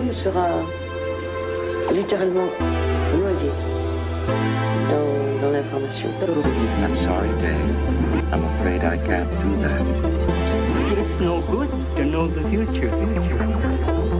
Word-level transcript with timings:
l'homme 0.00 0.10
sera 0.10 0.46
littéralement 1.92 2.48
noyé 3.18 3.50
dans, 4.90 5.46
dans 5.46 5.52
l'information. 5.52 6.08
I'm 6.82 6.96
sorry, 6.96 7.28
Dave. 7.42 8.32
I'm 8.32 8.44
afraid 8.44 8.82
I 8.82 8.96
can't 8.98 9.30
do 9.42 9.62
that. 9.62 9.82
It's 10.98 11.20
no 11.20 11.40
good 11.42 11.68
to 11.96 12.04
know 12.04 12.28
the 12.28 12.42
future. 12.48 12.90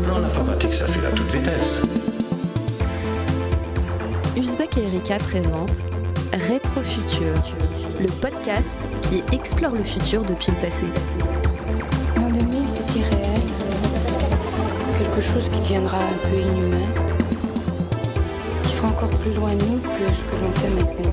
Non, 0.09 0.19
l'informatique, 0.19 0.75
ça 0.75 0.87
fait 0.87 1.01
la 1.03 1.11
toute 1.11 1.33
vitesse. 1.33 1.83
Uzbek 4.37 4.77
et 4.79 4.87
Erika 4.87 5.19
présentent 5.19 5.87
Rétrofutur, 6.49 7.35
le 8.01 8.07
podcast 8.21 8.79
qui 9.03 9.23
explore 9.33 9.73
le 9.73 9.83
futur 9.83 10.23
depuis 10.23 10.53
le 10.53 10.59
passé. 10.59 10.85
Chose 15.23 15.51
qui 15.51 15.61
deviendra 15.61 15.99
un 15.99 16.29
peu 16.31 16.41
inhumain. 16.41 16.87
Qui 18.63 18.73
sera 18.73 18.89
encore 18.89 19.11
plus 19.11 19.35
loin 19.35 19.55
de 19.55 19.65
nous 19.67 19.79
que 19.79 19.89
ce 19.89 20.23
que 20.23 20.37
l'on 20.43 20.53
fait 20.53 20.71
maintenant. 20.71 21.13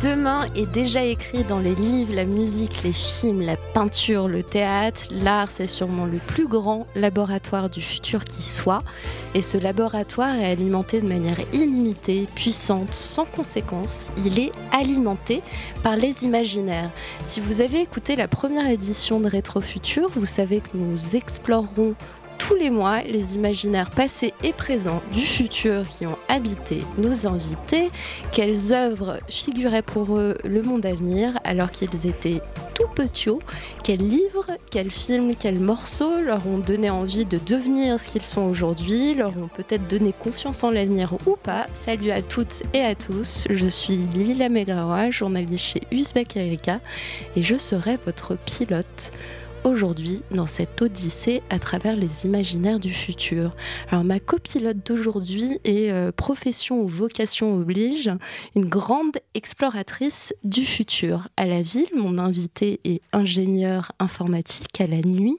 Demain 0.00 0.46
est 0.56 0.72
déjà 0.72 1.04
écrit 1.04 1.44
dans 1.44 1.58
les 1.58 1.74
livres, 1.74 2.14
la 2.14 2.24
musique, 2.24 2.82
les 2.82 2.94
films, 2.94 3.42
la 3.42 3.56
peinture, 3.80 4.28
le 4.28 4.42
théâtre. 4.42 5.04
L'art, 5.10 5.50
c'est 5.50 5.66
sûrement 5.66 6.04
le 6.04 6.18
plus 6.18 6.46
grand 6.46 6.86
laboratoire 6.94 7.70
du 7.70 7.80
futur 7.80 8.24
qui 8.24 8.42
soit. 8.42 8.82
Et 9.34 9.40
ce 9.40 9.56
laboratoire 9.56 10.34
est 10.34 10.52
alimenté 10.52 11.00
de 11.00 11.08
manière 11.08 11.38
illimitée, 11.54 12.26
puissante, 12.34 12.92
sans 12.92 13.24
conséquence. 13.24 14.10
Il 14.26 14.38
est 14.38 14.52
alimenté 14.70 15.40
par 15.82 15.96
les 15.96 16.24
imaginaires. 16.24 16.90
Si 17.24 17.40
vous 17.40 17.62
avez 17.62 17.80
écouté 17.80 18.16
la 18.16 18.28
première 18.28 18.68
édition 18.68 19.18
de 19.18 19.28
Rétrofutur, 19.28 20.10
vous 20.14 20.26
savez 20.26 20.60
que 20.60 20.76
nous 20.76 21.16
explorerons 21.16 21.94
tous 22.50 22.56
les 22.56 22.70
mois 22.70 23.02
les 23.02 23.36
imaginaires 23.36 23.90
passés 23.90 24.34
et 24.42 24.52
présents 24.52 25.02
du 25.12 25.20
futur 25.20 25.88
qui 25.88 26.04
ont 26.04 26.18
habité 26.28 26.82
nos 26.98 27.28
invités, 27.28 27.90
quelles 28.32 28.72
œuvres 28.72 29.20
figuraient 29.28 29.82
pour 29.82 30.18
eux 30.18 30.36
le 30.44 30.60
monde 30.62 30.84
à 30.84 30.92
venir 30.92 31.38
alors 31.44 31.70
qu'ils 31.70 32.08
étaient 32.08 32.40
tout 32.74 32.88
petits, 32.92 33.30
quels 33.84 34.00
livres, 34.00 34.50
quels 34.70 34.90
films, 34.90 35.36
quels 35.36 35.60
morceaux 35.60 36.20
leur 36.20 36.44
ont 36.48 36.58
donné 36.58 36.90
envie 36.90 37.24
de 37.24 37.38
devenir 37.38 38.00
ce 38.00 38.08
qu'ils 38.08 38.24
sont 38.24 38.42
aujourd'hui, 38.42 39.14
leur 39.14 39.36
ont 39.38 39.48
peut-être 39.48 39.86
donné 39.86 40.12
confiance 40.12 40.64
en 40.64 40.70
l'avenir 40.70 41.12
ou 41.26 41.36
pas? 41.36 41.66
Salut 41.72 42.10
à 42.10 42.20
toutes 42.20 42.64
et 42.74 42.80
à 42.80 42.96
tous, 42.96 43.46
je 43.48 43.66
suis 43.68 43.98
Lila 44.14 44.48
Megrawa, 44.48 45.10
journaliste 45.10 45.64
chez 45.64 45.82
Uzbek 45.92 46.36
Erika 46.36 46.80
et 47.36 47.42
je 47.42 47.58
serai 47.58 47.96
votre 48.04 48.36
pilote 48.36 49.12
aujourd'hui 49.64 50.22
dans 50.30 50.46
cette 50.46 50.80
odyssée 50.82 51.42
à 51.50 51.58
travers 51.58 51.96
les 51.96 52.24
imaginaires 52.24 52.80
du 52.80 52.90
futur. 52.90 53.54
Alors 53.90 54.04
ma 54.04 54.20
copilote 54.20 54.86
d'aujourd'hui 54.86 55.58
est 55.64 55.90
euh, 55.90 56.12
profession 56.12 56.80
ou 56.80 56.88
vocation 56.88 57.54
oblige, 57.54 58.10
une 58.56 58.66
grande 58.66 59.18
exploratrice 59.34 60.34
du 60.44 60.64
futur. 60.66 61.28
À 61.36 61.46
la 61.46 61.62
ville, 61.62 61.88
mon 61.94 62.18
invité 62.18 62.80
est 62.84 63.02
ingénieur 63.12 63.92
informatique 63.98 64.80
à 64.80 64.86
la 64.86 65.00
nuit, 65.02 65.38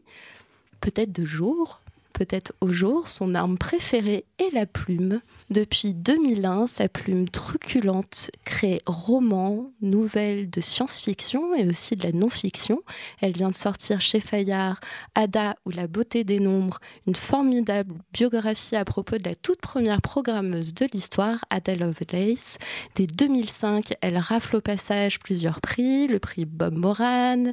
peut-être 0.80 1.12
de 1.12 1.26
jour, 1.26 1.81
peut-être 2.22 2.54
au 2.62 2.68
jour, 2.68 3.08
son 3.08 3.34
arme 3.34 3.58
préférée 3.58 4.26
est 4.38 4.54
la 4.54 4.68
plume. 4.68 5.22
Depuis 5.50 5.96
2001, 5.96 6.68
sa 6.68 6.88
plume 6.88 7.28
truculente 7.28 8.30
crée 8.46 8.78
romans, 8.86 9.72
nouvelles 9.82 10.48
de 10.48 10.62
science-fiction 10.62 11.56
et 11.56 11.68
aussi 11.68 11.96
de 11.96 12.04
la 12.04 12.12
non-fiction. 12.12 12.84
Elle 13.22 13.32
vient 13.32 13.50
de 13.50 13.56
sortir 13.56 14.02
chez 14.02 14.20
Fayard 14.20 14.80
Ada 15.16 15.56
ou 15.66 15.72
La 15.72 15.88
beauté 15.88 16.24
des 16.24 16.40
nombres, 16.40 16.78
une 17.08 17.16
formidable 17.16 17.96
biographie 18.14 18.76
à 18.76 18.86
propos 18.86 19.18
de 19.18 19.28
la 19.28 19.34
toute 19.34 19.60
première 19.60 20.04
programmeuse 20.04 20.76
de 20.76 20.88
l'histoire, 20.94 21.40
Ada 21.50 21.76
Lovelace. 21.76 22.60
Dès 22.94 23.08
2005, 23.08 23.94
elle 24.02 24.20
rafle 24.20 24.58
au 24.58 24.62
passage 24.62 25.18
plusieurs 25.18 25.60
prix, 25.60 26.08
le 26.08 26.20
prix 26.20 26.46
Bob 26.46 26.76
Moran, 26.76 27.52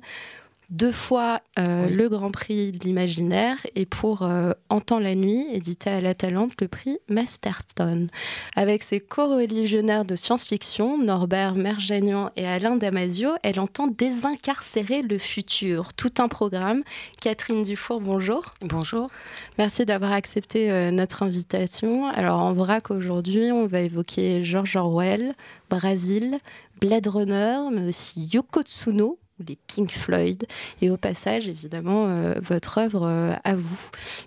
deux 0.70 0.92
fois 0.92 1.40
euh, 1.58 1.86
Oui. 1.86 1.94
le 1.94 2.08
Grand 2.08 2.30
Prix 2.30 2.72
de 2.72 2.78
l'imaginaire 2.80 3.56
et 3.74 3.86
pour 3.86 4.22
euh, 4.22 4.52
En 4.68 4.80
temps 4.80 4.98
la 4.98 5.14
nuit, 5.14 5.46
édité 5.52 5.88
à 5.88 6.00
la 6.00 6.14
Talente, 6.14 6.60
le 6.60 6.68
prix 6.68 6.98
Masterton. 7.08 8.08
Avec 8.54 8.82
ses 8.82 9.00
co-religionnaires 9.00 10.04
de 10.04 10.14
science-fiction, 10.14 10.98
Norbert 10.98 11.54
Merjanian 11.54 12.30
et 12.36 12.46
Alain 12.46 12.76
Damasio, 12.76 13.30
elle 13.42 13.60
entend 13.60 13.86
désincarcérer 13.86 15.02
le 15.02 15.16
futur. 15.16 15.94
Tout 15.94 16.12
un 16.18 16.28
programme. 16.28 16.82
Catherine 17.20 17.62
Dufour, 17.62 18.00
bonjour. 18.00 18.52
Bonjour. 18.60 19.08
Merci 19.56 19.86
d'avoir 19.86 20.12
accepté 20.12 20.70
euh, 20.70 20.90
notre 20.90 21.22
invitation. 21.22 22.06
Alors 22.08 22.40
en 22.40 22.52
vrac 22.52 22.90
aujourd'hui, 22.90 23.50
on 23.52 23.66
va 23.66 23.80
évoquer 23.80 24.44
George 24.44 24.76
Orwell, 24.76 25.34
Brasil, 25.70 26.38
Blade 26.80 27.06
Runner, 27.06 27.58
mais 27.72 27.88
aussi 27.88 28.28
Yoko 28.32 28.62
Tsuno 28.62 29.18
ou 29.38 29.44
les 29.48 29.56
Pink 29.66 29.90
Floyd. 29.92 30.44
Et 30.82 30.90
au 30.90 30.96
passage, 30.96 31.48
évidemment, 31.48 32.06
euh, 32.08 32.34
votre 32.42 32.78
œuvre 32.78 33.06
euh, 33.06 33.32
à 33.44 33.56
vous. 33.56 33.80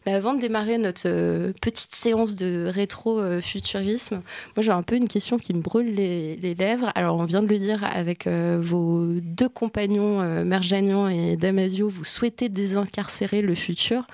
Mais 0.06 0.14
avant 0.14 0.34
de 0.34 0.40
démarrer 0.40 0.78
notre 0.78 1.04
euh, 1.06 1.54
petite 1.62 1.96
séance 1.96 2.36
de 2.36 2.70
rétro-futurisme, 2.74 4.22
moi 4.56 4.64
j'ai 4.64 4.72
un 4.72 4.84
peu 4.84 4.96
une 4.96 5.08
question 5.08 5.38
qui 5.38 5.54
me 5.54 5.62
brûle 5.62 5.94
les, 5.96 6.56
lèvres. 6.56 6.92
Alors 6.96 7.18
on 7.18 7.26
vient 7.26 7.42
de 7.42 7.48
le 7.48 7.58
dire 7.58 7.84
avec 7.84 8.28
vos 8.28 9.06
deux 9.22 9.50
compagnons, 9.50 10.44
Merjanian 10.44 11.08
et 11.08 11.38
Damasio, 11.38 11.90
vous 11.90 12.04
souhaitez 12.04 12.50
désincarcérer 12.50 13.42
le 13.42 13.56
futur. 13.56 14.06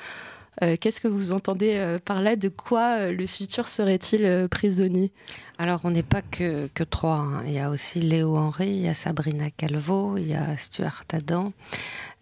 Euh, 0.63 0.75
Qu'est-ce 0.79 0.99
que 0.99 1.07
vous 1.07 1.33
entendez 1.33 1.73
euh, 1.75 1.99
par 2.03 2.21
là? 2.21 2.35
De 2.35 2.49
quoi 2.49 2.97
euh, 2.99 3.11
le 3.11 3.27
futur 3.27 3.67
serait-il 3.67 4.47
prisonnier? 4.49 5.11
Alors, 5.59 5.81
on 5.83 5.91
n'est 5.91 6.03
pas 6.03 6.21
que, 6.23 6.67
que 6.73 6.83
trois. 6.83 7.17
hein. 7.17 7.43
Il 7.45 7.51
y 7.53 7.59
a 7.59 7.69
aussi 7.69 7.99
Léo 7.99 8.35
Henry, 8.37 8.67
il 8.67 8.81
y 8.81 8.87
a 8.87 8.93
Sabrina 8.95 9.49
Calvo, 9.51 10.17
il 10.17 10.27
y 10.27 10.33
a 10.35 10.57
Stuart 10.57 11.03
Adam, 11.13 11.51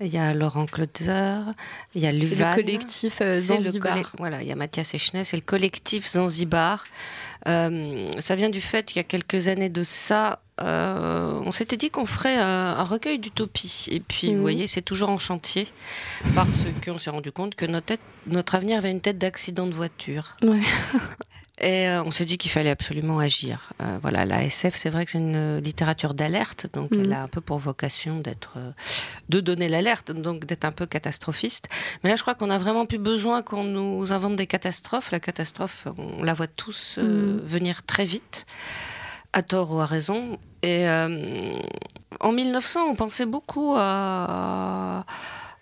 il 0.01 0.07
y 0.07 0.17
a 0.17 0.33
Laurent 0.33 0.65
Klotzer, 0.65 1.39
il 1.95 2.01
y 2.01 2.07
a 2.07 2.11
C'est 2.11 2.17
le 2.17 2.25
Luvan. 2.29 2.53
collectif 2.55 3.15
C'est 3.19 3.25
le 3.25 3.39
Zanzibar. 3.61 3.93
colle- 3.95 4.05
Voilà, 4.19 4.41
il 4.41 4.47
y 4.47 4.51
a 4.51 4.55
Mathias 4.55 4.93
Echner, 4.93 5.23
c'est 5.23 5.37
le 5.37 5.43
collectif 5.43 6.07
Zanzibar. 6.07 6.85
Euh, 7.47 8.09
ça 8.19 8.35
vient 8.35 8.49
du 8.49 8.61
fait 8.61 8.83
qu'il 8.85 8.97
y 8.97 8.99
a 8.99 9.03
quelques 9.03 9.47
années 9.49 9.69
de 9.69 9.83
ça, 9.83 10.39
euh, 10.61 11.33
on 11.45 11.51
s'était 11.51 11.77
dit 11.77 11.89
qu'on 11.89 12.05
ferait 12.05 12.37
un, 12.37 12.75
un 12.77 12.83
recueil 12.83 13.19
d'utopie. 13.19 13.85
Et 13.91 13.99
puis, 13.99 14.29
Mhm. 14.29 14.35
vous 14.35 14.41
voyez, 14.41 14.67
c'est 14.67 14.81
toujours 14.81 15.09
en 15.09 15.17
chantier 15.17 15.67
parce 16.33 16.65
qu'on 16.83 16.97
s'est 16.97 17.09
rendu 17.11 17.31
compte 17.31 17.55
que 17.55 17.65
notre, 17.65 17.85
tête- 17.87 17.99
notre 18.27 18.55
avenir 18.55 18.77
avait 18.79 18.91
une 18.91 19.01
tête 19.01 19.17
d'accident 19.19 19.67
de 19.67 19.73
voiture. 19.73 20.37
Ouais. 20.43 20.59
Et 21.61 21.87
euh, 21.87 22.03
on 22.03 22.11
s'est 22.11 22.25
dit 22.25 22.37
qu'il 22.37 22.51
fallait 22.51 22.69
absolument 22.69 23.19
agir. 23.19 23.71
Euh, 23.81 23.97
voilà, 24.01 24.25
la 24.25 24.43
SF, 24.43 24.75
c'est 24.75 24.89
vrai 24.89 25.05
que 25.05 25.11
c'est 25.11 25.19
une 25.19 25.35
euh, 25.35 25.59
littérature 25.61 26.13
d'alerte, 26.13 26.67
donc 26.73 26.91
Mhm. 26.91 26.99
elle 27.01 27.13
a 27.13 27.23
un 27.23 27.27
peu 27.29 27.39
pour 27.39 27.59
vocation 27.59 28.19
d'être, 28.19 28.57
de 29.29 29.39
donner 29.39 29.69
l'alerte, 29.69 30.11
donc 30.11 30.43
d'être 30.45 30.65
un 30.65 30.73
peu 30.73 30.85
catastrophiste. 30.85 31.69
Mais 32.03 32.09
là, 32.09 32.17
je 32.17 32.23
crois 32.23 32.35
qu'on 32.35 32.49
a 32.49 32.57
vraiment 32.57 32.85
plus 32.85 32.97
besoin 32.97 33.41
qu'on 33.41 33.63
nous 33.63 34.11
invente 34.11 34.35
des 34.35 34.47
catastrophes. 34.47 35.11
La 35.11 35.21
catastrophe, 35.21 35.87
on 35.97 36.23
la 36.23 36.33
voit 36.33 36.47
tous 36.47 36.95
euh, 36.97 37.35
Mhm. 37.35 37.39
venir 37.45 37.83
très 37.83 38.03
vite, 38.05 38.45
à 39.31 39.41
tort 39.41 39.71
ou 39.71 39.79
à 39.79 39.85
raison. 39.85 40.37
Et 40.61 40.89
euh, 40.89 41.57
en 42.19 42.31
1900, 42.33 42.81
on 42.89 42.95
pensait 42.95 43.25
beaucoup 43.25 43.75
à, 43.77 45.05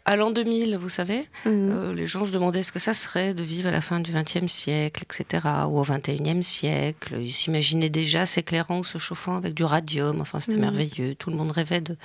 à 0.06 0.16
l'an 0.18 0.32
2000, 0.32 0.76
vous 0.78 0.90
savez. 0.90 1.28
Mhm. 1.46 1.72
Euh, 1.72 1.94
les 1.94 2.08
gens 2.08 2.26
se 2.26 2.32
demandaient 2.32 2.64
ce 2.64 2.72
que 2.72 2.80
ça 2.80 2.94
serait 2.94 3.34
de 3.34 3.42
vivre 3.44 3.70
à 3.70 3.72
la 3.72 3.80
fin 3.82 4.00
du 4.02 4.12
XXe 4.12 4.52
siècle, 4.52 5.04
etc., 5.04 5.48
ou 5.70 5.80
au 5.80 5.84
XXIe 5.84 6.44
siècle. 6.44 7.16
Ils 7.22 7.32
s'imaginaient 7.32 7.90
déjà 7.90 8.26
s'éclairant 8.26 8.80
ou 8.80 8.84
se 8.84 8.98
chauffant 8.98 9.36
avec 9.38 9.54
du 9.54 9.64
radium. 9.64 10.20
Enfin, 10.22 10.40
c'était 10.42 10.56
Mhm. 10.56 10.62
merveilleux. 10.62 11.16
Tout 11.16 11.30
le 11.30 11.38
monde 11.38 11.52
rêvait 11.52 11.82
de, 11.82 11.96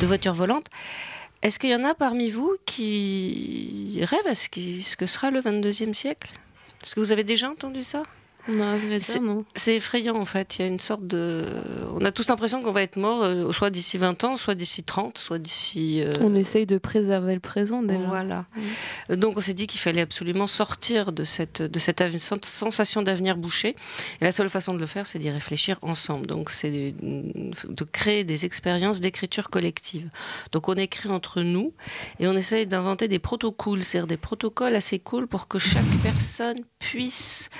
de 0.00 0.06
voitures 0.06 0.34
volantes. 0.34 0.66
Est-ce 1.42 1.58
qu'il 1.58 1.70
y 1.70 1.74
en 1.74 1.84
a 1.84 1.94
parmi 1.94 2.28
vous 2.30 2.54
qui 2.66 3.98
rêvent 4.02 4.26
à 4.26 4.34
ce, 4.34 4.48
qui- 4.48 4.82
ce 4.82 4.96
que 4.96 5.06
sera 5.06 5.30
le 5.30 5.40
22e 5.40 5.94
siècle? 5.94 6.32
Est-ce 6.82 6.94
que 6.94 7.00
vous 7.00 7.12
avez 7.12 7.24
déjà 7.24 7.50
entendu 7.50 7.82
ça? 7.82 8.02
Non, 8.48 8.78
C'est- 9.00 9.20
non. 9.20 9.44
C'est 9.54 9.76
effrayant 9.76 10.16
en 10.16 10.24
fait. 10.24 10.56
Il 10.58 10.62
y 10.62 10.64
a 10.64 10.68
une 10.68 10.80
sorte 10.80 11.06
de. 11.06 11.44
On 11.94 12.04
a 12.04 12.10
tous 12.12 12.28
l'impression 12.28 12.62
qu'on 12.62 12.72
va 12.72 12.82
être 12.82 12.96
mort 12.96 13.22
euh, 13.22 13.52
soit 13.52 13.70
d'ici 13.70 13.98
20 13.98 14.24
ans, 14.24 14.36
soit 14.36 14.54
d'ici 14.54 14.82
30, 14.82 15.18
soit 15.18 15.38
d'ici. 15.38 16.00
euh, 16.02 16.14
On 16.20 16.34
essaye 16.34 16.66
de 16.66 16.78
préserver 16.78 17.34
le 17.34 17.40
présent 17.40 17.82
déjà. 17.82 17.98
voilà. 18.00 18.46
Donc 19.10 19.36
on 19.36 19.40
s'est 19.40 19.54
dit 19.54 19.66
qu'il 19.66 19.78
fallait 19.80 20.00
absolument 20.00 20.46
sortir 20.46 21.12
de 21.12 21.24
cette, 21.24 21.60
de 21.62 21.78
cette 21.78 22.00
av- 22.00 22.16
sensation 22.18 23.02
d'avenir 23.02 23.36
bouché. 23.36 23.76
Et 24.20 24.24
la 24.24 24.32
seule 24.32 24.48
façon 24.50 24.72
de 24.74 24.78
le 24.80 24.86
faire, 24.86 25.06
c'est 25.06 25.18
d'y 25.18 25.30
réfléchir 25.30 25.78
ensemble. 25.82 26.26
Donc 26.26 26.50
c'est 26.50 26.92
de, 26.92 27.50
de 27.68 27.84
créer 27.84 28.24
des 28.24 28.44
expériences 28.46 29.00
d'écriture 29.00 29.50
collective. 29.50 30.08
Donc 30.52 30.68
on 30.68 30.74
écrit 30.74 31.10
entre 31.10 31.42
nous 31.42 31.72
et 32.18 32.26
on 32.26 32.34
essaye 32.36 32.66
d'inventer 32.66 33.06
des 33.06 33.18
protocoles, 33.18 33.82
c'est-à-dire 33.82 34.06
des 34.06 34.16
protocoles 34.16 34.74
assez 34.74 34.98
cool 34.98 35.26
pour 35.26 35.46
que 35.46 35.58
chaque 35.58 35.84
personne 36.02 36.58
puisse 36.78 37.50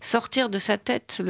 sortir 0.00 0.27
de 0.50 0.58
sa 0.58 0.78
tête 0.78 1.22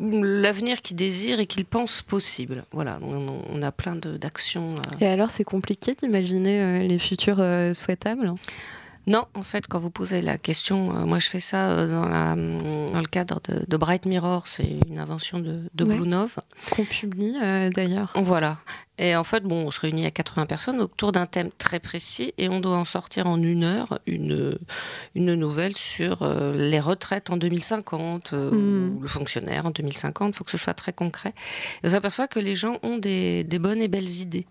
l'avenir 0.00 0.82
qu'il 0.82 0.96
désire 0.96 1.40
et 1.40 1.46
qu'il 1.46 1.64
pense 1.64 2.02
possible. 2.02 2.64
Voilà, 2.72 2.98
on, 3.02 3.62
a 3.62 3.72
plein 3.72 3.96
d'actions. 3.96 4.70
euh, 4.70 4.96
Et 5.00 5.06
alors, 5.06 5.30
c'est 5.30 5.44
compliqué 5.44 5.94
d'imaginer 5.94 6.62
euh, 6.62 6.78
les 6.80 6.98
futurs 6.98 7.40
euh, 7.40 7.72
souhaitables 7.72 8.34
Non, 9.08 9.24
en 9.34 9.42
fait, 9.42 9.66
quand 9.66 9.80
vous 9.80 9.90
posez 9.90 10.22
la 10.22 10.38
question, 10.38 10.94
euh, 10.96 11.04
moi 11.06 11.18
je 11.18 11.28
fais 11.28 11.40
ça 11.40 11.70
euh, 11.72 11.88
dans, 11.90 12.08
la, 12.08 12.36
dans 12.36 13.00
le 13.00 13.08
cadre 13.10 13.40
de, 13.48 13.64
de 13.66 13.76
Bright 13.76 14.06
Mirror, 14.06 14.46
c'est 14.46 14.78
une 14.88 14.98
invention 15.00 15.40
de, 15.40 15.62
de 15.74 15.84
Ouais. 15.84 15.96
Blue 15.98 16.06
Nove. 16.08 16.36
Qu'on 16.70 16.84
publie 16.84 17.36
euh, 17.42 17.68
d'ailleurs. 17.70 18.12
Voilà. 18.14 18.58
Et 18.98 19.16
en 19.16 19.24
fait, 19.24 19.42
bon, 19.42 19.66
on 19.66 19.70
se 19.72 19.80
réunit 19.80 20.06
à 20.06 20.12
80 20.12 20.46
personnes 20.46 20.80
autour 20.80 21.10
d'un 21.10 21.26
thème 21.26 21.50
très 21.58 21.80
précis 21.80 22.32
et 22.38 22.48
on 22.48 22.60
doit 22.60 22.76
en 22.76 22.84
sortir 22.84 23.26
en 23.26 23.42
une 23.42 23.64
heure 23.64 23.98
une, 24.06 24.56
une 25.16 25.34
nouvelle 25.34 25.74
sur 25.76 26.24
les 26.54 26.78
retraites 26.78 27.30
en 27.30 27.36
2050 27.36 28.32
euh, 28.34 28.50
Mm. 28.52 28.96
ou 28.96 29.00
le 29.00 29.08
fonctionnaire 29.08 29.66
en 29.66 29.70
2050. 29.70 30.34
Il 30.34 30.36
faut 30.36 30.44
que 30.44 30.50
ce 30.52 30.58
soit 30.58 30.74
très 30.74 30.92
concret. 30.92 31.34
Et 31.82 31.88
on 31.88 31.90
s'aperçoit 31.90 32.28
que 32.28 32.38
les 32.38 32.54
gens 32.54 32.78
ont 32.84 32.98
des, 32.98 33.42
des 33.44 33.58
bonnes 33.58 33.82
et 33.82 33.88
belles 33.88 34.10
idées. 34.20 34.46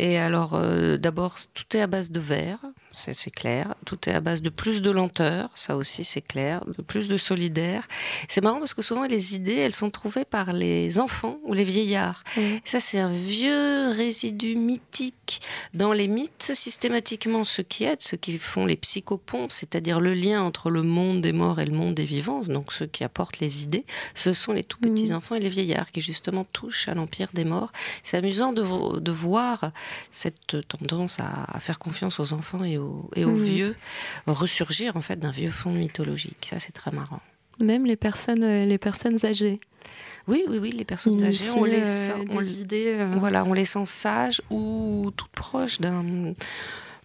Et 0.00 0.18
alors, 0.18 0.60
d'abord, 0.98 1.36
tout 1.54 1.76
est 1.76 1.80
à 1.80 1.86
base 1.86 2.10
de 2.10 2.20
verre, 2.20 2.58
c'est 2.92 3.30
clair. 3.30 3.74
Tout 3.84 3.98
est 4.08 4.12
à 4.12 4.20
base 4.20 4.42
de 4.42 4.48
plus 4.50 4.82
de 4.82 4.90
lenteur, 4.90 5.50
ça 5.54 5.76
aussi 5.76 6.04
c'est 6.04 6.20
clair, 6.20 6.64
de 6.66 6.82
plus 6.82 7.08
de 7.08 7.16
solidaire. 7.16 7.86
C'est 8.28 8.42
marrant 8.42 8.58
parce 8.58 8.74
que 8.74 8.82
souvent 8.82 9.04
les 9.04 9.34
idées, 9.34 9.54
elles 9.56 9.72
sont 9.72 9.90
trouvées 9.90 10.24
par 10.24 10.52
les 10.52 10.98
enfants 10.98 11.38
ou 11.44 11.52
les 11.54 11.64
vieillards. 11.64 12.24
Ça, 12.64 12.80
c'est 12.80 12.98
un 12.98 13.12
vieux 13.12 13.90
résidu 13.90 14.56
mythique. 14.56 15.40
Dans 15.74 15.92
les 15.92 16.08
mythes, 16.08 16.52
systématiquement, 16.54 17.44
ceux 17.44 17.62
qui 17.62 17.84
aident, 17.84 18.00
ceux 18.02 18.16
qui 18.16 18.38
font 18.38 18.64
les 18.64 18.76
psychopompes, 18.76 19.52
c'est-à-dire 19.52 20.00
le 20.00 20.14
lien 20.14 20.42
entre 20.42 20.70
le 20.70 20.82
monde 20.82 21.20
des 21.20 21.32
morts 21.32 21.60
et 21.60 21.66
le 21.66 21.72
monde 21.76 21.94
des 21.94 22.06
vivants, 22.06 22.40
donc 22.42 22.72
ceux 22.72 22.86
qui 22.86 23.04
apportent 23.04 23.38
les 23.38 23.62
idées, 23.62 23.84
ce 24.14 24.32
sont 24.32 24.52
les 24.52 24.64
tout 24.64 24.78
petits 24.78 25.12
enfants 25.12 25.34
et 25.34 25.40
les 25.40 25.50
vieillards 25.50 25.92
qui 25.92 26.00
justement 26.00 26.44
touchent 26.52 26.88
à 26.88 26.94
l'empire 26.94 27.28
des 27.34 27.44
morts. 27.44 27.70
C'est 28.02 28.16
amusant 28.16 28.52
de, 28.52 28.62
vo- 28.62 28.98
de 29.00 29.12
voir 29.12 29.70
cette 30.10 30.56
tendance 30.68 31.20
à, 31.20 31.44
à 31.54 31.60
faire 31.60 31.78
confiance 31.78 32.18
aux 32.20 32.32
enfants 32.32 32.64
et 32.64 32.77
aux, 32.77 32.77
et 33.16 33.24
aux 33.24 33.30
Mhm. 33.30 33.36
vieux 33.42 33.76
ressurgir 34.26 34.96
en 34.96 35.00
fait 35.00 35.18
d'un 35.18 35.30
vieux 35.30 35.50
fond 35.50 35.72
mythologique. 35.72 36.46
Ça, 36.50 36.58
c'est 36.58 36.72
très 36.72 36.90
marrant. 36.90 37.20
Même 37.60 37.86
les 37.86 37.96
personnes, 37.96 38.44
euh, 38.44 38.64
les 38.66 38.78
personnes 38.78 39.18
âgées. 39.24 39.58
Oui, 40.28 40.44
oui, 40.48 40.58
oui, 40.60 40.70
les 40.70 40.84
personnes 40.84 41.22
âgées, 41.24 41.50
on 41.56 41.64
les 41.64 41.80
euh, 41.82 42.06
sent, 42.08 42.24
on 42.30 42.40
des 42.40 42.60
idées. 42.60 42.94
euh, 42.98 43.14
Voilà, 43.18 43.44
on 43.44 43.52
les 43.52 43.64
sent 43.64 43.84
sages 43.84 44.40
ou 44.50 45.10
toutes 45.16 45.30
proches 45.32 45.80
d'un 45.80 46.34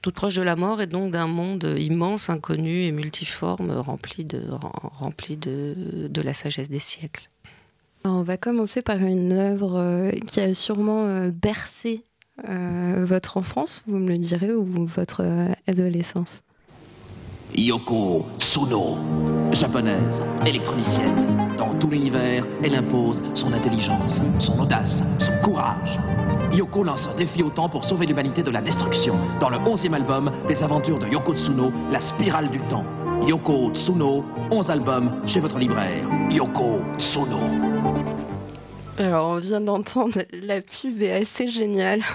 toutes 0.02 0.16
proches 0.16 0.36
de 0.36 0.42
la 0.42 0.58
mort 0.58 0.82
et 0.82 0.88
donc 0.88 1.12
d'un 1.12 1.28
monde 1.28 1.76
immense, 1.80 2.30
inconnu 2.30 2.84
et 2.84 2.92
multiforme, 2.92 3.72
rempli 3.72 4.26
de, 4.26 4.42
rempli 4.50 5.38
de, 5.38 6.08
de 6.10 6.22
la 6.22 6.34
sagesse 6.34 6.70
des 6.70 6.80
siècles. 6.80 7.30
On 8.04 8.22
va 8.22 8.36
commencer 8.36 8.82
par 8.82 8.98
une 8.98 9.32
œuvre 9.32 10.12
qui 10.28 10.42
a 10.42 10.54
sûrement 10.54 11.30
bercé 11.30 12.04
euh, 12.50 13.06
votre 13.08 13.38
enfance, 13.38 13.84
vous 13.88 13.98
me 13.98 14.10
le 14.10 14.18
direz, 14.18 14.54
ou 14.54 14.86
votre 14.86 15.22
euh, 15.24 15.54
adolescence? 15.68 16.42
Yoko 17.56 18.26
Tsuno, 18.40 18.98
japonaise, 19.52 20.24
électronicienne. 20.44 21.54
Dans 21.56 21.78
tout 21.78 21.88
l'univers, 21.88 22.44
elle 22.64 22.74
impose 22.74 23.22
son 23.36 23.54
intelligence, 23.54 24.20
son 24.40 24.60
audace, 24.60 25.04
son 25.20 25.34
courage. 25.44 26.00
Yoko 26.52 26.84
lance 26.84 27.08
un 27.08 27.16
défi 27.16 27.44
au 27.44 27.52
temps 27.52 27.70
pour 27.70 27.84
sauver 27.84 28.08
l'humanité 28.08 28.42
de 28.42 28.50
la 28.50 28.62
destruction. 28.62 29.16
Dans 29.40 29.50
le 29.50 29.58
11e 29.58 29.94
album 29.94 30.32
des 30.48 30.64
aventures 30.64 30.98
de 30.98 31.08
Yoko 31.08 31.36
Tsuno, 31.36 31.72
La 31.92 32.00
spirale 32.00 32.50
du 32.50 32.60
temps. 32.62 32.86
Yoko 33.28 33.72
Tsuno, 33.74 34.26
11 34.50 34.72
albums 34.72 35.12
chez 35.28 35.40
votre 35.40 35.60
libraire. 35.60 36.08
Yoko 36.32 36.80
Tsuno. 36.98 38.23
Alors, 39.00 39.30
on 39.30 39.38
vient 39.38 39.60
d'entendre, 39.60 40.20
la 40.32 40.62
pub 40.62 41.02
est 41.02 41.12
assez 41.12 41.50
géniale. 41.50 42.02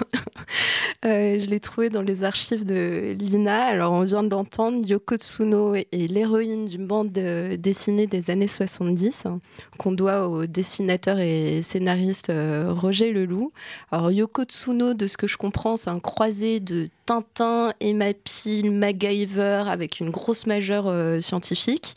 Euh, 1.05 1.39
je 1.39 1.45
l'ai 1.45 1.61
trouvée 1.61 1.89
dans 1.89 2.01
les 2.01 2.25
archives 2.25 2.65
de 2.65 3.15
l'INA. 3.17 3.67
Alors, 3.67 3.93
on 3.93 4.03
vient 4.03 4.21
de 4.21 4.29
l'entendre, 4.29 4.85
Yoko 4.85 5.15
Tsuno 5.15 5.73
est 5.73 5.87
l'héroïne 5.93 6.65
d'une 6.65 6.87
bande 6.87 7.17
euh, 7.17 7.55
dessinée 7.55 8.05
des 8.05 8.29
années 8.29 8.49
70, 8.49 9.25
hein, 9.25 9.39
qu'on 9.77 9.93
doit 9.93 10.27
au 10.27 10.45
dessinateur 10.45 11.19
et 11.19 11.61
scénariste 11.63 12.31
euh, 12.31 12.73
Roger 12.73 13.13
Leloup. 13.13 13.53
Alors, 13.93 14.11
Yoko 14.11 14.43
Tsuno, 14.43 14.93
de 14.93 15.07
ce 15.07 15.15
que 15.15 15.27
je 15.27 15.37
comprends, 15.37 15.77
c'est 15.77 15.89
un 15.89 15.99
croisé 15.99 16.59
de 16.59 16.89
Tintin, 17.05 17.73
Emma 17.79 18.13
Peel, 18.13 18.73
MacGyver, 18.73 19.63
avec 19.67 20.01
une 20.01 20.09
grosse 20.09 20.47
majeure 20.47 21.21
scientifique. 21.21 21.95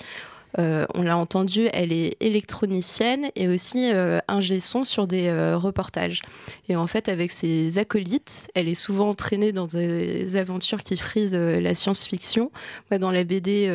Euh, 0.58 0.86
on 0.94 1.02
l'a 1.02 1.16
entendu, 1.16 1.68
elle 1.72 1.92
est 1.92 2.16
électronicienne 2.20 3.30
et 3.36 3.48
aussi 3.48 3.90
euh, 3.92 4.18
ingé 4.28 4.60
son 4.60 4.84
sur 4.84 5.06
des 5.06 5.28
euh, 5.28 5.56
reportages. 5.56 6.22
Et 6.68 6.76
en 6.76 6.86
fait, 6.86 7.08
avec 7.08 7.30
ses 7.30 7.78
acolytes, 7.78 8.48
elle 8.54 8.68
est 8.68 8.74
souvent 8.74 9.08
entraînée 9.08 9.52
dans 9.52 9.66
des 9.66 10.36
aventures 10.36 10.82
qui 10.82 10.96
frisent 10.96 11.34
la 11.34 11.74
science-fiction. 11.74 12.50
Moi, 12.90 12.98
dans 12.98 13.10
la 13.10 13.24
BD, 13.24 13.70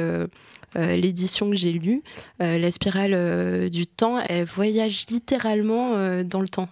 l'édition 0.76 1.50
que 1.50 1.56
j'ai 1.56 1.72
lue, 1.72 2.02
La 2.40 2.72
spirale 2.72 3.70
du 3.70 3.88
temps, 3.88 4.20
elle 4.28 4.46
voyage 4.46 5.06
littéralement 5.10 6.24
dans 6.24 6.42
le 6.42 6.48
temps. 6.48 6.70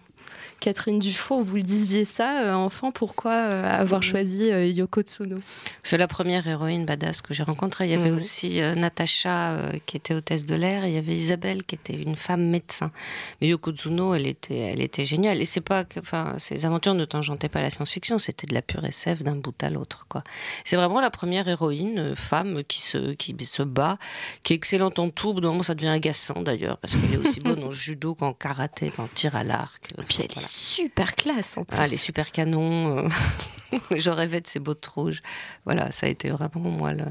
Catherine 0.66 0.98
Dufour, 0.98 1.44
vous 1.44 1.58
le 1.58 1.62
disiez 1.62 2.06
ça, 2.06 2.42
euh, 2.42 2.54
enfant, 2.56 2.92
pourquoi 2.92 3.34
euh, 3.34 3.64
avoir 3.82 4.02
choisi 4.02 4.52
euh, 4.52 4.66
Yoko 4.66 5.02
Tsuno? 5.04 5.38
C'est 5.84 6.00
la 6.00 6.08
première 6.08 6.48
héroïne 6.48 6.88
badass 6.88 7.22
que 7.22 7.36
j'ai 7.36 7.44
rencontrée. 7.44 7.86
Il 7.86 7.92
y 7.92 7.94
avait 7.94 8.10
Mhm. 8.10 8.16
aussi 8.18 8.60
Natacha 8.76 9.60
qui 9.86 9.96
était 9.96 10.16
hôtesse 10.16 10.44
de 10.44 10.56
l'air, 10.56 10.88
il 10.88 10.94
y 10.94 10.98
avait 10.98 11.14
Isabelle 11.16 11.64
qui 11.66 11.76
était 11.76 11.94
une 11.94 12.16
femme 12.16 12.44
médecin. 12.50 12.90
Mais 13.42 13.50
Yoko 13.50 13.74
Tsuno, 13.74 14.16
elle 14.16 14.26
était, 14.26 14.58
elle 14.58 14.82
était 14.82 15.06
géniale. 15.06 15.40
Et 15.40 15.46
c'est 15.46 15.62
pas 15.62 15.84
que, 15.84 16.00
enfin, 16.00 16.34
ces 16.40 16.66
aventures 16.66 16.96
ne 16.96 17.06
tangentaient 17.06 17.48
pas 17.48 17.62
la 17.62 17.70
science-fiction, 17.70 18.18
c'était 18.18 18.48
de 18.48 18.56
la 18.56 18.64
pure 18.64 18.84
SF 18.86 19.22
d'un 19.22 19.36
bout 19.36 19.54
à 19.62 19.70
l'autre, 19.70 20.08
quoi. 20.10 20.24
C'est 20.64 20.78
vraiment 20.78 21.00
la 21.00 21.12
première 21.12 21.48
héroïne 21.48 22.16
femme 22.16 22.64
qui 22.68 22.82
se, 22.82 23.14
qui 23.14 23.36
se 23.46 23.62
bat, 23.62 24.00
qui 24.42 24.54
est 24.54 24.56
excellente 24.56 24.98
en 24.98 25.12
tout. 25.12 25.34
Moment, 25.34 25.62
ça 25.62 25.76
devient 25.76 25.90
agaçant 25.90 26.42
d'ailleurs, 26.42 26.78
parce 26.80 26.96
qu'elle 26.96 27.14
est 27.14 27.18
aussi 27.18 27.40
bonne 27.60 27.64
en 27.64 27.70
judo 27.70 28.16
qu'en 28.16 28.34
karaté, 28.34 28.90
qu'en 28.90 29.08
tir 29.14 29.36
à 29.36 29.44
l'arc. 29.44 29.90
Puis 30.08 30.18
elle 30.22 30.28
Voilà. 30.34 30.42
est 30.42 30.55
super 30.56 31.16
classe 31.16 31.57
en 31.57 31.63
plus. 31.66 31.78
Ah, 31.80 31.88
les 31.88 31.98
super 31.98 32.31
canons. 32.31 32.98
euh, 33.06 33.10
Je 33.98 34.10
rêvais 34.10 34.40
de 34.40 34.48
ces 34.48 34.60
bottes 34.60 34.86
rouges. 34.86 35.22
Voilà, 35.66 35.92
ça 35.92 36.06
a 36.06 36.10
été 36.10 36.30
vraiment 36.30 36.69
moi. 36.69 36.94
Le... 36.94 37.04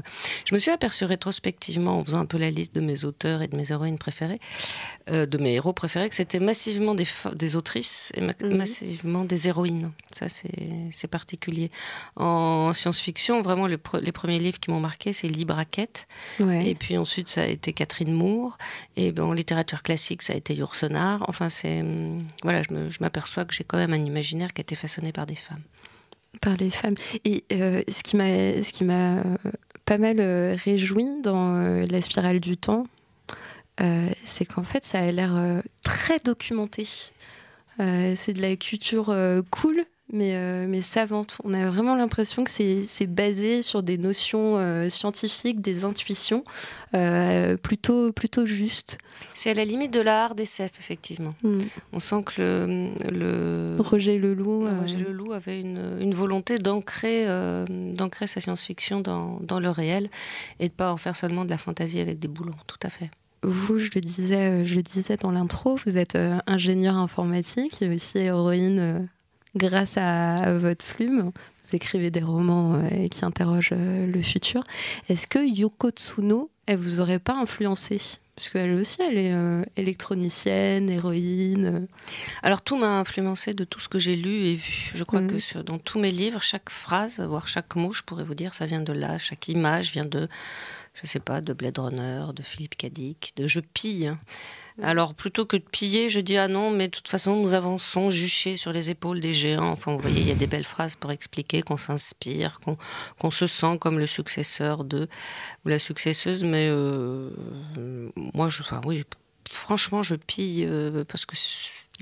Je 0.49 0.55
me 0.55 0.59
suis 0.59 0.71
aperçue 0.71 1.03
rétrospectivement, 1.05 1.99
en 1.99 2.03
faisant 2.05 2.19
un 2.19 2.25
peu 2.25 2.37
la 2.37 2.49
liste 2.49 2.73
de 2.73 2.81
mes 2.81 3.03
auteurs 3.03 3.41
et 3.43 3.47
de 3.47 3.55
mes 3.55 3.71
héroïnes 3.71 3.99
préférées, 3.99 4.39
euh, 5.11 5.25
de 5.27 5.37
mes 5.37 5.53
héros 5.55 5.73
préférés, 5.73 6.09
que 6.09 6.15
c'était 6.15 6.39
massivement 6.39 6.95
des, 6.95 7.05
des 7.35 7.55
autrices 7.55 8.11
et 8.15 8.21
ma- 8.21 8.33
Mhm. 8.41 8.55
massivement 8.57 9.25
des 9.25 9.47
héroïnes. 9.47 9.91
Ça, 10.11 10.27
c'est 10.29 11.07
particulier. 11.07 11.69
En 12.15 12.73
science-fiction, 12.73 13.41
vraiment, 13.43 13.67
les, 13.67 13.77
pre- 13.77 13.99
les 13.99 14.13
premiers 14.13 14.39
livres 14.39 14.59
qui 14.59 14.71
m'ont 14.71 14.79
marqué, 14.79 15.13
c'est 15.13 15.27
Libraquette. 15.27 16.07
Ouais. 16.39 16.67
Et 16.69 16.73
puis 16.73 16.97
ensuite, 16.97 17.27
ça 17.27 17.41
a 17.41 17.45
été 17.47 17.73
Catherine 17.73 18.13
Moore. 18.13 18.57
Et 18.95 19.11
ben, 19.11 19.23
en 19.23 19.33
littérature 19.33 19.83
classique, 19.83 20.21
ça 20.23 20.33
a 20.33 20.35
été 20.37 20.55
Yourcenar. 20.55 21.25
Enfin, 21.27 21.49
c'est. 21.49 21.81
hum, 21.81 22.23
Voilà, 22.43 22.61
je 22.63 22.89
je 22.89 22.97
m'aperçois 23.25 23.45
que 23.45 23.53
j'ai 23.53 23.63
quand 23.63 23.77
même 23.77 23.93
un 23.93 24.05
imaginaire 24.05 24.53
qui 24.53 24.61
a 24.61 24.63
été 24.63 24.75
façonné 24.75 25.11
par 25.11 25.25
des 25.25 25.35
femmes. 25.35 25.63
par 26.41 26.55
les 26.57 26.69
femmes. 26.69 26.95
Et 27.23 27.43
euh, 27.53 27.81
ce 27.87 28.03
qui 28.03 28.15
m'a, 28.17 28.93
euh, 28.93 29.23
pas 29.85 29.97
mal 29.97 30.19
euh, 30.19 30.55
réjoui 30.63 31.05
dans 31.21 31.57
la 31.57 32.01
spirale 32.01 32.39
du 32.39 32.57
temps, 32.57 32.85
c'est 34.25 34.45
qu'en 34.45 34.63
fait, 34.63 34.85
ça 34.85 34.99
a 34.99 35.11
l'air 35.11 35.61
très 35.83 36.19
documenté. 36.19 36.85
C'est 37.77 38.33
de 38.33 38.41
la 38.41 38.55
culture 38.55 39.15
cool, 39.51 39.83
mais, 40.11 40.35
euh, 40.35 40.65
mais 40.67 40.81
savante. 40.81 41.37
On 41.43 41.53
a 41.53 41.69
vraiment 41.69 41.95
l'impression 41.95 42.43
que 42.43 42.51
c'est, 42.51 43.07
basé 43.07 43.61
sur 43.61 43.83
des 43.83 43.97
notions 43.97 44.57
euh, 44.57 44.89
scientifiques, 44.89 45.61
des 45.61 45.85
intuitions 45.85 46.43
euh, 46.93 47.57
plutôt, 47.57 48.11
plutôt 48.11 48.45
justes. 48.45 48.97
C'est 49.33 49.51
à 49.51 49.53
la 49.53 49.65
limite 49.65 49.91
de 49.91 50.01
l'art 50.01 50.35
d'SF, 50.35 50.71
effectivement. 50.79 51.35
Hmm. 51.43 51.57
On 51.93 51.99
sent 51.99 52.23
que 52.25 52.41
le, 52.41 52.93
le, 53.11 53.81
Roger 53.81 54.17
Leloup. 54.17 54.67
Roger 54.81 54.97
Leloup 54.97 55.33
avait 55.33 55.59
une, 55.59 55.97
une 55.99 56.13
volonté 56.13 56.57
d'ancrer, 56.57 57.25
d'ancrer 57.67 58.27
sa 58.27 58.39
science-fiction 58.39 59.01
dans, 59.01 59.39
dans 59.41 59.59
le 59.59 59.69
réel 59.69 60.09
et 60.59 60.69
de 60.69 60.73
pas 60.73 60.91
en 60.91 60.97
faire 60.97 61.15
seulement 61.15 61.45
de 61.45 61.49
la 61.49 61.57
fantaisie 61.57 61.99
avec 61.99 62.19
des 62.19 62.27
boulons. 62.27 62.55
Tout 62.67 62.79
à 62.83 62.89
fait. 62.89 63.09
Vous, 63.43 63.77
je 63.77 63.91
le 63.93 64.01
disais, 64.01 64.65
je 64.65 64.75
le 64.75 64.81
disais 64.81 65.17
dans 65.17 65.29
l'intro, 65.29 65.77
vous 65.85 65.97
êtes 65.97 66.15
euh, 66.15 66.39
ingénieur 66.47 66.95
informatique 66.95 67.79
et 67.81 67.93
aussi 67.93 68.17
héroïne 68.17 69.07
grâce 69.55 69.97
à, 69.97 70.35
à 70.35 70.53
votre 70.53 70.85
plume. 70.85 71.31
Vous 71.67 71.75
écrivez 71.75 72.11
des 72.11 72.21
romans 72.21 72.75
euh, 72.75 73.07
qui 73.07 73.25
interrogent 73.25 73.71
euh, 73.73 74.05
le 74.05 74.21
futur. 74.21 74.61
Est-ce 75.09 75.25
que 75.27 75.39
Yoko 75.39 75.89
Tsuno, 75.89 76.51
elle 76.67 76.77
vous 76.77 76.99
aurait 76.99 77.19
pas 77.19 77.35
influencé? 77.35 77.99
Parce 78.35 78.49
qu'elle 78.49 78.73
aussi, 78.73 79.01
elle 79.01 79.17
est 79.17 79.31
euh, 79.33 79.63
électronicienne, 79.77 80.89
héroïne. 80.89 81.87
Alors 82.43 82.61
tout 82.61 82.77
m'a 82.77 82.99
influencé 82.99 83.53
de 83.53 83.63
tout 83.63 83.79
ce 83.79 83.87
que 83.87 83.97
j'ai 83.97 84.15
lu 84.15 84.29
et 84.29 84.55
vu. 84.55 84.91
Je 84.93 85.03
crois 85.03 85.21
Mhm. 85.21 85.31
que 85.31 85.39
sur- 85.39 85.63
dans 85.63 85.77
tous 85.79 85.99
mes 85.99 86.11
livres, 86.11 86.41
chaque 86.41 86.69
phrase, 86.69 87.19
voire 87.21 87.47
chaque 87.47 87.75
mot, 87.75 87.93
je 87.93 88.03
pourrais 88.03 88.25
vous 88.25 88.35
dire, 88.35 88.53
ça 88.53 88.65
vient 88.65 88.81
de 88.81 88.93
là. 88.93 89.17
Chaque 89.17 89.47
image 89.47 89.93
vient 89.93 90.05
de, 90.05 90.27
je 91.01 91.07
sais 91.07 91.19
pas, 91.21 91.39
de 91.41 91.53
Blade 91.53 91.79
Runner, 91.79 92.25
de 92.35 92.43
Philippe 92.43 92.75
Cadic, 92.75 93.33
de 93.37 93.47
Je 93.47 93.61
pille. 93.61 94.11
Alors 94.81 95.13
plutôt 95.13 95.45
que 95.45 95.55
de 95.55 95.63
piller, 95.63 96.09
je 96.09 96.19
dis 96.19 96.37
ah 96.37 96.49
non, 96.49 96.69
mais 96.69 96.87
de 96.87 96.91
toute 96.91 97.07
façon 97.07 97.37
nous 97.37 97.53
avançons 97.53 98.09
juchés 98.09 98.57
sur 98.57 98.73
les 98.73 98.89
épaules 98.89 99.21
des 99.21 99.31
géants. 99.31 99.69
Enfin, 99.69 99.93
vous 99.93 99.99
voyez, 99.99 100.19
il 100.19 100.27
y 100.27 100.31
a 100.31 100.35
des 100.35 100.47
belles 100.47 100.65
phrases 100.65 100.95
pour 100.95 101.11
expliquer 101.11 101.61
qu'on 101.61 101.77
s'inspire, 101.77 102.59
qu'on 102.59 102.77
qu'on 103.19 103.31
se 103.31 103.47
sent 103.47 103.77
comme 103.79 103.99
le 103.99 104.07
successeur 104.07 104.83
de 104.83 105.07
ou 105.63 105.69
la 105.69 105.79
successeuse. 105.79 106.43
Mais 106.43 106.67
euh, 106.69 107.29
moi, 108.33 108.49
je, 108.49 108.61
enfin 108.61 108.81
oui, 108.85 109.03
franchement, 109.49 110.03
je 110.03 110.15
pille 110.15 110.65
euh, 110.65 111.05
parce 111.07 111.25
que 111.25 111.35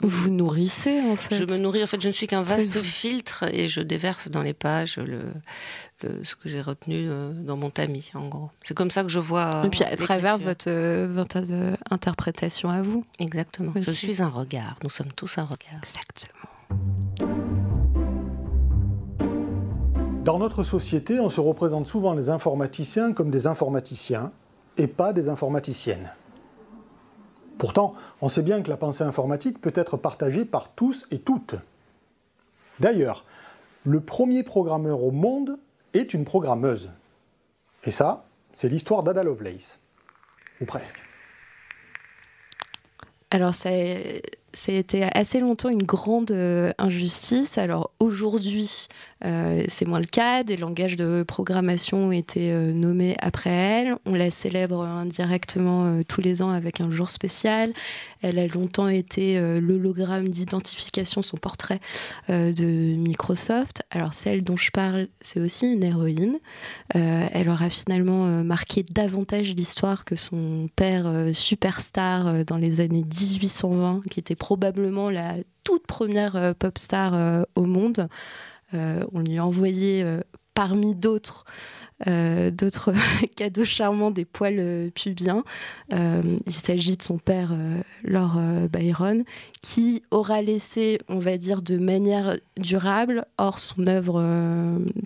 Vous 0.01 0.29
nourrissez 0.31 0.99
en 1.11 1.15
fait. 1.15 1.35
je 1.35 1.43
me 1.43 1.57
nourris. 1.59 1.83
En 1.83 1.87
fait, 1.87 2.01
je 2.01 2.07
ne 2.07 2.13
suis 2.13 2.25
qu'un 2.27 2.41
vaste 2.41 2.75
Oui. 2.77 2.83
filtre 2.83 3.43
et 3.53 3.69
je 3.69 3.79
déverse 3.79 4.29
dans 4.31 4.41
les 4.41 4.53
pages 4.53 4.97
le, 4.97 5.19
le- 6.01 6.23
ce 6.25 6.35
que 6.35 6.49
j'ai 6.49 6.61
retenu 6.61 6.95
euh, 7.07 7.31
dans 7.43 7.55
mon 7.57 7.69
tamis, 7.69 8.09
en 8.15 8.27
gros. 8.27 8.49
C'est 8.63 8.75
comme 8.75 8.89
ça 8.89 9.03
que 9.03 9.09
je 9.09 9.19
vois. 9.19 9.61
Et 9.65 9.69
puis 9.69 9.83
à 9.83 9.95
travers 9.95 10.37
votre, 10.39 10.65
euh, 10.67 11.07
votre 11.13 11.37
euh, 11.49 11.75
interprétation 11.91 12.69
à 12.69 12.81
vous. 12.81 13.05
Exactement. 13.19 13.71
Je 13.75 13.91
suis 13.91 14.21
un 14.21 14.27
regard. 14.29 14.75
Nous 14.83 14.89
sommes 14.89 15.11
tous 15.15 15.37
un 15.37 15.43
regard. 15.43 15.79
Exactement. 15.83 16.49
Dans 20.23 20.39
notre 20.39 20.63
société, 20.63 21.19
on 21.19 21.29
se 21.29 21.41
représente 21.41 21.85
souvent 21.85 22.13
les 22.13 22.29
informaticiens 22.29 23.13
comme 23.13 23.29
des 23.29 23.45
informaticiens 23.45 24.31
et 24.77 24.87
pas 24.87 25.13
des 25.13 25.29
informaticiennes. 25.29 26.11
Pourtant, 27.63 27.93
on 28.19 28.27
sait 28.27 28.41
bien 28.41 28.61
que 28.61 28.69
la 28.69 28.75
pensée 28.75 29.05
informatique 29.05 29.61
peut 29.61 29.71
être 29.73 29.95
partagée 29.95 30.43
par 30.43 30.73
tous 30.73 31.05
et 31.11 31.19
toutes. 31.19 31.55
D'ailleurs, 32.81 33.23
le 33.85 34.01
premier 34.01 34.43
programmeur 34.43 35.01
au 35.01 35.11
monde 35.11 35.57
est 35.93 36.13
une 36.13 36.25
programmeuse. 36.25 36.89
Et 37.85 37.91
ça, 37.91 38.25
c'est 38.51 38.67
l'histoire 38.67 39.01
d'Ada 39.01 39.23
Lovelace. 39.23 39.79
Ou 40.59 40.65
presque. 40.65 41.01
Alors, 43.31 43.55
été 44.67 45.03
assez 45.13 45.39
longtemps 45.39 45.69
une 45.69 45.83
grande 45.83 46.31
euh, 46.31 46.71
injustice. 46.77 47.57
Alors, 47.57 47.91
aujourd'hui, 47.99 48.87
euh, 49.25 49.63
c'est 49.67 49.85
moins 49.85 49.99
le 49.99 50.05
cas. 50.05 50.43
Des 50.43 50.57
langages 50.57 50.95
de 50.95 51.23
programmation 51.23 52.07
ont 52.07 52.11
été 52.11 52.51
euh, 52.51 52.71
nommés 52.71 53.15
après 53.19 53.49
elle. 53.49 53.95
On 54.05 54.13
la 54.13 54.31
célèbre 54.31 54.81
indirectement 54.81 56.01
tous 56.07 56.21
les 56.21 56.41
ans 56.41 56.49
avec 56.49 56.81
un 56.81 56.91
jour 56.91 57.09
spécial. 57.09 57.73
Elle 58.21 58.39
a 58.39 58.47
longtemps 58.47 58.87
été 58.87 59.39
l'hologramme 59.59 60.29
d'identification, 60.29 61.21
son 61.21 61.35
portrait 61.37 61.79
de 62.29 62.95
Microsoft. 62.95 63.83
Alors, 63.91 64.13
celle 64.13 64.43
dont 64.43 64.55
je 64.55 64.71
parle, 64.71 65.07
c'est 65.21 65.41
aussi 65.41 65.73
une 65.73 65.83
héroïne. 65.83 66.39
Elle 66.93 67.49
aura 67.49 67.69
finalement 67.69 68.43
marqué 68.43 68.83
davantage 68.89 69.53
l'histoire 69.55 70.05
que 70.05 70.15
son 70.15 70.69
père 70.75 71.11
superstar 71.33 72.45
dans 72.45 72.57
les 72.57 72.79
années 72.79 73.03
1820, 73.03 74.03
qui 74.09 74.19
était 74.19 74.35
probablement 74.43 75.09
la 75.09 75.35
toute 75.63 75.87
première 75.87 76.35
euh, 76.35 76.53
pop 76.53 76.77
star 76.77 77.13
euh, 77.13 77.43
au 77.55 77.63
monde. 77.63 78.09
Euh, 78.73 79.05
on 79.13 79.21
lui 79.21 79.37
a 79.37 79.45
envoyé 79.45 80.05
parmi 80.53 80.95
d'autres 80.95 81.45
euh, 82.07 82.51
d'autres 82.51 82.91
cadeaux 83.35 83.65
charmants 83.65 84.11
des 84.11 84.25
poils 84.25 84.59
euh, 84.59 84.89
pubiens. 84.89 85.43
Euh, 85.93 86.21
il 86.45 86.53
s'agit 86.53 86.97
de 86.97 87.01
son 87.01 87.17
père, 87.17 87.51
Lord 88.03 88.39
Byron, 88.71 89.23
qui 89.61 90.01
aura 90.11 90.41
laissé, 90.41 90.99
on 91.07 91.19
va 91.19 91.37
dire, 91.37 91.61
de 91.61 91.77
manière 91.77 92.37
durable, 92.57 93.25
hors 93.37 93.59
son 93.59 93.87
œuvre 93.87 94.23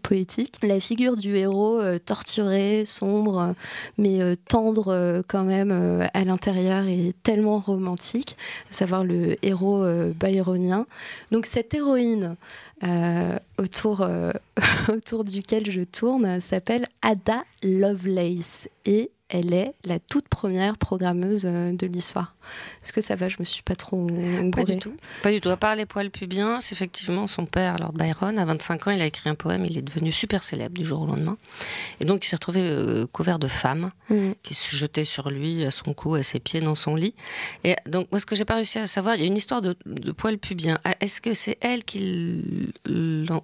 poétique, 0.01 0.55
la 0.63 0.79
figure 0.79 1.17
du 1.17 1.35
héros 1.35 1.81
torturé, 2.05 2.85
sombre, 2.85 3.53
mais 3.97 4.35
tendre 4.47 5.21
quand 5.27 5.43
même 5.43 6.07
à 6.13 6.23
l'intérieur 6.23 6.85
et 6.87 7.13
tellement 7.23 7.59
romantique, 7.59 8.37
à 8.71 8.73
savoir 8.73 9.03
le 9.03 9.35
héros 9.45 9.85
byronien. 10.15 10.85
Donc 11.31 11.45
cette 11.45 11.73
héroïne 11.73 12.35
euh, 12.83 13.37
autour, 13.57 14.01
euh, 14.01 14.31
autour 14.89 15.23
duquel 15.23 15.69
je 15.69 15.81
tourne 15.81 16.39
s'appelle 16.39 16.87
Ada 17.01 17.43
Lovelace. 17.63 18.69
Et 18.85 19.11
elle 19.29 19.53
est 19.53 19.73
la 19.83 19.99
toute 19.99 20.27
première 20.29 20.77
programmeuse 20.77 21.43
euh, 21.45 21.71
de 21.73 21.85
l'histoire. 21.87 22.33
Est-ce 22.81 22.93
que 22.93 23.01
ça 23.01 23.15
va? 23.17 23.27
Je 23.27 23.35
me 23.39 23.43
suis 23.45 23.61
pas 23.61 23.75
trop 23.75 24.07
Pas 24.55 24.63
du 24.63 24.77
tout. 24.79 24.95
Pas 25.21 25.31
du 25.33 25.41
tout. 25.41 25.49
À 25.49 25.57
part 25.57 25.75
les 25.75 25.85
poils 25.85 26.09
pubiens, 26.09 26.61
c'est 26.61 26.73
effectivement 26.73 27.27
son 27.27 27.45
père, 27.45 27.77
Lord 27.77 27.91
Byron. 27.91 28.39
À 28.39 28.45
25 28.45 28.87
ans, 28.87 28.91
il 28.91 29.01
a 29.01 29.05
écrit 29.05 29.29
un 29.29 29.35
poème. 29.35 29.65
Il 29.65 29.77
est 29.77 29.81
devenu 29.81 30.13
super 30.13 30.43
célèbre 30.45 30.77
du 30.79 30.85
jour 30.85 31.01
au 31.01 31.05
lendemain. 31.07 31.37
Et 31.99 32.05
donc, 32.05 32.25
il 32.25 32.29
s'est 32.29 32.37
retrouvé 32.37 32.61
euh, 32.61 33.05
couvert 33.07 33.37
de 33.39 33.47
femmes 33.49 33.91
Mm. 34.09 34.31
qui 34.41 34.53
se 34.53 34.73
jetaient 34.73 35.03
sur 35.03 35.29
lui, 35.29 35.65
à 35.65 35.71
son 35.71 35.93
cou, 35.93 36.15
à 36.15 36.23
ses 36.23 36.39
pieds, 36.39 36.61
dans 36.61 36.75
son 36.75 36.95
lit. 36.95 37.13
Et 37.65 37.75
donc, 37.87 38.07
moi, 38.09 38.21
ce 38.21 38.25
que 38.25 38.37
j'ai 38.37 38.45
pas 38.45 38.55
réussi 38.55 38.79
à 38.79 38.87
savoir, 38.87 39.15
il 39.15 39.21
y 39.21 39.23
a 39.25 39.27
une 39.27 39.35
histoire 39.35 39.61
de, 39.61 39.75
de 39.85 40.11
poils 40.13 40.37
pubiens. 40.37 40.77
Ah, 40.85 40.95
Est-ce 41.01 41.19
que 41.19 41.33
c'est 41.33 41.57
elle 41.59 41.83
qui 41.83 42.71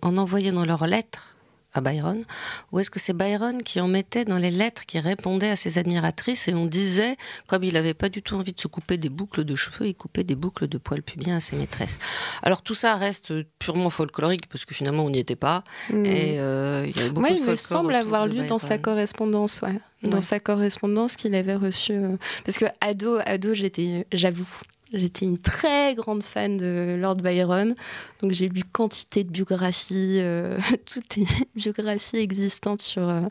en 0.01 0.17
envoyait 0.17 0.53
dans 0.53 0.63
leurs 0.63 0.87
lettres? 0.87 1.32
À 1.73 1.81
Byron 1.81 2.23
Ou 2.71 2.79
est-ce 2.79 2.89
que 2.91 2.99
c'est 2.99 3.13
Byron 3.13 3.63
qui 3.63 3.79
en 3.81 3.87
mettait 3.87 4.25
dans 4.25 4.37
les 4.37 4.51
lettres 4.51 4.85
qui 4.85 4.99
répondaient 4.99 5.49
à 5.49 5.55
ses 5.55 5.77
admiratrices 5.77 6.47
et 6.47 6.53
on 6.53 6.65
disait, 6.65 7.17
comme 7.47 7.63
il 7.63 7.73
n'avait 7.73 7.93
pas 7.93 8.09
du 8.09 8.21
tout 8.21 8.35
envie 8.35 8.53
de 8.53 8.59
se 8.59 8.67
couper 8.67 8.97
des 8.97 9.09
boucles 9.09 9.43
de 9.43 9.55
cheveux, 9.55 9.87
il 9.87 9.95
coupait 9.95 10.23
des 10.23 10.35
boucles 10.35 10.67
de 10.67 10.77
poils 10.77 11.01
pubiens 11.01 11.37
à 11.37 11.39
ses 11.39 11.55
maîtresses. 11.55 11.99
Alors 12.43 12.61
tout 12.61 12.73
ça 12.75 12.95
reste 12.95 13.33
purement 13.59 13.89
folklorique 13.89 14.47
parce 14.49 14.65
que 14.65 14.73
finalement 14.75 15.05
on 15.05 15.09
n'y 15.09 15.19
était 15.19 15.35
pas. 15.35 15.63
Mm. 15.89 16.05
Et 16.05 16.39
euh, 16.39 16.85
il 16.87 16.97
y 16.97 17.01
a 17.03 17.07
beaucoup 17.09 17.21
Moi, 17.21 17.31
de 17.31 17.37
il 17.37 17.45
me 17.45 17.55
semble 17.55 17.95
avoir 17.95 18.27
lu 18.27 18.45
dans 18.45 18.59
sa 18.59 18.77
correspondance, 18.77 19.61
ouais. 19.61 19.79
Dans 20.03 20.21
sa 20.21 20.39
correspondance 20.41 21.15
qu'il 21.15 21.33
avait 21.33 21.55
reçue. 21.55 21.93
euh, 21.93 22.17
Parce 22.45 22.57
que 22.57 22.65
ado, 22.81 23.19
ado, 23.25 23.53
j'étais, 23.53 24.05
j'avoue, 24.11 24.45
j'étais 24.93 25.25
une 25.25 25.37
très 25.37 25.95
grande 25.95 26.23
fan 26.23 26.57
de 26.57 26.95
Lord 26.99 27.15
Byron. 27.17 27.75
Donc 28.21 28.31
j'ai 28.31 28.47
lu 28.49 28.61
quantité 28.71 29.23
de 29.23 29.29
biographies, 29.29 30.19
euh, 30.19 30.57
toutes 30.85 31.15
les 31.15 31.25
biographies 31.55 32.17
existantes 32.17 32.81
sur 32.81 33.09
euh, 33.09 33.21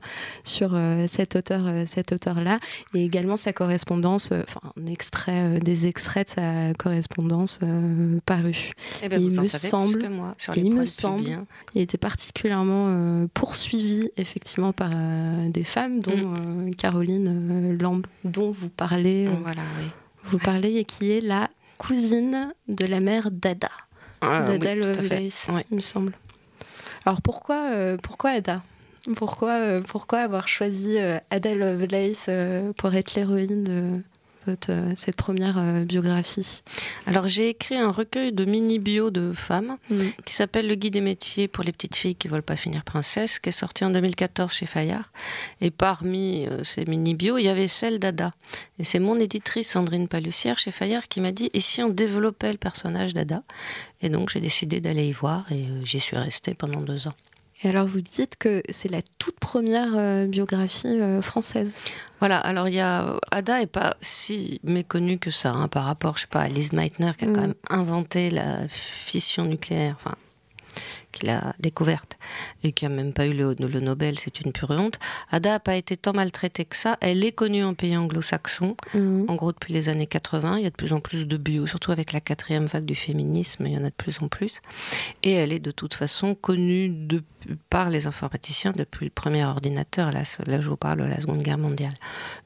sur 0.44 0.72
euh, 0.74 1.06
cet 1.08 1.36
auteur, 1.36 1.62
euh, 1.66 1.84
cet 1.86 2.12
auteur-là, 2.12 2.58
et 2.94 3.04
également 3.04 3.36
sa 3.36 3.52
correspondance, 3.52 4.32
enfin 4.32 4.60
un 4.76 4.86
extrait, 4.86 5.60
des 5.60 5.86
extraits 5.86 6.28
de 6.28 6.32
sa 6.34 6.74
correspondance 6.78 7.58
parue. 8.26 8.72
Eh 9.02 9.08
ben, 9.08 9.20
il 9.22 9.38
me 9.38 9.44
semble- 9.44 9.98
que 9.98 10.06
moi 10.08 10.34
sur 10.38 10.56
il 10.56 10.64
les 10.64 10.68
me 10.70 10.74
poils 10.76 10.86
semble-. 10.88 11.44
Il 11.74 11.80
était 11.80 11.98
particulièrement 11.98 13.26
poursuivi 13.34 14.10
effectivement 14.16 14.72
par 14.72 14.90
des 15.48 15.64
femmes, 15.64 16.00
dont 16.00 16.12
Mm. 16.12 16.74
Caroline 16.76 17.72
euh, 17.72 17.76
Lamb, 17.82 18.06
dont 18.24 18.50
vous 18.50 18.68
parlez, 18.68 19.28
Voilà, 19.42 19.62
oui. 19.78 19.86
Vous 20.24 20.38
parlez 20.38 20.76
et 20.76 20.84
qui 20.84 21.10
est 21.12 21.20
la 21.20 21.48
cousine 21.78 22.52
de 22.68 22.86
la 22.86 23.00
mère 23.00 23.30
d'Ada, 23.30 23.70
Ah, 24.20 24.42
d'Ada. 24.42 24.74
Lovelace, 24.74 25.48
il 25.70 25.76
me 25.76 25.80
semble. 25.80 26.12
Alors 27.04 27.20
pourquoi, 27.22 27.70
euh, 27.72 27.96
pourquoi 28.02 28.30
Ada? 28.30 28.62
Pourquoi, 29.16 29.50
euh, 29.54 29.80
pourquoi 29.80 30.20
avoir 30.20 30.46
choisi 30.46 30.96
euh, 30.98 31.18
Ada 31.30 31.54
Lovelace 31.56 32.26
euh, 32.28 32.72
pour 32.74 32.94
être 32.94 33.14
l'héroïne 33.16 33.64
de 33.64 34.00
votre, 34.46 34.70
euh, 34.70 34.92
cette 34.96 35.16
première 35.16 35.58
euh, 35.58 35.84
biographie 35.84 36.62
Alors 37.06 37.28
j'ai 37.28 37.48
écrit 37.48 37.76
un 37.76 37.90
recueil 37.90 38.32
de 38.32 38.44
mini-bio 38.44 39.10
de 39.10 39.32
femmes 39.32 39.76
Mm. 39.90 40.00
qui 40.24 40.34
s'appelle 40.34 40.66
Le 40.66 40.74
guide 40.74 40.94
des 40.94 41.00
métiers 41.00 41.48
pour 41.48 41.64
les 41.64 41.72
petites 41.72 41.96
filles 41.96 42.14
qui 42.14 42.28
veulent 42.28 42.42
pas 42.42 42.56
finir 42.56 42.84
princesse, 42.84 43.38
qui 43.38 43.48
est 43.48 43.52
sorti 43.52 43.84
en 43.84 43.90
2014 43.90 44.52
chez 44.52 44.66
Fayard. 44.66 45.10
Et 45.60 45.70
parmi 45.70 46.46
euh, 46.46 46.64
ces 46.64 46.84
mini-bios, 46.84 47.38
il 47.38 47.44
y 47.44 47.48
avait 47.48 47.68
celle 47.68 47.98
d'Ada. 47.98 48.34
Et 48.78 48.84
c'est 48.84 48.98
mon 48.98 49.18
éditrice 49.18 49.70
Sandrine 49.70 50.08
Palussière 50.08 50.58
chez 50.58 50.70
Fayard 50.70 51.08
qui 51.08 51.20
m'a 51.20 51.32
dit 51.32 51.50
et 51.52 51.60
si 51.60 51.82
on 51.82 51.88
développait 51.88 52.52
le 52.52 52.58
personnage 52.58 53.14
d'Ada? 53.14 53.42
Et 54.00 54.08
donc 54.08 54.30
j'ai 54.30 54.40
décidé 54.40 54.80
d'aller 54.80 55.06
y 55.06 55.12
voir 55.12 55.50
et 55.52 55.64
euh, 55.64 55.84
j'y 55.84 56.00
suis 56.00 56.16
restée 56.16 56.54
pendant 56.54 56.80
deux 56.80 57.08
ans. 57.08 57.14
Et 57.64 57.68
alors 57.68 57.86
vous 57.86 58.00
dites 58.00 58.36
que 58.36 58.62
c'est 58.70 58.90
la 58.90 59.02
toute 59.18 59.38
première 59.38 59.92
euh, 59.96 60.26
biographie 60.26 60.88
euh, 61.00 61.22
française. 61.22 61.78
Voilà, 62.18 62.38
alors 62.38 62.68
il 62.68 62.74
y 62.74 62.80
a 62.80 63.18
Ada 63.30 63.62
est 63.62 63.66
pas 63.66 63.96
si 64.00 64.60
méconnue 64.64 65.18
que 65.18 65.30
ça 65.30 65.50
hein, 65.52 65.68
par 65.68 65.84
rapport, 65.84 66.16
je 66.16 66.22
sais 66.22 66.26
pas, 66.28 66.40
à 66.40 66.48
Lise 66.48 66.72
Meitner 66.72 67.12
qui 67.16 67.24
a 67.24 67.28
Mm. 67.28 67.32
quand 67.34 67.40
même 67.40 67.54
inventé 67.70 68.30
la 68.30 68.66
fission 68.68 69.44
nucléaire, 69.44 69.96
enfin 70.00 70.16
qui 71.12 71.26
l'a 71.26 71.54
découverte 71.60 72.18
et 72.64 72.72
qui 72.72 72.86
a 72.86 72.88
même 72.88 73.12
pas 73.12 73.26
eu 73.26 73.32
le, 73.34 73.54
le 73.58 73.80
Nobel, 73.80 74.18
c'est 74.18 74.40
une 74.40 74.52
pure 74.52 74.70
honte. 74.70 74.98
Ada 75.30 75.54
a 75.54 75.60
pas 75.60 75.76
été 75.76 75.96
tant 75.96 76.12
maltraitée 76.12 76.64
que 76.64 76.76
ça. 76.76 76.96
Elle 77.00 77.24
est 77.24 77.32
connue 77.32 77.64
en 77.64 77.74
pays 77.74 77.96
anglo-saxon. 77.96 78.76
Mhm. 78.94 79.26
En 79.28 79.34
gros, 79.34 79.52
depuis 79.52 79.72
les 79.74 79.88
années 79.88 80.06
80, 80.06 80.58
il 80.58 80.64
y 80.64 80.66
a 80.66 80.70
de 80.70 80.74
plus 80.76 80.92
en 80.92 81.00
plus 81.00 81.26
de 81.26 81.36
bio, 81.36 81.66
surtout 81.66 81.92
avec 81.92 82.12
la 82.12 82.20
quatrième 82.20 82.66
vague 82.66 82.84
du 82.84 82.94
féminisme, 82.96 83.66
il 83.66 83.72
y 83.72 83.76
en 83.76 83.84
a 83.84 83.90
de 83.90 83.94
plus 83.94 84.20
en 84.22 84.28
plus. 84.28 84.60
Et 85.22 85.32
elle 85.32 85.52
est 85.52 85.58
de 85.60 85.70
toute 85.70 85.94
façon 85.94 86.34
connue 86.34 86.88
de- 86.88 87.22
par 87.70 87.90
les 87.90 88.06
informaticiens 88.06 88.72
depuis 88.72 89.06
le 89.06 89.10
premier 89.10 89.44
ordinateur, 89.44 90.12
là, 90.12 90.22
là 90.46 90.60
je 90.60 90.68
vous 90.68 90.76
parle 90.76 91.00
de 91.00 91.04
la 91.04 91.20
Seconde 91.20 91.42
Guerre 91.42 91.58
mondiale. 91.58 91.94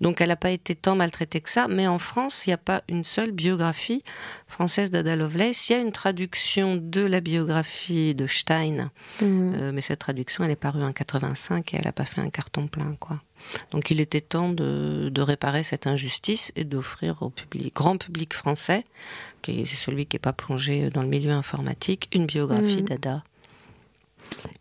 Donc 0.01 0.21
elle 0.23 0.29
n'a 0.29 0.37
pas 0.37 0.51
été 0.51 0.75
tant 0.75 0.97
maltraitée 0.97 1.41
que 1.43 1.51
ça, 1.51 1.67
mais 1.69 1.87
en 1.87 1.99
France, 1.99 2.47
il 2.47 2.51
n'y 2.51 2.55
a 2.55 2.59
pas 2.59 2.83
une 2.89 3.05
seule 3.05 3.31
biographie 3.33 4.03
française 4.49 4.91
d'Ada 4.91 5.15
Lovelace. 5.15 5.69
Il 5.69 5.73
y 5.75 5.77
a 5.77 5.81
une 5.81 5.93
traduction 5.93 6.77
de 6.83 7.03
la 7.03 7.21
biographie 7.21 8.15
de 8.15 8.27
Stein, 8.27 8.56
Mhm. 9.21 9.55
euh, 9.57 9.73
mais 9.73 9.81
cette 9.81 9.99
traduction, 10.01 10.45
elle 10.45 10.51
est 10.51 10.57
parue 10.57 10.83
en 10.83 10.93
85 10.93 11.75
et 11.75 11.77
elle 11.79 11.85
n'a 11.85 11.93
pas 11.93 12.05
fait 12.05 12.21
un 12.21 12.31
carton 12.31 12.67
plein, 12.69 12.95
quoi. 12.99 13.21
Donc 13.71 13.91
il 13.91 14.01
était 14.01 14.21
temps 14.23 14.51
de, 14.51 15.09
de 15.11 15.23
réparer 15.23 15.63
cette 15.63 15.87
injustice 15.87 16.53
et 16.57 16.65
d'offrir 16.65 17.23
au 17.23 17.31
public, 17.31 17.75
grand 17.75 17.97
public 17.99 18.33
français, 18.35 18.85
qui 19.43 19.61
est 19.61 19.67
celui 19.67 20.07
qui 20.07 20.17
n'est 20.17 20.21
pas 20.21 20.33
plongé 20.33 20.89
dans 20.91 21.03
le 21.03 21.09
milieu 21.09 21.31
informatique, 21.33 22.09
une 22.13 22.27
biographie 22.27 22.79
Mhm. 22.83 22.89
d'Ada. 22.89 23.25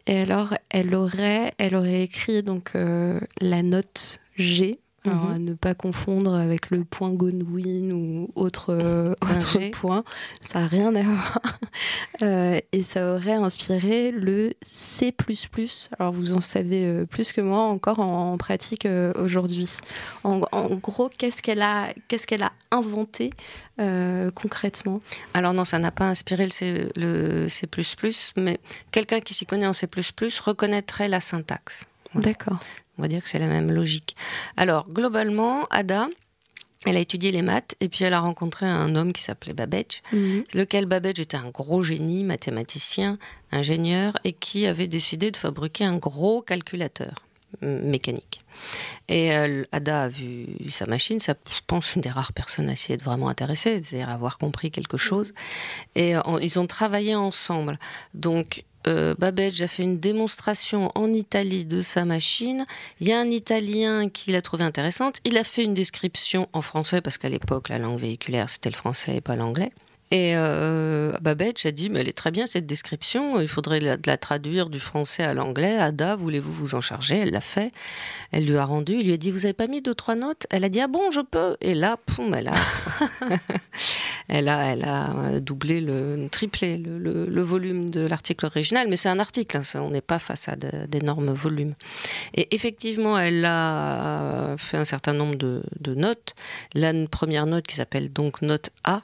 Et 0.07 0.19
alors, 0.19 0.53
elle 0.69 0.93
aurait, 0.93 1.53
elle 1.57 1.75
aurait 1.75 2.03
écrit 2.03 2.43
donc 2.43 2.71
euh, 2.75 3.19
la 3.41 3.63
note 3.63 4.19
G. 4.37 4.79
Alors, 5.05 5.25
Mhm. 5.25 5.31
à 5.35 5.39
ne 5.39 5.53
pas 5.53 5.73
confondre 5.75 6.33
avec 6.33 6.69
le 6.71 6.83
point 6.83 7.11
Godwin 7.11 7.91
ou 7.93 8.29
autre, 8.35 8.67
euh, 8.73 9.13
autre 9.21 9.71
point. 9.71 10.03
Ça 10.41 10.59
n'a 10.61 10.67
rien 10.67 10.95
à 10.95 11.01
voir. 11.01 11.39
Euh, 12.21 12.59
et 12.71 12.81
ça 12.81 13.13
aurait 13.15 13.33
inspiré 13.33 14.11
le 14.11 14.53
C. 14.61 15.13
Alors, 15.99 16.13
vous 16.13 16.33
en 16.33 16.39
savez 16.39 16.85
euh, 16.85 17.05
plus 17.05 17.33
que 17.33 17.41
moi 17.41 17.63
encore 17.63 17.99
en, 17.99 18.31
en 18.31 18.37
pratique 18.37 18.85
euh, 18.85 19.11
aujourd'hui. 19.21 19.69
En, 20.23 20.39
en 20.53 20.75
gros, 20.75 21.09
qu'est-ce 21.17 21.41
qu'elle 21.41 21.61
a, 21.61 21.89
qu'est-ce 22.07 22.25
qu'elle 22.25 22.43
a 22.43 22.53
inventé 22.71 23.31
concrètement? 24.35 25.01
Alors 25.33 25.53
non, 25.53 25.65
ça 25.65 25.77
n'a 25.79 25.91
pas 25.91 26.05
inspiré 26.07 26.45
le 26.45 26.51
C, 26.51 26.89
le 26.95 27.47
C++, 27.49 27.67
mais 28.37 28.59
quelqu'un 28.91 29.19
qui 29.19 29.33
s'y 29.33 29.45
connaît 29.45 29.67
en 29.67 29.73
C++ 29.73 29.87
reconnaîtrait 30.45 31.09
la 31.09 31.19
syntaxe. 31.19 31.83
Voilà. 32.13 32.29
D'accord. 32.29 32.59
On 32.97 33.01
va 33.01 33.07
dire 33.07 33.23
que 33.23 33.29
c'est 33.29 33.39
la 33.39 33.47
même 33.47 33.71
logique. 33.71 34.15
Alors, 34.57 34.87
globalement, 34.89 35.65
Ada, 35.69 36.07
elle 36.85 36.97
a 36.97 36.99
étudié 36.99 37.31
les 37.31 37.41
maths 37.41 37.75
et 37.79 37.89
puis 37.89 38.03
elle 38.05 38.13
a 38.13 38.19
rencontré 38.19 38.65
un 38.65 38.95
homme 38.95 39.11
qui 39.11 39.21
s'appelait 39.23 39.53
Babbage, 39.53 40.01
Mhm. 40.13 40.43
lequel 40.53 40.85
Babbage 40.85 41.19
était 41.19 41.37
un 41.37 41.49
gros 41.49 41.83
génie, 41.83 42.23
mathématicien, 42.23 43.17
ingénieur, 43.51 44.13
et 44.23 44.33
qui 44.33 44.65
avait 44.67 44.87
décidé 44.87 45.31
de 45.31 45.37
fabriquer 45.37 45.83
un 45.85 45.97
gros 45.97 46.41
calculateur 46.41 47.15
mécanique. 47.61 48.41
Et 49.07 49.33
euh, 49.35 49.63
Ada 49.71 50.03
a 50.03 50.07
vu 50.09 50.45
sa 50.71 50.85
machine, 50.87 51.19
c'est, 51.19 51.37
je 51.49 51.61
pense, 51.67 51.95
une 51.95 52.01
des 52.01 52.09
rares 52.09 52.33
personnes 52.33 52.69
à 52.69 52.75
s'y 52.75 52.91
être 52.93 53.03
vraiment 53.03 53.29
intéressée, 53.29 53.81
c'est-à-dire 53.81 54.09
avoir 54.09 54.37
compris 54.37 54.71
quelque 54.71 54.97
chose. 54.97 55.33
Et 55.95 56.15
euh, 56.17 56.21
ils 56.41 56.59
ont 56.59 56.67
travaillé 56.67 57.15
ensemble. 57.15 57.79
Donc, 58.13 58.63
euh, 58.87 59.15
a 59.19 59.67
fait 59.67 59.83
une 59.83 59.99
démonstration 59.99 60.91
en 60.95 61.11
Italie 61.11 61.65
de 61.65 61.81
sa 61.81 62.05
machine. 62.05 62.65
Il 62.99 63.07
y 63.07 63.13
a 63.13 63.19
un 63.19 63.29
Italien 63.29 64.09
qui 64.09 64.31
l'a 64.31 64.41
trouvée 64.41 64.63
intéressante. 64.63 65.19
Il 65.25 65.37
a 65.37 65.43
fait 65.43 65.63
une 65.63 65.73
description 65.73 66.47
en 66.53 66.61
français, 66.61 67.01
parce 67.01 67.17
qu'à 67.17 67.29
l'époque, 67.29 67.69
la 67.69 67.79
langue 67.79 67.99
véhiculaire, 67.99 68.49
c'était 68.49 68.69
le 68.69 68.75
français 68.75 69.17
et 69.17 69.21
pas 69.21 69.35
l'anglais. 69.35 69.71
Et 70.11 70.33
euh, 70.35 71.17
Babbage 71.21 71.65
a 71.65 71.71
dit, 71.71 71.89
mais 71.89 72.01
elle 72.01 72.07
est 72.07 72.13
très 72.17 72.29
bien 72.31 72.45
cette 72.45 72.67
description, 72.67 73.41
il 73.41 73.47
faudrait 73.47 73.79
la, 73.79 74.17
traduire 74.17 74.69
du 74.69 74.79
français 74.79 75.23
à 75.23 75.33
l'anglais. 75.33 75.77
Ada, 75.77 76.15
voulez-vous 76.15 76.53
vous 76.53 76.75
en 76.75 76.81
charger? 76.81 77.17
Elle 77.17 77.31
l'a 77.31 77.41
fait. 77.41 77.71
Elle 78.31 78.45
lui 78.45 78.57
a 78.57 78.65
rendu, 78.65 78.93
il 78.93 79.05
lui 79.07 79.13
a 79.13 79.17
dit, 79.17 79.31
vous 79.31 79.45
avez 79.45 79.53
pas 79.53 79.67
mis 79.67 79.81
deux, 79.81 79.95
trois 79.95 80.15
notes? 80.15 80.45
Elle 80.51 80.63
a 80.63 80.69
dit, 80.69 80.79
ah 80.79 80.87
bon, 80.87 81.09
je 81.11 81.21
peux? 81.21 81.57
Et 81.59 81.73
là, 81.73 81.97
poum, 82.05 82.33
elle 82.35 82.49
a, 82.49 82.53
elle 84.27 84.47
a, 84.47 84.65
elle 84.71 84.83
a 84.85 85.39
doublé, 85.39 85.81
le, 85.81 86.27
triplé 86.31 86.77
le, 86.77 86.97
le- 86.99 87.25
le 87.25 87.41
volume 87.41 87.89
de 87.89 88.05
l'article 88.05 88.45
original. 88.45 88.87
Mais 88.87 88.97
c'est 88.97 89.09
un 89.09 89.19
article, 89.19 89.57
hein, 89.57 89.63
ça, 89.63 89.81
on 89.81 89.89
n'est 89.89 90.01
pas 90.01 90.19
face 90.19 90.47
à 90.49 90.55
d'énormes 90.55 91.31
volumes. 91.33 91.73
Et 92.35 92.53
effectivement, 92.55 93.17
elle 93.17 93.43
a 93.45 94.55
fait 94.57 94.77
un 94.77 94.85
certain 94.85 95.13
nombre 95.13 95.35
de, 95.35 95.63
de 95.79 95.95
notes. 95.95 96.35
La 96.73 96.93
première 97.09 97.47
note 97.47 97.65
qui 97.65 97.75
s'appelle 97.75 98.13
donc 98.13 98.41
note 98.43 98.69
A, 98.83 99.01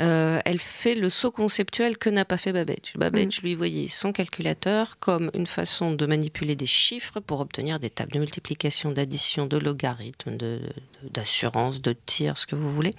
euh, 0.00 0.40
elle 0.44 0.58
fait 0.58 0.94
le 0.94 1.10
saut 1.10 1.30
conceptuel 1.30 1.98
que 1.98 2.10
n'a 2.10 2.24
pas 2.24 2.36
fait 2.36 2.52
Babbage. 2.52 2.94
Babbage, 2.96 3.42
lui, 3.42 3.54
voyait 3.54 3.88
son 3.88 4.12
calculateur 4.12 4.98
comme 4.98 5.30
une 5.34 5.46
façon 5.46 5.92
de 5.92 6.06
manipuler 6.06 6.56
des 6.56 6.66
chiffres 6.66 7.20
pour 7.20 7.40
obtenir 7.40 7.78
des 7.80 7.90
tables 7.90 8.12
de 8.12 8.18
multiplication, 8.20 8.92
d'addition, 8.92 9.46
de 9.46 9.56
logarithme, 9.58 10.32
de- 10.36 10.60
de- 11.02 11.08
d'assurance, 11.10 11.80
de, 11.82 11.94
tir, 12.06 12.38
ce 12.38 12.46
que 12.46 12.56
vous 12.56 12.70
voulez, 12.70 12.94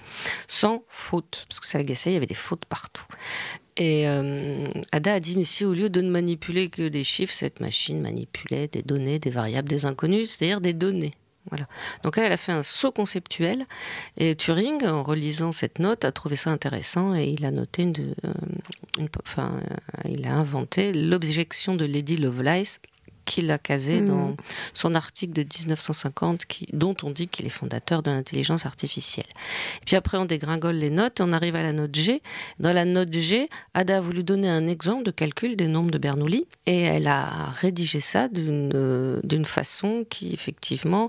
sans 0.48 0.84
faute. 0.88 1.46
Parce 1.48 1.60
que 1.60 1.66
ça 1.66 1.78
l'agaçait, 1.78 2.10
il 2.10 2.14
y 2.14 2.16
avait 2.16 2.26
des 2.26 2.34
fautes 2.34 2.64
partout. 2.66 3.06
Et 3.76 4.06
euh, 4.08 4.66
Ada 4.92 5.14
a 5.14 5.20
dit, 5.20 5.36
mais 5.36 5.44
si 5.44 5.64
au 5.64 5.72
lieu 5.72 5.88
de 5.88 6.00
ne 6.02 6.10
manipuler 6.10 6.68
que 6.68 6.88
des 6.88 7.04
chiffres, 7.04 7.32
cette 7.32 7.60
machine 7.60 8.00
manipulait 8.00 8.68
des 8.68 8.82
données, 8.82 9.18
des 9.18 9.30
variables, 9.30 9.68
des 9.68 9.86
inconnus, 9.86 10.30
c'est-à-dire 10.36 10.60
des 10.60 10.74
données. 10.74 11.14
Donc 12.02 12.18
elle, 12.18 12.24
elle 12.24 12.32
a 12.32 12.36
fait 12.36 12.52
un 12.52 12.62
saut 12.62 12.92
conceptuel 12.92 13.66
et 14.16 14.36
Turing, 14.36 14.86
en 14.86 15.02
relisant 15.02 15.52
cette 15.52 15.78
note, 15.78 16.04
a 16.04 16.12
trouvé 16.12 16.36
ça 16.36 16.50
intéressant 16.50 17.14
et 17.14 17.24
il 17.24 17.44
a 17.44 17.50
noté 17.50 17.82
une, 17.82 18.14
euh, 18.24 19.06
enfin, 19.24 19.60
euh, 19.70 20.08
il 20.08 20.26
a 20.26 20.34
inventé 20.34 20.92
l'objection 20.92 21.74
de 21.74 21.84
Lady 21.84 22.16
Lovelace 22.16 22.80
qu'il 23.30 23.48
a 23.52 23.58
casé 23.58 24.00
Mhm. 24.00 24.08
dans 24.08 24.36
son 24.74 24.94
article 24.96 25.32
de 25.32 25.42
1950 25.42 26.46
qui, 26.46 26.66
dont 26.72 26.96
on 27.04 27.10
dit 27.10 27.28
qu'il 27.28 27.46
est 27.46 27.56
fondateur 27.62 28.02
de 28.02 28.10
l'intelligence 28.10 28.66
artificielle. 28.66 29.30
Et 29.82 29.84
puis 29.86 29.94
après 29.94 30.18
on 30.18 30.24
dégringole 30.24 30.74
les 30.74 30.90
notes 30.90 31.20
et 31.20 31.22
on 31.22 31.32
arrive 31.32 31.54
à 31.54 31.62
la 31.62 31.72
note 31.72 31.94
G. 31.94 32.22
Dans 32.58 32.72
la 32.72 32.84
note 32.84 33.12
G, 33.12 33.48
Ada 33.74 33.98
a 33.98 34.00
voulu 34.00 34.24
donner 34.24 34.48
un 34.48 34.66
exemple 34.66 35.04
de 35.04 35.12
calcul 35.12 35.54
des 35.54 35.68
nombres 35.68 35.92
de 35.92 35.98
Bernoulli 35.98 36.46
et 36.66 36.80
elle 36.80 37.06
a 37.06 37.26
rédigé 37.54 38.00
ça 38.00 38.26
d'une 38.28 38.72
euh, 38.74 39.44
façon 39.44 40.04
qui 40.10 40.32
effectivement 40.34 41.08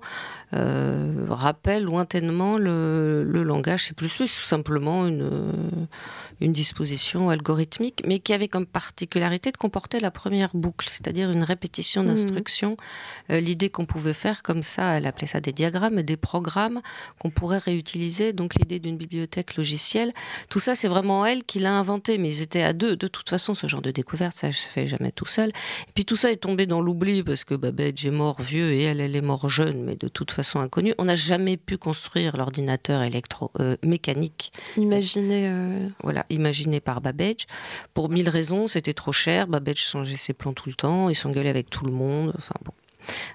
euh, 0.53 1.25
rappelle 1.29 1.83
lointainement 1.83 2.57
le, 2.57 3.23
le 3.23 3.43
langage 3.43 3.85
C++, 3.85 3.93
tout 3.95 4.27
simplement 4.27 5.07
une, 5.07 5.23
euh, 5.23 5.51
une 6.39 6.51
disposition 6.51 7.29
algorithmique, 7.29 8.03
mais 8.07 8.19
qui 8.19 8.33
avait 8.33 8.47
comme 8.47 8.65
particularité 8.65 9.51
de 9.51 9.57
comporter 9.57 9.99
la 9.99 10.11
première 10.11 10.51
boucle, 10.55 10.87
c'est-à-dire 10.89 11.31
une 11.31 11.43
répétition 11.43 12.03
d'instructions. 12.15 12.77
Euh, 13.29 13.39
L'idée 13.39 13.69
qu'on 13.69 13.85
pouvait 13.85 14.13
faire 14.13 14.43
comme 14.43 14.63
ça, 14.63 14.97
elle 14.97 15.05
appelait 15.05 15.27
ça 15.27 15.39
des 15.41 15.53
diagrammes, 15.53 16.01
des 16.01 16.17
programmes 16.17 16.81
qu'on 17.19 17.29
pourrait 17.29 17.57
réutiliser, 17.57 18.33
donc 18.33 18.55
l'idée 18.55 18.79
d'une 18.79 18.97
bibliothèque 18.97 19.55
logicielle. 19.55 20.13
Tout 20.49 20.59
ça, 20.59 20.75
c'est 20.75 20.87
vraiment 20.87 21.25
elle 21.25 21.43
qui 21.43 21.59
l'a 21.59 21.73
inventé, 21.77 22.17
mais 22.17 22.29
ils 22.29 22.41
étaient 22.41 22.63
à 22.63 22.73
deux. 22.73 22.95
De 22.95 23.07
toute 23.07 23.29
façon, 23.29 23.53
ce 23.55 23.67
genre 23.67 23.81
de 23.81 23.91
découverte, 23.91 24.35
ça 24.35 24.51
se 24.51 24.67
fait 24.67 24.87
jamais 24.87 25.11
tout 25.11 25.25
seul. 25.25 25.49
Et 25.49 25.91
puis 25.93 26.05
tout 26.05 26.15
ça 26.15 26.31
est 26.31 26.37
tombé 26.37 26.65
dans 26.65 26.81
l'oubli 26.81 27.23
parce 27.23 27.43
que 27.43 27.55
Babbage 27.55 28.05
est 28.05 28.11
mort 28.11 28.41
vieux 28.41 28.71
et 28.73 28.83
elle, 28.83 28.99
elle 28.99 29.15
est 29.15 29.21
mort 29.21 29.49
jeune, 29.49 29.83
mais 29.83 29.95
de 29.95 30.07
toute 30.07 30.31
façon 30.31 30.59
inconnue. 30.59 30.93
On 30.97 31.05
n'a 31.05 31.15
jamais 31.15 31.57
pu 31.57 31.77
construire 31.77 32.37
l'ordinateur 32.37 33.01
électro 33.03 33.51
euh, 33.59 33.75
mécanique, 33.83 34.51
Imaginez. 34.77 35.47
euh, 35.49 35.87
voilà, 36.03 36.25
imaginé 36.29 36.79
par 36.79 37.01
Babbage. 37.01 37.47
Pour 37.93 38.09
mille 38.09 38.29
raisons, 38.29 38.67
c'était 38.67 38.93
trop 38.93 39.11
cher. 39.11 39.47
Babbage 39.47 39.77
changeait 39.77 40.17
ses 40.17 40.33
plans 40.33 40.53
tout 40.53 40.69
le 40.69 40.75
temps, 40.75 41.09
il 41.09 41.15
s'engueulait 41.15 41.49
avec 41.49 41.69
tout 41.69 41.85
le 41.85 41.91
monde. 41.91 42.00
Enfin 42.37 42.55
bon. 42.63 42.73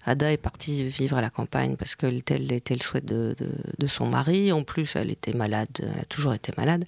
Ada 0.05 0.33
est 0.33 0.37
partie 0.37 0.87
vivre 0.89 1.17
à 1.17 1.21
la 1.21 1.31
campagne 1.31 1.77
parce 1.77 1.97
que 1.97 2.07
tel 2.21 2.51
était 2.53 2.75
le 2.75 2.81
souhait 2.81 3.01
de, 3.01 3.35
de- 3.39 3.51
de 3.79 3.87
son 3.87 4.07
mari. 4.07 4.53
En 4.53 4.63
plus, 4.63 4.97
elle 4.97 5.11
était 5.11 5.33
malade, 5.33 5.69
elle 5.79 6.01
a 6.01 6.05
toujours 6.05 6.35
été 6.35 6.53
malade, 6.57 6.85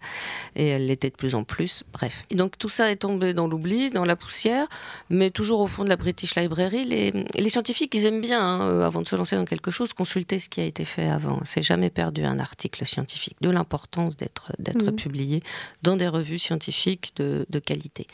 et 0.57 0.67
elle 0.69 0.87
l'était 0.87 1.11
de 1.11 1.17
plus 1.17 1.35
en 1.35 1.45
plus. 1.45 1.83
Bref. 1.93 2.25
Et 2.31 2.35
donc 2.35 2.59
tout 2.59 2.69
ça 2.69 2.91
est 2.91 2.97
tombé 2.97 3.35
dans 3.35 3.47
l'oubli, 3.49 3.91
dans 3.91 4.05
la 4.05 4.17
poussière, 4.17 4.67
mais 5.11 5.31
toujours 5.31 5.61
au 5.61 5.67
fond 5.67 5.85
de 5.85 5.88
la 5.88 5.97
British 5.97 6.35
Library. 6.37 6.85
Les, 6.85 7.12
les 7.35 7.49
scientifiques, 7.51 7.95
ils 7.95 8.07
aiment 8.07 8.21
bien, 8.21 8.41
hein, 8.41 8.61
euh, 8.62 8.87
avant 8.87 9.03
de 9.03 9.07
se 9.07 9.17
lancer 9.17 9.37
dans 9.37 9.45
quelque 9.45 9.71
chose, 9.71 9.93
consulter 9.93 10.38
ce 10.38 10.49
qui 10.49 10.61
a 10.61 10.64
été 10.64 10.85
fait 10.85 11.09
avant. 11.09 11.41
C'est 11.45 11.62
jamais 11.62 11.91
perdu 11.91 12.25
un 12.25 12.38
article 12.38 12.85
scientifique, 12.87 13.37
de 13.41 13.51
l'importance 13.51 14.17
d'être 14.17 14.53
d'être 14.59 14.85
Mhm. 14.85 14.97
publié 14.97 15.43
dans 15.83 15.97
des 15.97 16.09
revues 16.09 16.38
scientifiques 16.38 17.12
de, 17.17 17.47
de 17.51 17.59
qualité. 17.59 18.07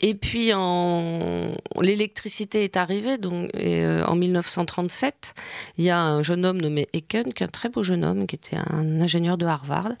Et 0.00 0.14
puis, 0.14 0.52
en... 0.54 1.52
l'électricité 1.80 2.64
est 2.64 2.76
arrivée. 2.76 3.18
Donc, 3.18 3.50
et, 3.54 3.84
euh, 3.84 3.95
en 4.04 4.16
1937, 4.16 5.34
il 5.78 5.84
y 5.84 5.90
a 5.90 6.00
un 6.00 6.22
jeune 6.22 6.44
homme 6.44 6.60
nommé 6.60 6.88
Eken, 6.92 7.32
qui 7.32 7.42
est 7.42 7.46
un 7.46 7.50
très 7.50 7.68
beau 7.68 7.82
jeune 7.82 8.04
homme, 8.04 8.26
qui 8.26 8.36
était 8.36 8.56
un 8.56 9.00
ingénieur 9.00 9.38
de 9.38 9.46
Harvard, 9.46 9.92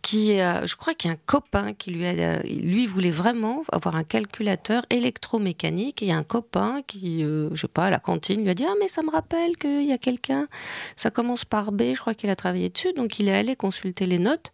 qui, 0.00 0.40
euh, 0.40 0.66
je 0.66 0.76
crois 0.76 0.94
qu'il 0.94 1.10
y 1.10 1.12
a 1.12 1.16
un 1.16 1.20
copain 1.26 1.72
qui 1.74 1.90
lui 1.90 2.06
a, 2.06 2.40
lui 2.44 2.86
voulait 2.86 3.10
vraiment 3.10 3.62
avoir 3.72 3.96
un 3.96 4.04
calculateur 4.04 4.84
électromécanique. 4.90 6.02
Et 6.02 6.06
il 6.06 6.08
y 6.08 6.12
a 6.12 6.16
un 6.16 6.22
copain 6.22 6.80
qui, 6.86 7.24
euh, 7.24 7.50
je 7.54 7.62
sais 7.62 7.68
pas, 7.68 7.86
à 7.86 7.90
la 7.90 7.98
cantine, 7.98 8.42
lui 8.42 8.50
a 8.50 8.54
dit 8.54 8.64
ah 8.66 8.74
mais 8.80 8.88
ça 8.88 9.02
me 9.02 9.10
rappelle 9.10 9.56
qu'il 9.56 9.84
y 9.84 9.92
a 9.92 9.98
quelqu'un. 9.98 10.46
Ça 10.96 11.10
commence 11.10 11.44
par 11.44 11.72
B. 11.72 11.82
Je 11.94 12.00
crois 12.00 12.14
qu'il 12.14 12.30
a 12.30 12.36
travaillé 12.36 12.68
dessus. 12.68 12.92
Donc 12.94 13.18
il 13.18 13.28
est 13.28 13.34
allé 13.34 13.56
consulter 13.56 14.06
les 14.06 14.18
notes. 14.18 14.50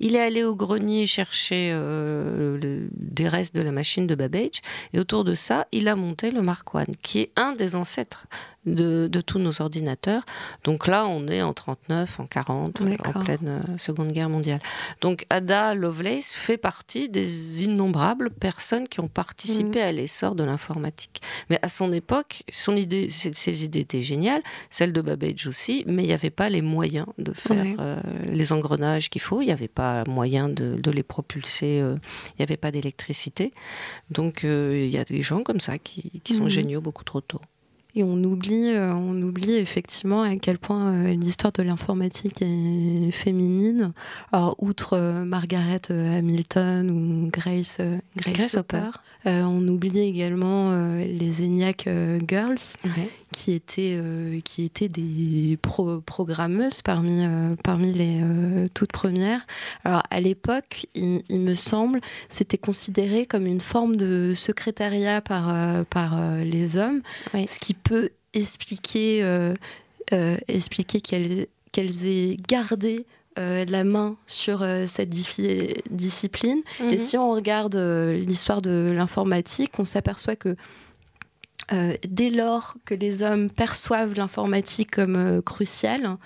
Il 0.00 0.16
est 0.16 0.20
allé 0.22 0.42
au 0.44 0.56
grenier 0.56 1.06
chercher 1.06 1.70
euh, 1.72 2.58
le- 2.58 2.88
des 2.92 3.28
restes 3.28 3.54
de 3.54 3.60
la 3.60 3.72
machine 3.72 4.06
de 4.06 4.14
Babbage. 4.14 4.60
Et 4.92 4.98
autour 4.98 5.24
de 5.24 5.34
ça, 5.34 5.66
il 5.72 5.88
a 5.88 5.96
monté 5.96 6.30
le 6.30 6.42
Mark 6.42 6.68
I, 6.74 6.84
qui 7.02 7.20
est 7.20 7.30
un 7.36 7.52
des 7.52 7.76
ancêtres 7.76 8.26
de, 8.64 9.08
de 9.10 9.20
tous 9.20 9.38
nos 9.38 9.62
ordinateurs. 9.62 10.24
Donc 10.64 10.88
là, 10.88 11.06
on 11.06 11.28
est 11.28 11.40
en 11.42 11.52
39, 11.52 12.18
en 12.20 12.26
40, 12.26 12.80
en 12.80 13.12
pleine 13.24 13.62
euh, 13.68 13.78
Seconde 13.78 14.10
Guerre 14.10 14.28
mondiale. 14.28 14.58
Donc 15.00 15.24
Ada 15.30 15.74
Lovelace 15.74 16.34
fait 16.34 16.56
partie 16.56 17.08
des 17.08 17.64
innombrables 17.64 18.30
personnes 18.30 18.88
qui 18.88 19.00
ont 19.00 19.08
participé 19.08 19.80
à 19.80 19.92
l'essor 19.92 20.34
de 20.34 20.44
l'informatique. 20.44 21.20
Mais 21.50 21.58
à 21.62 21.68
son 21.68 21.90
époque, 21.90 22.42
son 22.52 22.76
idée, 22.76 23.08
ses 23.10 23.64
idées 23.64 23.80
étaient 23.80 24.02
géniales, 24.02 24.42
celle 24.70 24.92
de 24.92 25.00
Babbage 25.00 25.46
aussi, 25.46 25.84
mais 25.86 26.02
il 26.02 26.06
n'y 26.06 26.12
avait 26.12 26.30
pas 26.30 26.48
les 26.48 26.62
moyens 26.62 27.06
de 27.18 27.32
faire 27.32 27.56
Ouais. 27.64 27.76
euh, 27.78 28.00
les 28.26 28.52
engrenages 28.52 29.08
qu'il 29.10 29.22
faut, 29.22 29.40
il 29.40 29.46
n'y 29.46 29.52
avait 29.52 29.68
pas 29.68 30.04
moyen 30.08 30.48
de, 30.48 30.76
de 30.76 30.90
les 30.90 31.02
propulser, 31.02 31.80
euh, 31.80 31.96
il 32.30 32.40
n'y 32.40 32.42
avait 32.42 32.56
pas 32.56 32.70
d'électricité. 32.70 33.52
Donc 34.10 34.44
euh, 34.44 34.78
il 34.84 34.90
y 34.90 34.98
a 34.98 35.04
des 35.04 35.22
gens 35.22 35.42
comme 35.42 35.60
ça 35.60 35.78
qui, 35.78 36.20
qui 36.24 36.34
sont 36.34 36.44
Mhm. 36.44 36.48
géniaux 36.50 36.80
beaucoup 36.80 37.04
trop 37.04 37.20
tôt. 37.20 37.40
Et 37.98 38.04
on 38.04 38.22
oublie, 38.24 38.74
euh, 38.74 38.92
on 38.92 39.20
oublie 39.22 39.54
effectivement 39.54 40.20
à 40.20 40.36
quel 40.36 40.58
point 40.58 40.92
euh, 40.92 41.14
l'histoire 41.14 41.50
de 41.52 41.62
l'informatique 41.62 42.42
est 42.42 43.10
féminine. 43.10 43.92
Alors, 44.32 44.54
outre 44.58 44.92
euh, 44.92 45.24
Margaret 45.24 45.80
Hamilton 45.90 46.90
ou 46.90 47.30
Grace, 47.30 47.80
Grace, 48.18 48.34
Grace 48.34 48.54
Hopper, 48.56 48.90
Hopper. 49.24 49.30
on 49.44 49.66
oublie 49.66 50.00
également 50.00 50.76
les 50.98 51.42
ENIAC 51.42 51.88
Girls, 52.28 52.58
Ouais. 52.84 53.08
Qui 53.36 53.52
étaient, 53.52 53.96
euh, 54.00 54.40
qui 54.40 54.64
étaient 54.64 54.88
des 54.88 55.58
pro- 55.60 56.00
programmeuses 56.00 56.80
parmi, 56.80 57.18
euh, 57.24 57.54
parmi 57.62 57.92
les 57.92 58.20
euh, 58.22 58.66
toutes 58.72 58.92
premières. 58.92 59.46
Alors 59.84 60.02
à 60.10 60.20
l'époque, 60.20 60.86
il, 60.94 61.20
il 61.28 61.40
me 61.40 61.54
semble, 61.54 62.00
c'était 62.30 62.56
considéré 62.56 63.26
comme 63.26 63.46
une 63.46 63.60
forme 63.60 63.96
de 63.96 64.32
secrétariat 64.34 65.20
par, 65.20 65.44
par 65.86 66.18
les 66.44 66.78
hommes, 66.78 67.02
Oui. 67.34 67.46
ce 67.48 67.58
qui 67.58 67.74
peut 67.74 68.08
expliquer, 68.32 69.22
expliquer 70.48 71.00
qu'elles 71.00 71.46
qu'elles 71.72 72.06
aient 72.06 72.36
gardé 72.48 73.04
euh, 73.38 73.66
la 73.68 73.84
main 73.84 74.16
sur 74.26 74.62
euh, 74.62 74.86
cette 74.86 75.10
discipline. 75.90 76.60
Et 76.80 76.84
Mhm. 76.96 76.98
si 76.98 77.18
on 77.18 77.30
regarde 77.32 77.76
euh, 77.76 78.14
l'histoire 78.14 78.62
de 78.62 78.90
l'informatique, 78.94 79.72
on 79.78 79.84
s'aperçoit 79.84 80.36
que 80.36 80.56
euh, 81.72 81.94
dès 82.06 82.30
lors 82.30 82.76
que 82.84 82.94
les 82.94 83.22
hommes 83.22 83.50
perçoivent 83.50 84.14
l'informatique 84.14 84.92
comme 84.92 85.16
euh, 85.16 85.42
cruciale, 85.42 86.16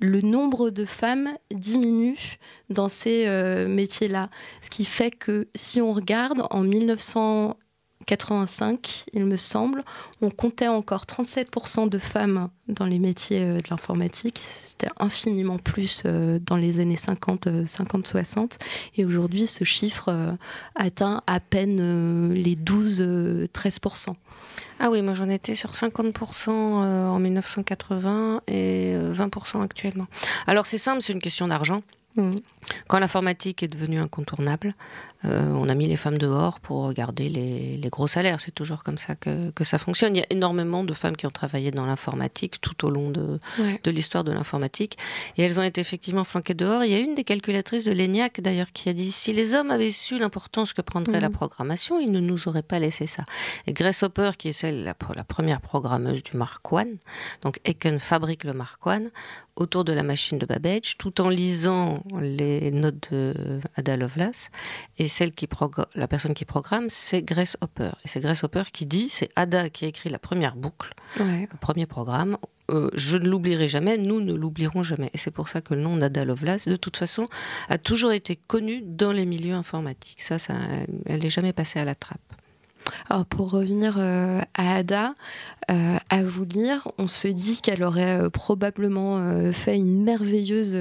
le 0.00 0.22
nombre 0.22 0.70
de 0.70 0.86
femmes 0.86 1.28
diminue 1.52 2.38
dans 2.70 2.88
ces 2.88 3.26
euh, 3.26 3.68
métiers-là. 3.68 4.30
Ce 4.62 4.70
qui 4.70 4.86
fait 4.86 5.10
que 5.10 5.48
si 5.54 5.82
on 5.82 5.92
regarde 5.92 6.44
en 6.50 6.62
1985, 6.62 9.04
il 9.12 9.26
me 9.26 9.36
semble, 9.36 9.84
on 10.22 10.30
comptait 10.30 10.68
encore 10.68 11.04
37% 11.04 11.90
de 11.90 11.98
femmes 11.98 12.48
dans 12.68 12.86
les 12.86 12.98
métiers 12.98 13.44
de 13.44 13.60
l'informatique. 13.68 14.40
C'était 14.42 14.88
infiniment 14.98 15.58
plus 15.58 16.04
dans 16.04 16.56
les 16.56 16.80
années 16.80 16.96
50, 16.96 17.48
euh, 17.48 17.64
50-60. 17.64 18.52
Et 18.96 19.04
aujourd'hui, 19.04 19.46
ce 19.46 19.64
chiffre 19.64 20.38
atteint 20.74 21.20
à 21.26 21.38
peine 21.38 22.32
les 22.32 22.56
12-13%. 22.56 24.14
Ah 24.78 24.90
oui, 24.90 25.02
moi 25.02 25.14
j'en 25.14 25.28
étais 25.28 25.54
sur 25.54 25.72
50% 25.72 26.50
euh, 26.50 27.08
en 27.08 27.18
1980 27.18 28.42
et 28.46 28.94
euh, 28.94 29.12
20% 29.12 29.62
actuellement. 29.62 30.06
Alors 30.46 30.66
c'est 30.66 30.78
simple, 30.78 31.02
c'est 31.02 31.12
une 31.12 31.20
question 31.20 31.48
d'argent. 31.48 31.78
Mm. 32.16 32.36
Quand 32.88 32.98
l'informatique 32.98 33.62
est 33.62 33.68
devenue 33.68 33.98
incontournable, 34.00 34.74
euh, 35.24 35.44
on 35.54 35.68
a 35.68 35.74
mis 35.74 35.86
les 35.88 35.96
femmes 35.96 36.18
dehors 36.18 36.60
pour 36.60 36.82
regarder 36.84 37.28
les, 37.28 37.76
les 37.76 37.88
gros 37.88 38.06
salaires. 38.08 38.40
C'est 38.40 38.54
toujours 38.54 38.82
comme 38.84 38.98
ça 38.98 39.14
que, 39.14 39.50
que 39.50 39.64
ça 39.64 39.78
fonctionne. 39.78 40.14
Il 40.14 40.18
y 40.18 40.22
a 40.22 40.26
énormément 40.30 40.84
de 40.84 40.92
femmes 40.92 41.16
qui 41.16 41.26
ont 41.26 41.30
travaillé 41.30 41.70
dans 41.70 41.86
l'informatique 41.86 42.60
tout 42.60 42.84
au 42.84 42.90
long 42.90 43.10
de, 43.10 43.38
Ouais. 43.58 43.80
de 43.82 43.90
l'histoire 43.90 44.24
de 44.24 44.32
l'informatique. 44.32 44.98
Et 45.36 45.42
elles 45.42 45.58
ont 45.58 45.62
été 45.62 45.80
effectivement 45.80 46.24
flanquées 46.24 46.54
dehors. 46.54 46.84
Il 46.84 46.90
y 46.90 46.94
a 46.94 46.98
une 46.98 47.14
des 47.14 47.24
calculatrices 47.24 47.84
de 47.84 47.92
l'ENIAC 47.92 48.40
d'ailleurs 48.40 48.72
qui 48.72 48.88
a 48.88 48.92
dit 48.92 49.10
si 49.12 49.32
les 49.32 49.54
hommes 49.54 49.70
avaient 49.70 49.90
su 49.90 50.18
l'importance 50.18 50.72
que 50.72 50.82
prendrait 50.82 51.20
la 51.20 51.28
Mhm. 51.28 51.34
programmation, 51.34 51.98
ils 52.00 52.10
ne 52.10 52.20
nous 52.20 52.48
auraient 52.48 52.62
pas 52.62 52.78
laissé 52.78 53.06
ça. 53.06 53.24
Et 53.66 53.72
Grace 53.72 54.02
Hopper, 54.02 54.32
qui 54.38 54.48
est 54.48 54.52
celle, 54.52 54.84
la, 54.84 54.94
la 55.14 55.24
première 55.24 55.60
programmeuse 55.60 56.22
du 56.22 56.36
Mark 56.36 56.64
I, 56.72 56.98
donc 57.42 57.58
Aiken 57.64 57.98
fabrique 58.00 58.44
le 58.44 58.52
Mark 58.52 58.80
I 58.86 59.08
autour 59.56 59.84
de 59.84 59.92
la 59.92 60.02
machine 60.02 60.36
de 60.38 60.44
Babbage, 60.44 60.96
tout 60.98 61.20
en 61.20 61.30
lisant 61.30 62.02
les 62.20 62.55
notes 62.70 63.12
de 63.12 63.60
Ada 63.76 63.96
Lovelace. 63.96 64.50
Et 64.98 65.08
celle 65.08 65.32
qui 65.32 65.48
la 65.94 66.08
personne 66.08 66.34
qui 66.34 66.44
programme, 66.44 66.86
c'est 66.88 67.22
Grace 67.22 67.56
Hopper. 67.60 67.90
Et 68.04 68.08
c'est 68.08 68.20
Grace 68.20 68.44
Hopper 68.44 68.64
qui 68.72 68.86
dit, 68.86 69.08
c'est 69.08 69.28
Ada 69.36 69.70
qui 69.70 69.84
a 69.84 69.88
écrit 69.88 70.10
la 70.10 70.18
première 70.18 70.56
boucle, 70.56 70.92
Ouais. 71.18 71.48
le 71.50 71.58
premier 71.58 71.86
programme. 71.86 72.36
Euh, 72.68 72.90
je 72.94 73.16
ne 73.16 73.28
l'oublierai 73.28 73.68
jamais, 73.68 73.96
nous 73.96 74.20
ne 74.20 74.34
l'oublierons 74.34 74.82
jamais. 74.82 75.10
Et 75.14 75.18
c'est 75.18 75.30
pour 75.30 75.48
ça 75.48 75.60
que 75.60 75.72
le 75.74 75.80
nom 75.80 75.96
d'Ada 75.96 76.24
Lovelace, 76.24 76.66
de 76.66 76.74
toute 76.74 76.96
façon, 76.96 77.28
a 77.68 77.78
toujours 77.78 78.10
été 78.10 78.34
connu 78.34 78.82
dans 78.82 79.12
les 79.12 79.24
milieux 79.24 79.54
informatiques. 79.54 80.20
Ça, 80.20 80.38
ça 80.40 80.54
elle 81.06 81.20
n'est 81.20 81.30
jamais 81.30 81.52
passée 81.52 81.78
à 81.78 81.84
la 81.84 81.94
trappe. 81.94 82.20
Alors 83.08 83.26
pour 83.26 83.50
revenir 83.50 83.96
euh, 83.98 84.40
à 84.54 84.76
Ada, 84.76 85.14
euh, 85.70 85.96
à 86.08 86.24
vous 86.24 86.44
lire, 86.44 86.88
on 86.98 87.06
se 87.06 87.28
dit 87.28 87.60
qu'elle 87.60 87.82
aurait 87.82 88.20
euh, 88.20 88.30
probablement 88.30 89.52
fait 89.52 89.76
une 89.76 90.02
merveilleuse 90.04 90.74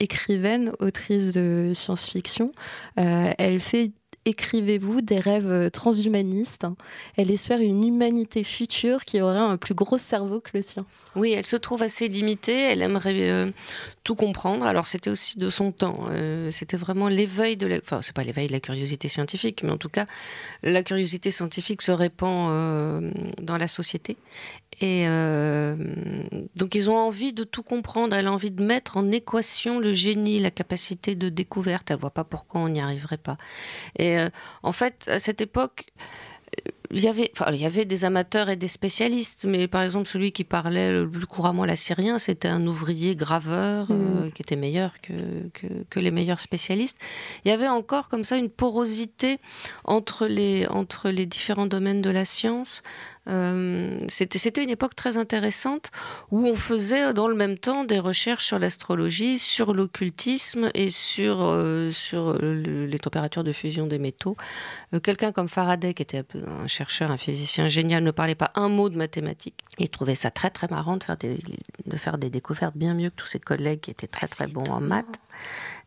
écrivaine, 0.00 0.72
autrice 0.80 1.32
de 1.32 1.72
science-fiction. 1.74 2.52
Euh, 2.98 3.32
elle 3.38 3.60
fait 3.60 3.92
écrivez-vous 4.28 5.02
des 5.02 5.20
rêves 5.20 5.52
euh, 5.52 5.70
transhumanistes. 5.70 6.66
Elle 7.16 7.30
espère 7.30 7.60
une 7.60 7.86
humanité 7.86 8.42
future 8.42 9.04
qui 9.04 9.20
aurait 9.20 9.38
un 9.38 9.56
plus 9.56 9.74
gros 9.74 9.98
cerveau 9.98 10.40
que 10.40 10.50
le 10.54 10.62
sien. 10.62 10.84
Oui, 11.14 11.30
elle 11.30 11.46
se 11.46 11.54
trouve 11.54 11.84
assez 11.84 12.08
limitée, 12.08 12.58
elle 12.58 12.82
aimerait 12.82 13.30
euh, 13.30 13.52
tout 14.02 14.16
comprendre. 14.16 14.66
Alors 14.66 14.88
c'était 14.88 15.10
aussi 15.10 15.38
de 15.38 15.48
son 15.48 15.70
temps, 15.70 16.08
c'était 16.50 16.76
vraiment 16.76 17.06
l'éveil 17.08 17.56
de 17.56 17.68
la... 17.68 17.76
Enfin, 17.76 18.00
c'est 18.02 18.14
pas 18.14 18.24
l'éveil 18.24 18.48
de 18.48 18.52
la 18.52 18.58
curiosité 18.58 19.06
scientifique, 19.06 19.62
mais 19.62 19.70
en 19.70 19.78
tout 19.78 19.88
cas, 19.88 20.06
la 20.64 20.82
curiosité 20.82 21.30
scientifique 21.30 21.80
se 21.80 21.92
répand 21.92 22.50
dans 23.40 23.56
la 23.56 23.68
société. 23.68 24.16
Et 24.80 25.06
euh, 25.08 25.76
donc 26.54 26.74
ils 26.74 26.90
ont 26.90 26.96
envie 26.96 27.32
de 27.32 27.44
tout 27.44 27.62
comprendre, 27.62 28.14
elle 28.14 28.26
a 28.26 28.32
envie 28.32 28.50
de 28.50 28.62
mettre 28.62 28.96
en 28.96 29.10
équation 29.10 29.78
le 29.78 29.92
génie, 29.92 30.38
la 30.38 30.50
capacité 30.50 31.14
de 31.14 31.28
découverte, 31.28 31.90
elle 31.90 31.96
voit 31.96 32.10
pas 32.10 32.24
pourquoi 32.24 32.60
on 32.60 32.68
n'y 32.68 32.80
arriverait 32.80 33.16
pas. 33.16 33.38
Et 33.98 34.18
euh, 34.18 34.28
en 34.62 34.72
fait, 34.72 35.08
à 35.08 35.18
cette 35.18 35.40
époque, 35.40 35.86
il 36.92 37.00
y 37.00 37.08
avait, 37.08 37.30
enfin, 37.32 37.50
il 37.52 37.60
y 37.60 37.66
avait 37.66 37.84
des 37.84 38.04
amateurs 38.04 38.48
et 38.48 38.56
des 38.56 38.68
spécialistes, 38.68 39.44
mais 39.48 39.66
par 39.66 39.82
exemple 39.82 40.06
celui 40.06 40.32
qui 40.32 40.44
parlait 40.44 40.92
le 40.92 41.08
plus 41.08 41.26
couramment 41.26 41.64
l'assyrien, 41.64 42.18
c'était 42.18 42.48
un 42.48 42.64
ouvrier 42.66 43.16
graveur 43.16 43.88
euh, 43.90 44.30
qui 44.30 44.42
était 44.42 44.56
meilleur 44.56 45.00
que, 45.00 45.12
que, 45.52 45.66
que 45.90 46.00
les 46.00 46.10
meilleurs 46.10 46.40
spécialistes. 46.40 46.98
Il 47.44 47.48
y 47.48 47.50
avait 47.50 47.68
encore 47.68 48.08
comme 48.08 48.24
ça 48.24 48.36
une 48.36 48.50
porosité 48.50 49.38
entre 49.84 50.26
les, 50.26 50.66
entre 50.68 51.10
les 51.10 51.26
différents 51.26 51.66
domaines 51.66 52.02
de 52.02 52.10
la 52.10 52.24
science. 52.24 52.82
Euh, 53.28 53.98
c'était, 54.08 54.62
une 54.62 54.70
époque 54.70 54.94
très 54.94 55.16
intéressante 55.16 55.90
où 56.30 56.46
on 56.46 56.56
faisait 56.56 57.12
dans 57.12 57.28
le 57.28 57.34
même 57.34 57.58
temps 57.58 57.84
des 57.84 57.98
recherches 57.98 58.46
sur 58.46 58.58
l'astrologie, 58.58 59.38
sur 59.38 59.74
l'occultisme 59.74 60.70
et 60.74 60.90
sur, 60.90 61.42
euh, 61.42 61.90
sur 61.90 62.34
le- 62.40 62.86
les 62.86 62.98
températures 62.98 63.44
de 63.44 63.52
fusion 63.52 63.86
des 63.86 63.98
métaux. 63.98 64.36
Euh, 64.94 65.00
quelqu'un 65.00 65.32
comme 65.32 65.48
Faraday, 65.48 65.92
qui 65.94 66.02
était 66.02 66.24
un 66.46 66.66
chercheur, 66.66 67.10
un 67.10 67.16
physicien 67.16 67.68
génial, 67.68 68.04
ne 68.04 68.10
parlait 68.12 68.34
pas 68.34 68.52
un 68.54 68.68
mot 68.68 68.88
de 68.88 68.96
mathématiques. 68.96 69.58
Il 69.78 69.88
trouvait 69.90 70.14
ça 70.14 70.30
très 70.30 70.50
très 70.50 70.68
marrant 70.68 70.96
de 70.96 71.04
faire 71.04 71.16
des, 71.16 71.36
de 71.86 71.96
faire 71.96 72.18
des 72.18 72.30
découvertes 72.30 72.76
bien 72.76 72.94
mieux 72.94 73.10
que 73.10 73.16
tous 73.16 73.26
ses 73.26 73.40
collègues 73.40 73.80
qui 73.80 73.90
étaient 73.90 74.06
très 74.06 74.28
très 74.28 74.46
bons 74.46 74.64
en 74.70 74.80
maths. 74.80 75.04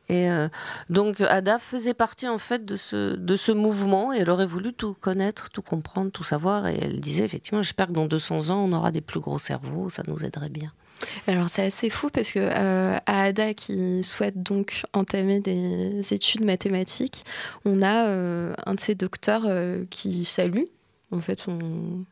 Et 0.10 0.30
euh, 0.32 0.50
donc 0.89 1.22
Ada 1.22 1.60
faisait 1.60 1.93
partie 1.93 2.28
en 2.28 2.39
fait 2.39 2.65
de 2.65 2.76
ce, 2.76 3.15
de 3.15 3.36
ce 3.36 3.52
mouvement 3.52 4.12
et 4.12 4.17
elle 4.19 4.30
aurait 4.32 4.45
voulu 4.48 4.74
tout 4.74 4.95
connaître, 5.00 5.50
tout 5.50 5.62
comprendre, 5.62 6.12
tout 6.12 6.24
savoir. 6.24 6.67
Et 6.67 6.78
elle 6.82 7.00
disait 7.00 7.24
effectivement, 7.24 7.62
j'espère 7.62 7.88
que 7.88 7.93
dans 7.93 8.08
200 8.08 8.50
ans, 8.50 8.65
on 8.67 8.74
aura 8.74 8.91
des 8.91 9.02
plus 9.02 9.19
gros 9.19 9.38
cerveaux, 9.39 9.89
ça 9.89 10.04
nous 10.08 10.24
aiderait 10.26 10.50
bien. 10.50 10.72
Alors 11.28 11.50
c'est 11.50 11.63
assez 11.65 11.89
fou 11.89 12.10
parce 12.12 12.32
que 12.32 12.39
euh, 12.39 12.98
à 13.06 13.24
Ada 13.24 13.54
qui 13.54 14.04
souhaite 14.04 14.43
donc 14.43 14.84
entamer 14.93 15.39
des 15.39 16.02
études 16.13 16.43
mathématiques, 16.43 17.24
on 17.63 17.82
a 17.82 18.08
euh, 18.08 18.54
un 18.65 18.74
de 18.74 18.80
ses 18.82 18.95
docteurs 18.95 19.43
qui 19.89 20.26
salue 20.26 20.63
en 21.12 21.19
fait 21.19 21.39
son- 21.39 22.04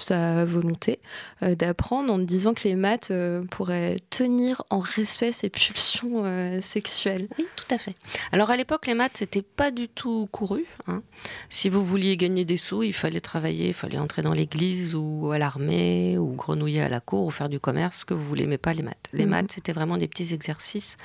sa 0.00 0.44
volonté 0.44 0.98
euh, 1.42 1.54
d'apprendre 1.54 2.12
en 2.12 2.18
disant 2.18 2.54
que 2.54 2.64
les 2.68 2.74
maths 2.74 3.10
euh, 3.10 3.44
pourraient 3.50 3.96
tenir 4.10 4.62
en 4.70 4.78
respect 4.80 5.32
ses 5.32 5.48
pulsions 5.50 6.22
euh, 6.24 6.60
sexuelles. 6.60 7.28
Oui, 7.38 7.46
tout 7.56 7.74
à 7.74 7.78
fait. 7.78 7.94
Alors 8.32 8.50
à 8.50 8.56
l'époque, 8.56 8.86
les 8.86 8.94
maths, 8.94 9.16
c'était 9.18 9.42
pas 9.42 9.70
du 9.70 9.88
tout 9.88 10.28
couru. 10.32 10.64
hein. 10.86 11.02
Si 11.50 11.68
vous 11.68 11.84
vouliez 11.84 12.16
gagner 12.16 12.44
des 12.44 12.56
sous, 12.56 12.82
il 12.82 12.92
fallait 12.92 13.20
travailler, 13.20 13.68
il 13.68 13.74
fallait 13.74 13.98
entrer 13.98 14.22
dans 14.22 14.32
l'église 14.32 14.94
ou 14.94 15.30
à 15.32 15.38
l'armée 15.38 16.18
ou 16.18 16.32
grenouiller 16.34 16.82
à 16.82 16.88
la 16.88 17.00
cour 17.00 17.26
ou 17.26 17.30
faire 17.30 17.48
du 17.48 17.60
commerce, 17.60 18.00
ce 18.00 18.04
que 18.04 18.14
vous 18.14 18.24
voulez, 18.24 18.46
mais 18.46 18.58
pas 18.58 18.72
les 18.74 18.82
maths. 18.82 19.08
Les 19.12 19.24
Mhm. 19.24 19.30
maths, 19.30 19.52
c'était 19.52 19.72
vraiment 19.72 19.96
des 19.96 20.08
petits 20.08 20.32
exercices 20.34 20.96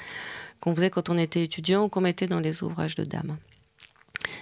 qu'on 0.60 0.76
faisait 0.76 0.90
quand 0.92 1.10
on 1.10 1.18
était 1.18 1.44
étudiant 1.44 1.86
ou 1.86 1.90
qu'on 1.90 2.02
mettait 2.02 2.28
dans 2.28 2.40
les 2.40 2.62
ouvrages 2.64 2.96
de 2.96 3.04
dames. 3.04 3.38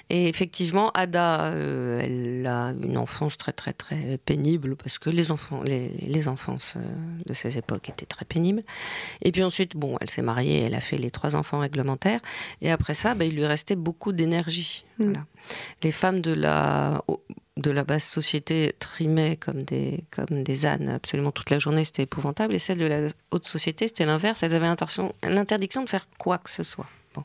Et 0.10 0.28
effectivement, 0.28 0.92
Ada, 0.92 1.52
euh, 1.52 2.02
elle 2.02 2.48
a 2.48 2.74
une 2.82 2.98
enfance 2.98 3.38
très 3.38 3.52
très 3.52 3.74
très 3.74 4.18
pénible 4.18 4.76
parce 4.76 4.98
que 4.98 5.10
les 5.10 5.32
enfants, 5.32 5.62
les, 5.64 5.90
les 5.90 6.28
enfances 6.28 6.74
euh, 6.76 6.82
de 7.26 7.34
ces 7.34 7.58
époques 7.58 7.90
étaient 7.90 8.06
très 8.06 8.26
pénibles. 8.26 8.64
Et 9.22 9.32
puis 9.32 9.44
ensuite, 9.44 9.76
bon, 9.76 9.98
elle 10.02 10.10
s'est 10.10 10.22
mariée, 10.22 10.64
elle 10.64 10.76
a 10.76 10.82
fait 10.82 10.98
les 10.98 11.12
trois 11.12 11.36
enfants 11.36 11.60
réglementaires. 11.60 12.22
Et 12.62 12.72
après 12.72 12.94
ça, 12.94 13.14
bah, 13.14 13.26
il 13.26 13.36
lui 13.36 13.46
restait 13.46 13.76
beaucoup 13.76 14.12
d'énergie. 14.12 14.86
Mm. 14.98 15.04
Voilà. 15.04 15.26
Les 15.84 15.92
femmes 15.92 16.20
de 16.20 16.32
la 16.32 17.04
de 17.60 17.72
la 17.72 17.84
basse 17.84 18.08
société 18.08 18.74
trimaient 18.80 19.36
comme 19.36 19.64
des, 19.64 20.06
comme 20.12 20.44
des 20.44 20.66
ânes 20.66 20.90
absolument 20.90 21.32
toute 21.32 21.50
la 21.50 21.60
journée, 21.60 21.84
c'était 21.84 22.04
épouvantable. 22.04 22.56
Et 22.56 22.60
celles 22.60 22.78
de 22.78 22.86
la 22.86 23.10
haute 23.32 23.46
société, 23.46 23.88
c'était 23.88 24.06
l'inverse, 24.06 24.44
elles 24.44 24.54
avaient 24.54 24.74
l'interdiction 25.24 25.84
de 25.84 25.90
faire 25.90 26.08
quoi 26.18 26.38
que 26.38 26.50
ce 26.50 26.64
soit. 26.64 26.88
Bon. 27.16 27.24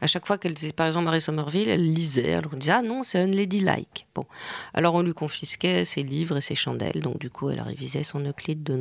À 0.00 0.06
chaque 0.06 0.26
fois 0.26 0.38
qu'elle 0.38 0.54
disait, 0.54 0.72
par 0.72 0.86
exemple, 0.86 1.06
Marie 1.06 1.20
Somerville, 1.20 1.68
elle 1.68 1.92
lisait, 1.92 2.28
elle 2.28 2.46
disait 2.54 2.72
Ah 2.72 2.82
non, 2.82 3.02
c'est 3.02 3.18
unladylike. 3.18 4.06
Bon. 4.14 4.24
Alors 4.72 4.94
on 4.94 5.02
lui 5.02 5.14
confisquait 5.14 5.84
ses 5.84 6.02
livres 6.02 6.36
et 6.36 6.40
ses 6.40 6.54
chandelles, 6.54 7.00
donc 7.00 7.18
du 7.18 7.30
coup 7.30 7.50
elle 7.50 7.62
révisait 7.62 8.04
son 8.04 8.20
Euclide 8.20 8.62
de, 8.62 8.74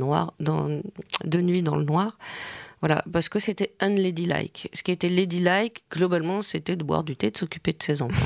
nuit 1.41 1.63
dans 1.63 1.75
le 1.75 1.83
noir. 1.83 2.17
Voilà, 2.81 3.03
parce 3.11 3.29
que 3.29 3.39
c'était 3.39 3.73
unladylike. 3.79 4.69
Ce 4.73 4.83
qui 4.83 4.91
était 4.91 5.09
ladylike, 5.09 5.85
globalement, 5.91 6.41
c'était 6.41 6.75
de 6.75 6.83
boire 6.83 7.03
du 7.03 7.15
thé, 7.15 7.31
de 7.31 7.37
s'occuper 7.37 7.73
de 7.73 7.81
ses 7.81 8.01
enfants. 8.01 8.25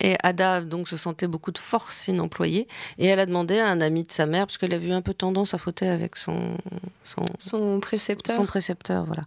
Et 0.00 0.16
Ada 0.22 0.60
donc 0.60 0.88
se 0.88 0.96
sentait 0.96 1.26
beaucoup 1.26 1.52
de 1.52 1.58
force 1.58 2.08
inemployée 2.08 2.68
et 2.98 3.06
elle 3.06 3.18
a 3.18 3.24
demandé 3.26 3.58
à 3.58 3.68
un 3.68 3.80
ami 3.80 4.04
de 4.04 4.12
sa 4.12 4.26
mère 4.26 4.46
parce 4.46 4.58
qu'elle 4.58 4.74
avait 4.74 4.88
eu 4.88 4.92
un 4.92 5.00
peu 5.00 5.14
tendance 5.14 5.54
à 5.54 5.58
fauter 5.58 5.88
avec 5.88 6.16
son 6.16 6.56
son, 7.02 7.22
Son 7.38 7.80
précepteur. 7.80 8.36
son 8.36 8.44
précepteur 8.44 9.06
voilà. 9.06 9.22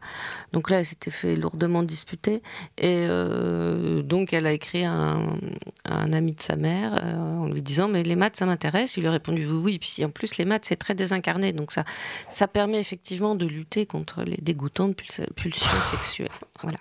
Donc 0.54 0.70
là 0.70 0.80
elle 0.80 0.86
s'était 0.86 1.12
fait 1.12 1.36
lourdement 1.36 1.82
disputer 1.82 2.44
et 2.78 3.08
euh, 3.10 4.04
donc 4.04 4.32
elle 4.32 4.46
a 4.46 4.52
écrit 4.52 4.86
à 4.86 4.92
un, 4.94 5.40
à 5.86 5.96
un 6.02 6.14
ami 6.14 6.34
de 6.34 6.42
sa 6.42 6.56
mère 6.56 7.00
euh, 7.04 7.16
en 7.18 7.48
lui 7.48 7.64
disant 7.64 7.88
mais 7.88 8.04
les 8.04 8.16
maths 8.16 8.36
ça 8.36 8.46
m'intéresse. 8.46 8.96
Il 8.98 9.02
lui 9.02 9.08
a 9.08 9.12
répondu 9.12 9.48
oui 9.48 9.80
puis 9.80 10.06
en 10.06 10.10
plus 10.10 10.38
les 10.38 10.46
maths 10.46 10.66
c'est 10.66 10.76
très 10.76 10.94
désincarné 10.94 11.52
donc 11.52 11.72
ça 11.72 11.84
ça 12.30 12.48
permet 12.48 12.80
effectivement 12.80 13.34
de 13.34 13.48
lutter 13.48 13.88
contre 13.88 14.24
les 14.24 14.38
dégoûtantes 14.38 14.96
pulsions 14.96 15.82
sexuelles. 15.82 16.30
Voilà. 16.62 16.78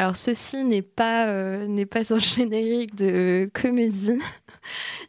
Alors 0.00 0.16
ceci 0.16 0.64
n'est 0.64 0.80
pas, 0.80 1.28
euh, 1.28 1.66
n'est 1.66 1.84
pas 1.84 2.14
un 2.14 2.18
générique 2.18 2.94
de 2.94 3.50
comédie. 3.52 4.18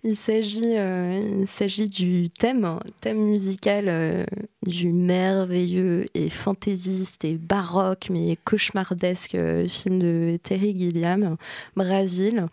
Il 0.04 0.17
s'agit, 0.17 0.75
euh, 0.77 1.39
il 1.39 1.47
s'agit 1.47 1.88
du 1.88 2.30
thème, 2.30 2.77
thème 2.99 3.23
musical 3.23 3.86
euh, 3.88 4.25
du 4.67 4.91
merveilleux 4.91 6.08
et 6.13 6.30
fantaisiste 6.30 7.23
et 7.23 7.36
baroque 7.36 8.10
mais 8.10 8.38
cauchemardesque 8.43 9.38
film 9.69 9.99
de 9.99 10.38
Terry 10.43 10.77
Gilliam, 10.77 11.38
Brasil. 11.77 12.47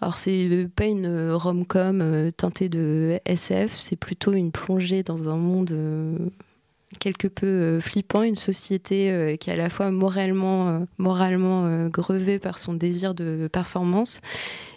Alors 0.00 0.16
c'est 0.16 0.68
pas 0.76 0.86
une 0.86 1.32
rom-com 1.32 2.30
teintée 2.36 2.68
de 2.68 3.18
SF, 3.24 3.76
c'est 3.76 3.96
plutôt 3.96 4.32
une 4.32 4.52
plongée 4.52 5.02
dans 5.02 5.28
un 5.28 5.36
monde 5.36 5.74
quelque 7.00 7.26
peu 7.26 7.46
euh, 7.46 7.80
flippant, 7.80 8.22
une 8.22 8.36
société 8.36 9.10
euh, 9.10 9.34
qui 9.36 9.50
est 9.50 9.54
à 9.54 9.56
la 9.56 9.68
fois 9.68 9.90
moralement, 9.90 10.68
euh, 10.68 10.78
moralement 10.98 11.88
grevée 11.88 12.38
par 12.38 12.58
son 12.58 12.74
désir 12.74 13.14
de 13.14 13.48
performance 13.52 14.20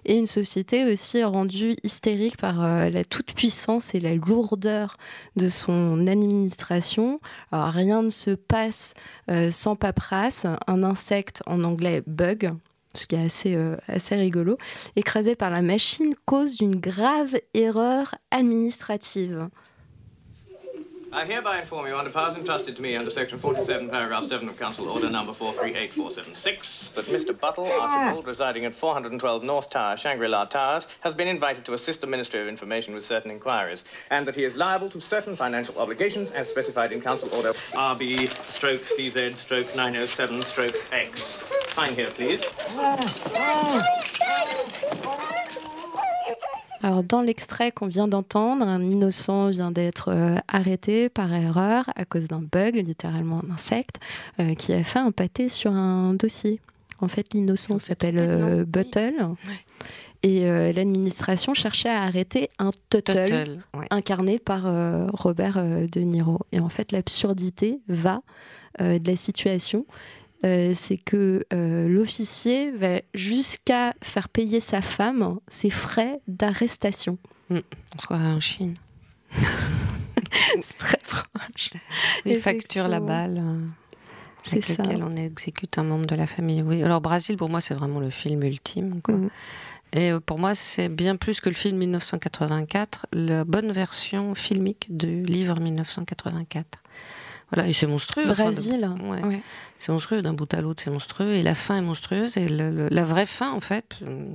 et 0.06 0.18
une 0.18 0.26
société 0.26 0.92
aussi 0.92 1.24
rendue 1.24 1.76
hystérique 1.84 2.38
par 2.38 2.62
la 2.62 3.06
toute-puissance 3.06 3.94
et 3.94 4.00
la 4.00 4.16
lourdeur 4.16 4.98
de 5.36 5.50
son 5.50 6.08
administration. 6.08 7.20
Alors 7.52 7.70
rien 7.70 8.02
ne 8.02 8.10
se 8.10 8.32
passe 8.32 8.94
sans 9.52 9.76
paperasse. 9.76 10.46
Un 10.68 10.84
insecte, 10.84 11.42
en 11.46 11.64
anglais 11.64 12.04
bug, 12.06 12.52
ce 12.96 13.08
qui 13.08 13.16
est 13.16 13.26
assez, 13.26 13.58
assez 13.88 14.16
rigolo, 14.16 14.58
écrasé 14.96 15.36
par 15.36 15.50
la 15.50 15.62
machine 15.62 16.16
cause 16.26 16.58
d'une 16.58 16.76
grave 16.76 17.38
erreur 17.54 18.16
administrative. 18.32 19.48
I 21.14 21.26
hereby 21.26 21.60
inform 21.60 21.86
you, 21.86 21.96
under 21.96 22.10
powers 22.10 22.36
entrusted 22.36 22.76
to 22.76 22.82
me 22.82 22.96
under 22.96 23.12
Section 23.12 23.38
47, 23.38 23.88
Paragraph 23.90 24.24
7 24.24 24.50
of 24.50 24.58
Council 24.58 24.90
Order 24.90 25.12
Number 25.12 25.32
438476, 25.32 26.90
that 26.90 27.06
Mr. 27.06 27.40
Buttle, 27.40 27.68
ah. 27.70 27.82
Archibald, 27.82 28.26
residing 28.26 28.66
at 28.66 28.74
412 28.74 29.44
North 29.44 29.70
Tower, 29.70 29.96
Shangri-La 29.96 30.46
Towers, 30.46 30.88
has 31.02 31.14
been 31.14 31.28
invited 31.28 31.66
to 31.66 31.74
assist 31.74 32.02
the 32.02 32.08
Ministry 32.08 32.42
of 32.42 32.48
Information 32.48 32.96
with 32.96 33.06
certain 33.06 33.30
inquiries, 33.30 33.84
and 34.10 34.26
that 34.26 34.36
he 34.36 34.44
is 34.44 34.56
liable 34.56 34.90
to 34.90 35.00
certain 35.00 35.36
financial 35.36 35.78
obligations 35.78 36.32
as 36.32 36.50
specified 36.50 36.92
in 36.92 37.00
Council 37.00 37.30
Order 37.36 37.54
RB 37.74 38.30
stroke 38.50 38.82
CZ 38.82 39.38
stroke 39.38 39.68
907 39.76 40.42
stroke 40.42 40.76
X. 40.92 41.44
Sign 41.68 41.94
here, 41.94 42.10
please. 42.10 42.44
Ah. 42.72 42.98
Ah. 43.36 43.84
Alors, 46.84 47.02
dans 47.02 47.22
l'extrait 47.22 47.72
qu'on 47.72 47.88
vient 47.88 48.10
d'entendre, 48.10 48.68
un 48.68 48.82
innocent 48.82 49.48
vient 49.48 49.72
d'être 49.72 50.10
euh, 50.10 50.36
arrêté 50.50 51.08
par 51.08 51.34
erreur 51.34 51.86
à 51.96 52.04
cause 52.04 52.28
d'un 52.28 52.42
bug, 52.42 52.76
littéralement 52.76 53.42
un 53.48 53.54
insecte, 53.54 53.96
euh, 54.42 54.54
qui 54.54 54.74
a 54.74 54.84
fait 54.84 55.00
un 55.00 55.12
pâté 55.12 55.48
sur 55.48 55.72
un 55.72 56.14
dossier. 56.14 56.60
En 57.00 57.08
fait, 57.08 57.34
l'innocent 57.34 57.80
s'appelle 57.80 58.18
euh, 58.20 58.66
Buttle. 58.66 59.14
Et 60.26 60.46
l'administration 60.46 61.54
cherchait 61.54 61.90
à 61.90 62.04
arrêter 62.04 62.50
un 62.58 62.70
Tuttle, 62.90 63.26
Tuttle, 63.26 63.60
ouais. 63.78 63.86
incarné 63.90 64.40
par 64.40 64.64
Robert 65.12 65.62
De 65.62 66.00
Niro. 66.00 66.40
Et 66.54 66.62
en 66.62 66.70
fait, 66.70 66.94
l'absurdité 66.94 67.82
va 67.90 68.22
de 68.80 69.06
la 69.06 69.16
situation. 69.18 69.86
Euh, 70.46 70.74
c'est 70.76 70.98
que 70.98 71.46
euh, 71.54 71.88
l'officier 71.88 72.72
va 72.72 73.00
jusqu'à 73.14 73.94
faire 74.02 74.28
payer 74.28 74.60
sa 74.60 74.82
femme 74.82 75.40
ses 75.48 75.70
frais 75.70 76.20
d'arrestation. 76.28 77.18
On 77.50 77.62
se 78.00 78.06
croirait 78.06 78.34
en 78.34 78.40
Chine. 78.40 78.74
c'est 80.62 80.78
très 80.78 81.00
proche. 81.08 81.70
Il 82.26 82.38
facture 82.38 82.88
la 82.88 83.00
balle 83.00 83.38
euh, 83.38 83.66
C'est 84.44 84.58
avec 84.58 84.66
ça. 84.66 84.84
lequel 84.84 85.04
on 85.04 85.16
exécute 85.16 85.78
un 85.78 85.84
membre 85.84 86.06
de 86.06 86.16
la 86.16 86.28
famille. 86.28 86.62
Oui. 86.62 86.84
Alors 86.84 87.02
Brasil, 87.02 87.38
pour 87.38 87.50
moi, 87.50 87.62
c'est 87.62 87.74
vraiment 87.74 88.00
le 88.00 88.10
film 88.10 88.44
ultime. 88.44 89.02
quoi. 89.02 89.16
Mhm. 89.16 89.30
Et 89.94 90.12
euh, 90.12 90.20
pour 90.20 90.40
moi, 90.40 90.56
c'est 90.56 90.90
bien 90.90 91.16
plus 91.16 91.40
que 91.40 91.50
le 91.50 91.56
film 91.56 91.78
1984, 91.78 93.08
la 93.14 93.44
bonne 93.46 93.72
version 93.72 94.34
filmique 94.36 94.88
du 94.90 95.24
livre 95.24 95.60
1984. 95.60 96.80
Voilà, 97.54 97.68
et 97.70 97.74
c'est 97.74 97.88
monstrueux. 97.88 98.24
enfin, 98.30 98.46
de- 98.50 98.54
Brésil. 98.54 98.90
ouais. 99.04 99.24
ouais. 99.24 99.42
C'est 99.80 99.92
monstrueux, 99.92 100.22
d'un 100.22 100.34
bout 100.34 100.52
à 100.54 100.62
l'autre, 100.62 100.82
c'est 100.84 100.90
monstrueux. 100.92 101.34
Et 101.34 101.44
la 101.44 101.56
fin 101.56 101.78
est 101.78 101.82
monstrueuse. 101.82 102.38
Et 102.38 102.48
le- 102.48 102.72
le- 102.72 102.88
la 102.90 103.04
vraie 103.04 103.26
fin, 103.26 103.52
en 103.52 103.60
fait, 103.60 103.98
euh, 104.08 104.26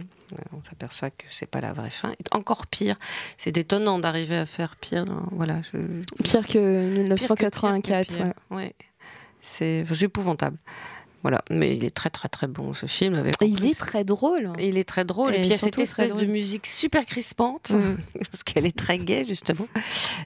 on 0.53 0.63
s'aperçoit 0.63 1.11
que 1.11 1.25
c'est 1.31 1.47
pas 1.47 1.61
la 1.63 1.73
vraie 1.73 1.89
fin, 1.91 2.11
est 2.13 2.35
encore 2.35 2.67
pire. 2.67 2.97
C'est 3.39 3.57
étonnant 3.57 3.99
d'arriver 3.99 4.37
à 4.37 4.47
faire 4.47 4.77
pire. 4.77 5.05
dans- 5.07 5.23
voilà, 5.33 5.63
je- 5.73 5.79
Pire 6.23 6.47
que 6.47 6.53
Pire 6.53 6.63
que 6.63 6.93
1984. 6.99 7.83
pire 7.83 8.07
que 8.07 8.15
pire. 8.15 8.33
ouais. 8.51 8.57
Ouais. 8.57 8.75
C'est 9.41 9.85
c'est 9.89 10.03
épouvantable. 10.05 10.59
Voilà, 11.23 11.43
mais 11.51 11.75
il 11.77 11.85
est 11.85 11.91
très 11.95 12.11
très 12.11 12.29
très 12.29 12.47
bon 12.47 12.75
ce 12.75 12.87
film. 12.87 13.15
Avec 13.15 13.35
il 13.41 13.57
plus- 13.57 13.71
est 13.73 13.79
très 13.79 14.05
drôle. 14.05 14.53
il 14.61 14.79
est 14.79 14.89
très 14.89 15.05
drôle. 15.05 15.33
Et, 15.33 15.39
Et 15.39 15.39
puis 15.41 15.47
il 15.49 15.51
y 15.51 15.55
a 15.55 15.59
cette 15.59 15.79
espèce 15.79 16.15
de 16.15 16.27
musique 16.27 16.65
super 16.67 17.05
crispante, 17.05 17.71
Mm. 17.71 17.97
parce 18.31 18.43
qu'elle 18.45 18.67
est 18.67 18.77
très 18.77 18.99
gaie 18.99 19.25
justement, 19.27 19.67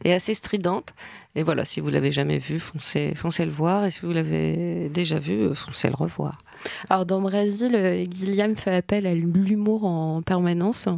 et 0.05 0.13
assez 0.13 0.35
stridente. 0.35 0.93
Et 1.35 1.43
voilà, 1.43 1.65
si 1.65 1.81
vous 1.81 1.89
l'avez 1.89 2.13
jamais 2.13 2.39
vu, 2.39 2.61
foncez, 2.61 3.15
foncez 3.15 3.47
le 3.47 3.51
voir. 3.51 3.87
Et 3.87 3.91
si 3.91 4.01
vous 4.03 4.13
l'avez 4.13 4.91
déjà 4.91 5.19
vu, 5.19 5.33
euh, 5.33 5.55
foncez 5.55 5.89
le 5.89 5.95
revoir. 5.95 6.37
Alors 6.91 7.07
dans 7.07 7.23
Brésil, 7.23 7.73
Gilliam 8.13 8.55
fait 8.55 8.75
appel 8.77 9.07
à 9.07 9.15
l'humour 9.15 9.85
en 9.87 10.21
permanence, 10.21 10.89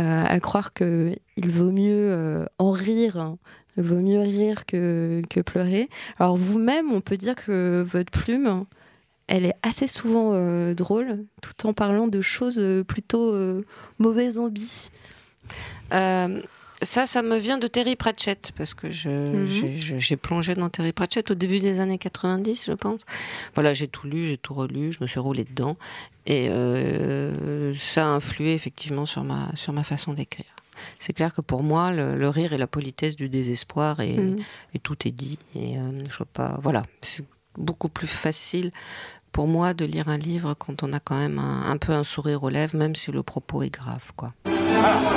euh, 0.00 0.24
à 0.28 0.38
croire 0.40 0.74
que 0.74 1.14
il 1.38 1.48
vaut 1.50 1.70
mieux 1.72 2.10
euh, 2.12 2.44
en 2.58 2.72
rire. 2.72 3.16
hein. 3.16 3.38
Il 3.78 3.84
vaut 3.84 4.00
mieux 4.00 4.18
rire 4.20 4.66
que, 4.66 5.22
que 5.30 5.40
pleurer. 5.40 5.88
Alors 6.18 6.36
vous-même, 6.36 6.90
on 6.92 7.00
peut 7.00 7.16
dire 7.16 7.36
que 7.36 7.82
votre 7.88 8.10
plume, 8.10 8.64
elle 9.30 9.46
est 9.46 9.54
assez 9.62 9.86
souvent 9.88 10.32
euh, 10.34 10.74
drôle, 10.74 11.24
tout 11.40 11.66
en 11.66 11.72
parlant 11.72 12.08
de 12.08 12.20
choses 12.20 12.58
euh, 12.58 12.84
plutôt 12.84 13.32
euh, 13.32 13.64
mauvais 13.98 14.32
zombies. 14.32 14.90
Euh, 15.92 16.42
ça, 16.82 17.06
ça 17.06 17.20
me 17.22 17.36
vient 17.36 17.58
de 17.58 17.66
Terry 17.66 17.94
Pratchett, 17.94 18.52
parce 18.56 18.72
que 18.74 18.86
Mhm. 18.86 19.98
j'ai- 19.98 20.16
plongé 20.16 20.54
dans 20.54 20.70
Terry 20.70 20.92
Pratchett 20.92 21.30
au 21.30 21.34
début 21.34 21.60
des 21.60 21.78
années 21.78 21.98
90, 21.98 22.64
je 22.66 22.72
pense. 22.72 23.02
Voilà, 23.54 23.74
j'ai 23.74 23.86
tout 23.86 24.06
lu, 24.06 24.26
j'ai 24.26 24.38
tout 24.38 24.54
relu, 24.54 24.90
je 24.92 24.98
me 25.02 25.06
suis 25.06 25.20
roulé 25.20 25.44
dedans. 25.44 25.76
Et 26.26 26.48
ça 27.76 28.06
a 28.06 28.08
influé 28.08 28.54
effectivement 28.54 29.04
sur 29.06 29.24
ma, 29.24 29.50
sur 29.56 29.72
ma 29.72 29.84
façon 29.84 30.12
d'écrire. 30.14 30.46
c'est 30.98 31.12
clair 31.12 31.34
que 31.34 31.42
pour 31.42 31.62
moi, 31.62 31.92
le, 31.92 32.16
le 32.16 32.28
rire 32.30 32.54
est 32.54 32.58
la 32.58 32.66
politesse 32.66 33.14
du 33.14 33.28
désespoir 33.28 34.00
et, 34.00 34.16
Mm. 34.16 34.36
et 34.74 34.78
tout 34.78 34.96
est 35.06 35.10
dit. 35.12 35.38
Et 35.54 35.74
je 36.10 36.18
veux 36.18 36.24
pas. 36.32 36.58
Voilà, 36.62 36.82
c'est 37.02 37.22
beaucoup 37.58 37.90
plus 37.90 38.06
facile 38.06 38.70
pour 39.32 39.46
moi 39.46 39.74
de 39.74 39.84
lire 39.84 40.08
un 40.08 40.18
livre 40.18 40.54
quand 40.54 40.82
on 40.82 40.92
a 40.92 41.00
quand 41.00 41.16
même 41.16 41.38
un, 41.38 41.76
peu 41.76 41.92
un 41.92 42.04
sourire 42.04 42.42
aux 42.42 42.48
lèvres, 42.48 42.76
même 42.76 42.94
si 42.94 43.12
le 43.12 43.22
propos 43.22 43.62
est 43.62 43.70
grave, 43.70 44.12
quoi. 44.16 44.32
Ah, 44.46 44.50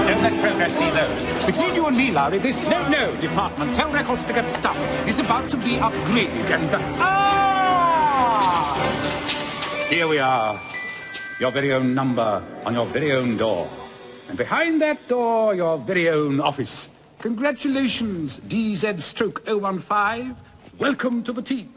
don't 0.08 0.22
let 0.22 0.32
progress 0.42 0.76
see 0.76 0.90
those. 0.92 1.26
Between 1.46 1.74
you 1.76 1.86
and 1.86 1.96
me, 1.96 2.12
Larry, 2.12 2.40
this 2.40 2.70
no 2.70 2.82
no 2.90 3.16
departmental 3.22 3.92
records 3.92 4.26
to 4.26 4.34
get 4.34 4.50
stuff 4.50 4.76
is 5.08 5.20
about 5.20 5.50
to 5.50 5.58
be 5.58 5.78
upgraded 5.78 6.82
ah! 7.00 7.54
Here 9.90 10.08
we 10.08 10.20
are. 10.20 10.60
Your 11.40 11.52
very 11.52 11.72
own 11.72 11.94
number 11.96 12.44
on 12.66 12.74
your 12.74 12.86
very 12.88 13.12
own 13.14 13.38
door. 13.38 13.68
And 14.28 14.38
behind 14.38 14.82
that 14.82 15.08
door, 15.08 15.56
your 15.56 15.78
very 15.78 16.10
own 16.10 16.40
office. 16.42 16.90
Congratulations, 17.20 18.38
DZ 18.48 19.02
stroke 19.02 19.46
015. 19.46 20.36
Welcome 20.78 21.24
to 21.24 21.32
the 21.32 21.42
team. 21.42 21.70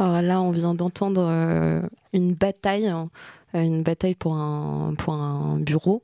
Alors 0.00 0.22
là, 0.22 0.40
on 0.40 0.50
vient 0.50 0.74
d'entendre 0.74 1.26
euh, 1.28 1.82
une 2.14 2.32
bataille, 2.32 2.86
hein, 2.86 3.10
euh, 3.54 3.60
une 3.60 3.82
bataille 3.82 4.14
pour 4.14 4.32
un, 4.32 5.58
bureau. 5.60 6.02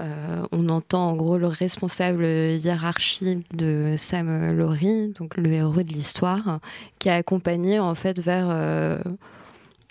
Euh, 0.00 0.44
on 0.50 0.68
entend 0.68 1.10
en 1.10 1.14
gros 1.14 1.38
le 1.38 1.46
responsable 1.46 2.24
hiérarchique 2.24 3.56
de 3.56 3.94
Sam 3.96 4.56
Laurie, 4.56 5.10
donc 5.10 5.36
le 5.36 5.52
héros 5.52 5.84
de 5.84 5.92
l'histoire, 5.92 6.58
qui 6.98 7.08
a 7.10 7.14
accompagné 7.14 7.78
en 7.78 7.94
fait 7.94 8.18
vers 8.18 8.48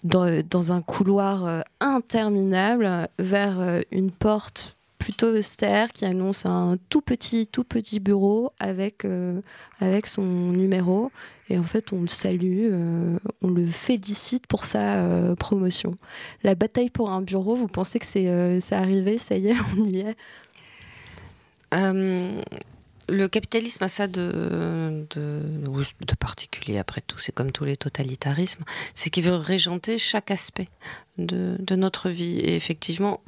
dans, 0.04 0.72
un 0.74 0.82
couloir 0.82 1.64
interminable 1.80 3.08
vers 3.18 3.82
une 3.92 4.12
porte 4.12 4.76
plutôt 4.98 5.28
austère 5.28 5.94
qui 5.94 6.04
annonce 6.06 6.46
un 6.46 6.78
tout 6.90 7.02
petit 7.02 7.48
tout 7.48 7.64
petit 7.64 8.00
bureau 8.00 8.52
avec 8.60 9.06
avec 9.80 10.08
son 10.08 10.24
numéro 10.24 11.12
et 11.50 11.58
en 11.58 11.64
fait 11.64 11.94
on 11.94 12.02
le 12.02 12.08
salue 12.08 12.70
euh, 12.72 13.18
on 13.42 13.50
le 13.50 13.68
félicite 13.68 14.48
pour 14.48 14.66
sa 14.66 15.04
euh, 15.04 15.36
promotion. 15.36 15.98
La 16.44 16.56
bataille 16.56 16.90
pour 16.90 17.12
un 17.12 17.22
bureau 17.22 17.56
vous 17.56 17.68
pensez 17.68 18.00
que 18.00 18.06
c'est 18.06 18.28
euh, 18.28 18.60
arrivé 18.72 19.18
ça 19.18 19.38
y 19.38 19.48
est 19.50 19.56
on 19.78 19.84
y 19.86 20.00
est? 20.00 20.16
Euh, 21.74 22.42
le 23.10 23.28
capitalisme 23.28 23.84
a 23.84 23.88
ça 23.88 24.08
de, 24.08 25.06
de, 25.16 26.16
particulier, 26.20 26.78
après 26.78 27.02
tout, 27.02 27.20
c'est 27.20 27.32
comme 27.32 27.52
tous 27.52 27.64
les 27.64 27.78
totalitarismes, 27.78 28.64
c'est 28.94 29.10
qu'il 29.10 29.24
veut 29.24 29.36
régenter 29.36 29.98
chaque 29.98 30.32
aspect 30.32 30.68
de, 31.18 31.76
notre 31.76 32.10
vie. 32.10 32.38
Et 32.40 32.56
effectivement, 32.56 33.22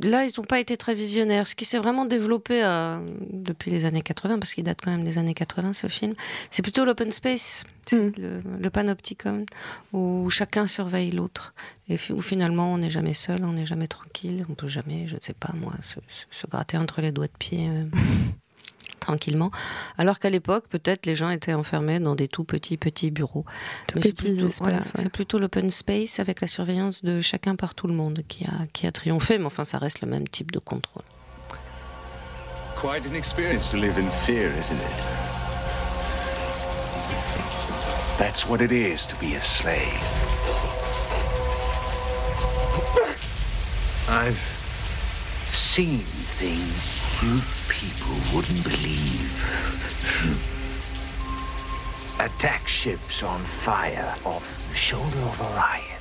là, 0.00 0.24
ils 0.24 0.32
n'ont 0.38 0.44
pas 0.44 0.60
été 0.60 0.76
très 0.76 0.94
visionnaires. 0.94 1.46
Ce 1.46 1.54
qui 1.54 1.64
s'est 1.64 1.78
vraiment 1.78 2.04
développé 2.04 2.62
euh, 2.64 2.98
depuis 3.32 3.70
les 3.70 3.84
années 3.84 4.02
80, 4.02 4.38
parce 4.38 4.54
qu'il 4.54 4.64
date 4.64 4.78
quand 4.82 4.90
même 4.90 5.04
des 5.04 5.18
années 5.18 5.34
80, 5.34 5.72
ce 5.72 5.86
film, 5.86 6.14
c'est 6.50 6.62
plutôt 6.62 6.84
l'open 6.84 7.10
space, 7.12 7.64
c'est 7.86 8.16
le, 8.18 8.40
le 8.60 8.70
panopticon, 8.70 9.44
où 9.92 10.28
chacun 10.30 10.66
surveille 10.66 11.10
l'autre. 11.12 11.54
Et 11.88 11.96
où 12.10 12.20
finalement, 12.20 12.72
on 12.72 12.78
n'est 12.78 12.90
jamais 12.90 13.14
seul, 13.14 13.44
on 13.44 13.52
n'est 13.52 13.66
jamais 13.66 13.88
tranquille, 13.88 14.44
on 14.50 14.54
peut 14.54 14.68
jamais, 14.68 15.06
je 15.08 15.14
ne 15.14 15.20
sais 15.20 15.32
pas 15.34 15.52
moi, 15.54 15.72
se, 15.82 15.94
se- 16.08 16.26
se 16.40 16.46
gratter 16.46 16.76
entre 16.76 17.00
les 17.00 17.12
doigts 17.12 17.26
de 17.28 17.32
pied. 17.38 17.68
tranquillement, 19.12 19.50
alors 19.96 20.18
qu'à 20.18 20.28
l'époque, 20.28 20.64
peut-être 20.68 21.06
les 21.06 21.14
gens 21.14 21.30
étaient 21.30 21.54
enfermés 21.54 21.98
dans 21.98 22.14
des 22.14 22.28
tout 22.28 22.44
petits 22.44 22.76
petits 22.76 23.10
bureaux. 23.10 23.46
Tout 23.86 23.96
Mais 23.96 24.02
c'est 24.02 24.12
petits 24.12 24.24
plutôt- 24.32 24.46
espaces, 24.48 24.60
voilà, 24.60 24.78
ouais. 24.78 24.84
c'est 24.96 25.08
plutôt 25.08 25.38
l'open 25.38 25.70
space 25.70 26.20
avec 26.20 26.42
la 26.42 26.46
surveillance 26.46 27.02
de 27.02 27.20
chacun 27.22 27.56
par 27.56 27.74
tout 27.74 27.86
le 27.86 27.94
monde 27.94 28.20
qui 28.28 28.44
a, 28.44 28.66
qui 28.74 28.86
a 28.86 28.92
triomphé, 28.92 29.38
mais 29.38 29.46
enfin, 29.46 29.64
ça 29.64 29.78
reste 29.78 30.02
le 30.02 30.08
même 30.08 30.28
type 30.28 30.50
de 30.52 30.58
contrôle. 30.58 31.04
Quite 32.78 33.06
an 33.10 33.14
experience 33.14 33.70
to 33.70 33.76
live 33.78 33.96
in 33.98 34.08
fear, 34.26 34.50
isn't 34.60 34.76
it? 34.76 34.96
That's 38.18 38.46
what 38.46 38.60
it 38.60 38.70
is 38.72 39.06
to 39.08 39.16
be 39.20 39.34
a 39.36 39.40
slave. 39.40 39.78
I've 44.08 44.38
seen 45.52 46.00
things 46.38 46.97
you 47.22 47.40
people 47.68 48.14
wouldn't 48.32 48.62
believe. 48.62 49.32
Attack 52.20 52.68
ships 52.68 53.24
on 53.24 53.40
fire 53.40 54.14
off 54.24 54.68
the 54.70 54.76
shoulder 54.76 55.18
of 55.18 55.40
Orion. 55.40 55.98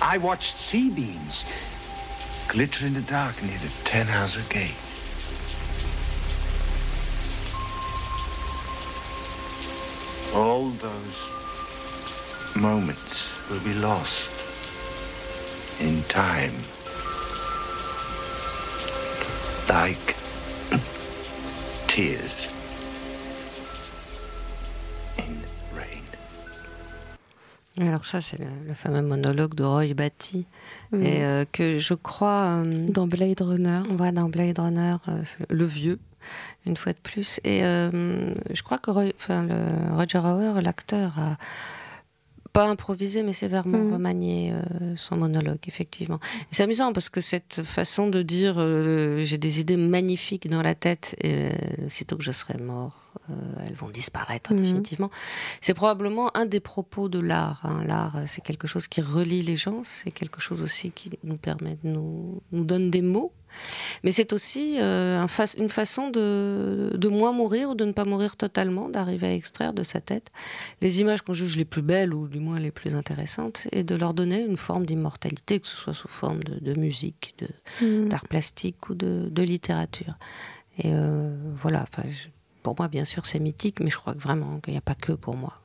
I 0.00 0.18
watched 0.18 0.56
sea 0.56 0.90
beams 0.90 1.44
glitter 2.48 2.86
in 2.86 2.94
the 2.94 3.02
dark 3.02 3.42
near 3.42 3.58
the 3.58 3.70
Ten 3.84 4.06
Hauser 4.06 4.42
Gate. 4.48 4.76
All 10.34 10.70
those 10.70 12.54
moments 12.54 13.28
will 13.50 13.60
be 13.60 13.74
lost 13.74 14.30
in 15.80 16.02
time. 16.04 16.54
Like 19.68 20.14
tears 21.88 22.48
in 25.18 25.34
rain. 25.74 26.04
Alors 27.86 28.04
ça, 28.04 28.20
c'est 28.20 28.38
le, 28.38 28.46
le 28.66 28.74
fameux 28.74 29.00
monologue 29.02 29.54
de 29.54 29.64
Roy 29.64 29.94
Batty, 29.94 30.46
et 30.92 31.24
euh, 31.24 31.44
que 31.50 31.78
je 31.78 31.94
crois... 31.94 32.62
euh, 32.64 32.86
dans 32.88 33.06
Blade 33.06 33.40
Runner 33.40 33.80
on 33.90 33.96
voit 33.96 34.12
dans 34.12 34.28
Blade 34.28 34.58
Runner, 34.58 34.96
euh, 35.08 35.22
le 35.48 35.64
vieux, 35.64 35.98
une 36.66 36.76
fois 36.76 36.92
de 36.92 36.98
plus. 36.98 37.40
Et 37.44 37.64
euh, 37.64 38.34
je 38.50 38.62
crois 38.62 38.78
que 38.78 38.90
Roy- 38.90 39.12
enfin, 39.16 39.44
le 39.44 39.94
Roger 39.96 40.18
Hauer, 40.18 40.60
l'acteur, 40.60 41.12
a 41.18 41.36
pas 42.52 42.66
improvisé, 42.68 43.22
mais 43.22 43.32
sévèrement 43.32 43.78
Mhm. 43.78 43.92
remanié 43.94 44.52
euh, 44.52 44.94
son 44.96 45.16
monologue, 45.16 45.60
effectivement. 45.66 46.20
C'est 46.50 46.62
amusant 46.62 46.92
parce 46.92 47.08
que 47.08 47.20
cette 47.20 47.62
façon 47.62 48.08
de 48.08 48.20
dire 48.22 48.56
euh, 48.58 49.24
j'ai 49.24 49.38
des 49.38 49.60
idées 49.60 49.76
magnifiques 49.78 50.48
dans 50.50 50.62
la 50.62 50.74
tête, 50.74 51.16
et 51.22 51.46
euh, 51.46 51.88
sitôt 51.88 52.16
que 52.16 52.22
je 52.22 52.32
serai 52.32 52.58
mort, 52.62 53.00
euh, 53.30 53.34
elles 53.66 53.74
vont 53.74 53.88
disparaître 53.88 54.52
Mhm. 54.52 54.60
définitivement. 54.60 55.10
C'est 55.60 55.74
probablement 55.74 56.34
un 56.36 56.44
des 56.46 56.60
propos 56.60 57.08
de 57.08 57.18
l'art. 57.20 57.60
hein. 57.64 57.82
L'art, 57.86 58.16
c'est 58.26 58.42
quelque 58.42 58.66
chose 58.66 58.86
qui 58.86 59.00
relie 59.00 59.42
les 59.42 59.56
gens, 59.56 59.82
c'est 59.84 60.10
quelque 60.10 60.40
chose 60.40 60.60
aussi 60.60 60.90
qui 60.90 61.10
nous 61.24 61.36
permet 61.38 61.78
de 61.82 61.88
nous, 61.88 62.42
nous 62.52 62.64
donne 62.64 62.90
des 62.90 63.02
mots. 63.02 63.32
Mais 64.04 64.12
c'est 64.12 64.32
aussi 64.32 64.76
euh, 64.80 65.20
un 65.20 65.28
fa- 65.28 65.56
une 65.58 65.68
façon 65.68 66.10
de, 66.10 66.92
de 66.94 67.08
moins 67.08 67.32
mourir 67.32 67.70
ou 67.70 67.74
de 67.74 67.84
ne 67.84 67.92
pas 67.92 68.04
mourir 68.04 68.36
totalement, 68.36 68.88
d'arriver 68.88 69.26
à 69.28 69.34
extraire 69.34 69.72
de 69.72 69.82
sa 69.82 70.00
tête 70.00 70.30
les 70.80 71.00
images 71.00 71.22
qu'on 71.22 71.32
juge 71.34 71.56
les 71.56 71.64
plus 71.64 71.82
belles 71.82 72.12
ou 72.14 72.28
du 72.28 72.40
moins 72.40 72.58
les 72.58 72.70
plus 72.70 72.94
intéressantes 72.94 73.66
et 73.72 73.84
de 73.84 73.94
leur 73.94 74.14
donner 74.14 74.40
une 74.44 74.56
forme 74.56 74.86
d'immortalité, 74.86 75.60
que 75.60 75.66
ce 75.68 75.76
soit 75.76 75.94
sous 75.94 76.08
forme 76.08 76.42
de, 76.42 76.58
de 76.60 76.78
musique, 76.78 77.34
de- 77.38 77.48
Mm. 77.86 78.08
d'art 78.08 78.28
plastique 78.28 78.88
ou 78.90 78.94
de, 78.94 79.28
de 79.30 79.42
littérature. 79.42 80.14
Et 80.78 80.90
euh, 80.92 81.34
voilà, 81.54 81.84
je- 82.08 82.28
pour 82.62 82.74
moi, 82.78 82.88
bien 82.88 83.04
sûr, 83.04 83.26
c'est 83.26 83.38
mythique, 83.40 83.80
mais 83.80 83.90
je 83.90 83.96
crois 83.96 84.14
que 84.14 84.20
vraiment 84.20 84.60
qu'il 84.60 84.72
n'y 84.74 84.78
a 84.78 84.82
pas 84.82 84.94
que 84.94 85.12
pour 85.12 85.36
moi. 85.36 85.60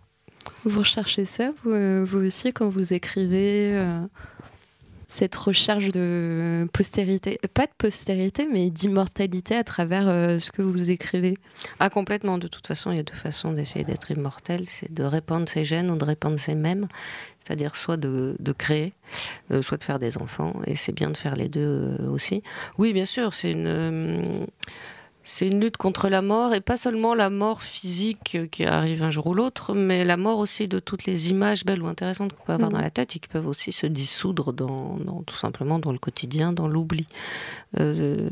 Vous 0.63 0.79
recherchez 0.79 1.25
ça, 1.25 1.51
vous, 1.63 1.71
euh, 1.71 2.03
vous 2.07 2.25
aussi, 2.25 2.53
quand 2.53 2.69
vous 2.69 2.93
écrivez 2.93 3.73
euh, 3.75 3.99
cette 5.07 5.35
recherche 5.35 5.87
de 5.89 6.67
postérité, 6.73 7.39
euh, 7.43 7.47
pas 7.53 7.65
de 7.65 7.71
postérité, 7.77 8.47
mais 8.51 8.69
d'immortalité 8.69 9.55
à 9.55 9.63
travers 9.63 10.07
euh, 10.07 10.37
ce 10.37 10.51
que 10.51 10.61
vous 10.61 10.91
écrivez 10.91 11.37
Ah, 11.79 11.89
complètement. 11.89 12.37
De 12.37 12.47
toute 12.47 12.67
façon, 12.67 12.91
il 12.91 12.97
y 12.97 12.99
a 12.99 13.03
deux 13.03 13.13
façons 13.13 13.51
d'essayer 13.53 13.85
d'être 13.85 14.11
immortel. 14.11 14.65
C'est 14.67 14.93
de 14.93 15.03
répandre 15.03 15.47
ses 15.47 15.63
gènes 15.63 15.89
ou 15.89 15.95
de 15.95 16.03
répandre 16.03 16.37
ses 16.37 16.55
mèmes. 16.55 16.87
C'est-à-dire 17.39 17.77
soit 17.77 17.95
de, 17.95 18.35
créer, 18.57 18.93
euh, 19.51 19.61
soit 19.61 19.77
de 19.77 19.83
faire 19.83 19.99
des 19.99 20.17
enfants. 20.17 20.53
Et 20.65 20.75
c'est 20.75 20.91
bien 20.91 21.09
de 21.09 21.17
faire 21.17 21.35
les 21.35 21.47
deux 21.47 21.95
aussi. 22.09 22.43
Oui, 22.77 22.91
bien 22.91 23.05
sûr, 23.05 23.33
c'est 23.33 23.51
une... 23.51 24.45
c'est 25.29 25.45
une 25.47 25.59
lutte 25.59 25.75
contre 25.75 26.07
la 26.07 26.21
mort, 26.21 26.53
et 26.53 26.61
pas 26.61 26.77
seulement 26.77 27.13
la 27.13 27.29
mort 27.29 27.61
physique 27.61 28.35
euh, 28.35 28.47
qui 28.47 28.63
arrive 28.63 29.03
un 29.03 29.11
jour 29.11 29.27
ou 29.27 29.33
l'autre, 29.33 29.73
mais 29.73 30.05
la 30.05 30.15
mort 30.15 30.39
aussi 30.39 30.69
de 30.69 30.79
toutes 30.79 31.03
les 31.05 31.29
images 31.29 31.65
belles 31.65 31.83
ou 31.83 31.87
intéressantes 31.87 32.31
qu'on 32.31 32.45
peut 32.45 32.53
avoir 32.53 32.69
Mhm. 32.69 32.75
dans 32.77 32.81
la 32.81 32.89
tête 32.89 33.15
et 33.15 33.19
qui 33.19 33.27
peuvent 33.27 33.47
aussi 33.47 33.73
se 33.73 33.85
dissoudre 33.87 34.53
dans, 34.53 34.95
dans- 34.97 35.23
tout 35.23 35.35
simplement 35.35 35.79
dans 35.79 35.91
le 35.91 35.97
quotidien, 35.97 36.53
dans 36.53 36.69
l'oubli. 36.69 37.07
Euh, 37.79 38.29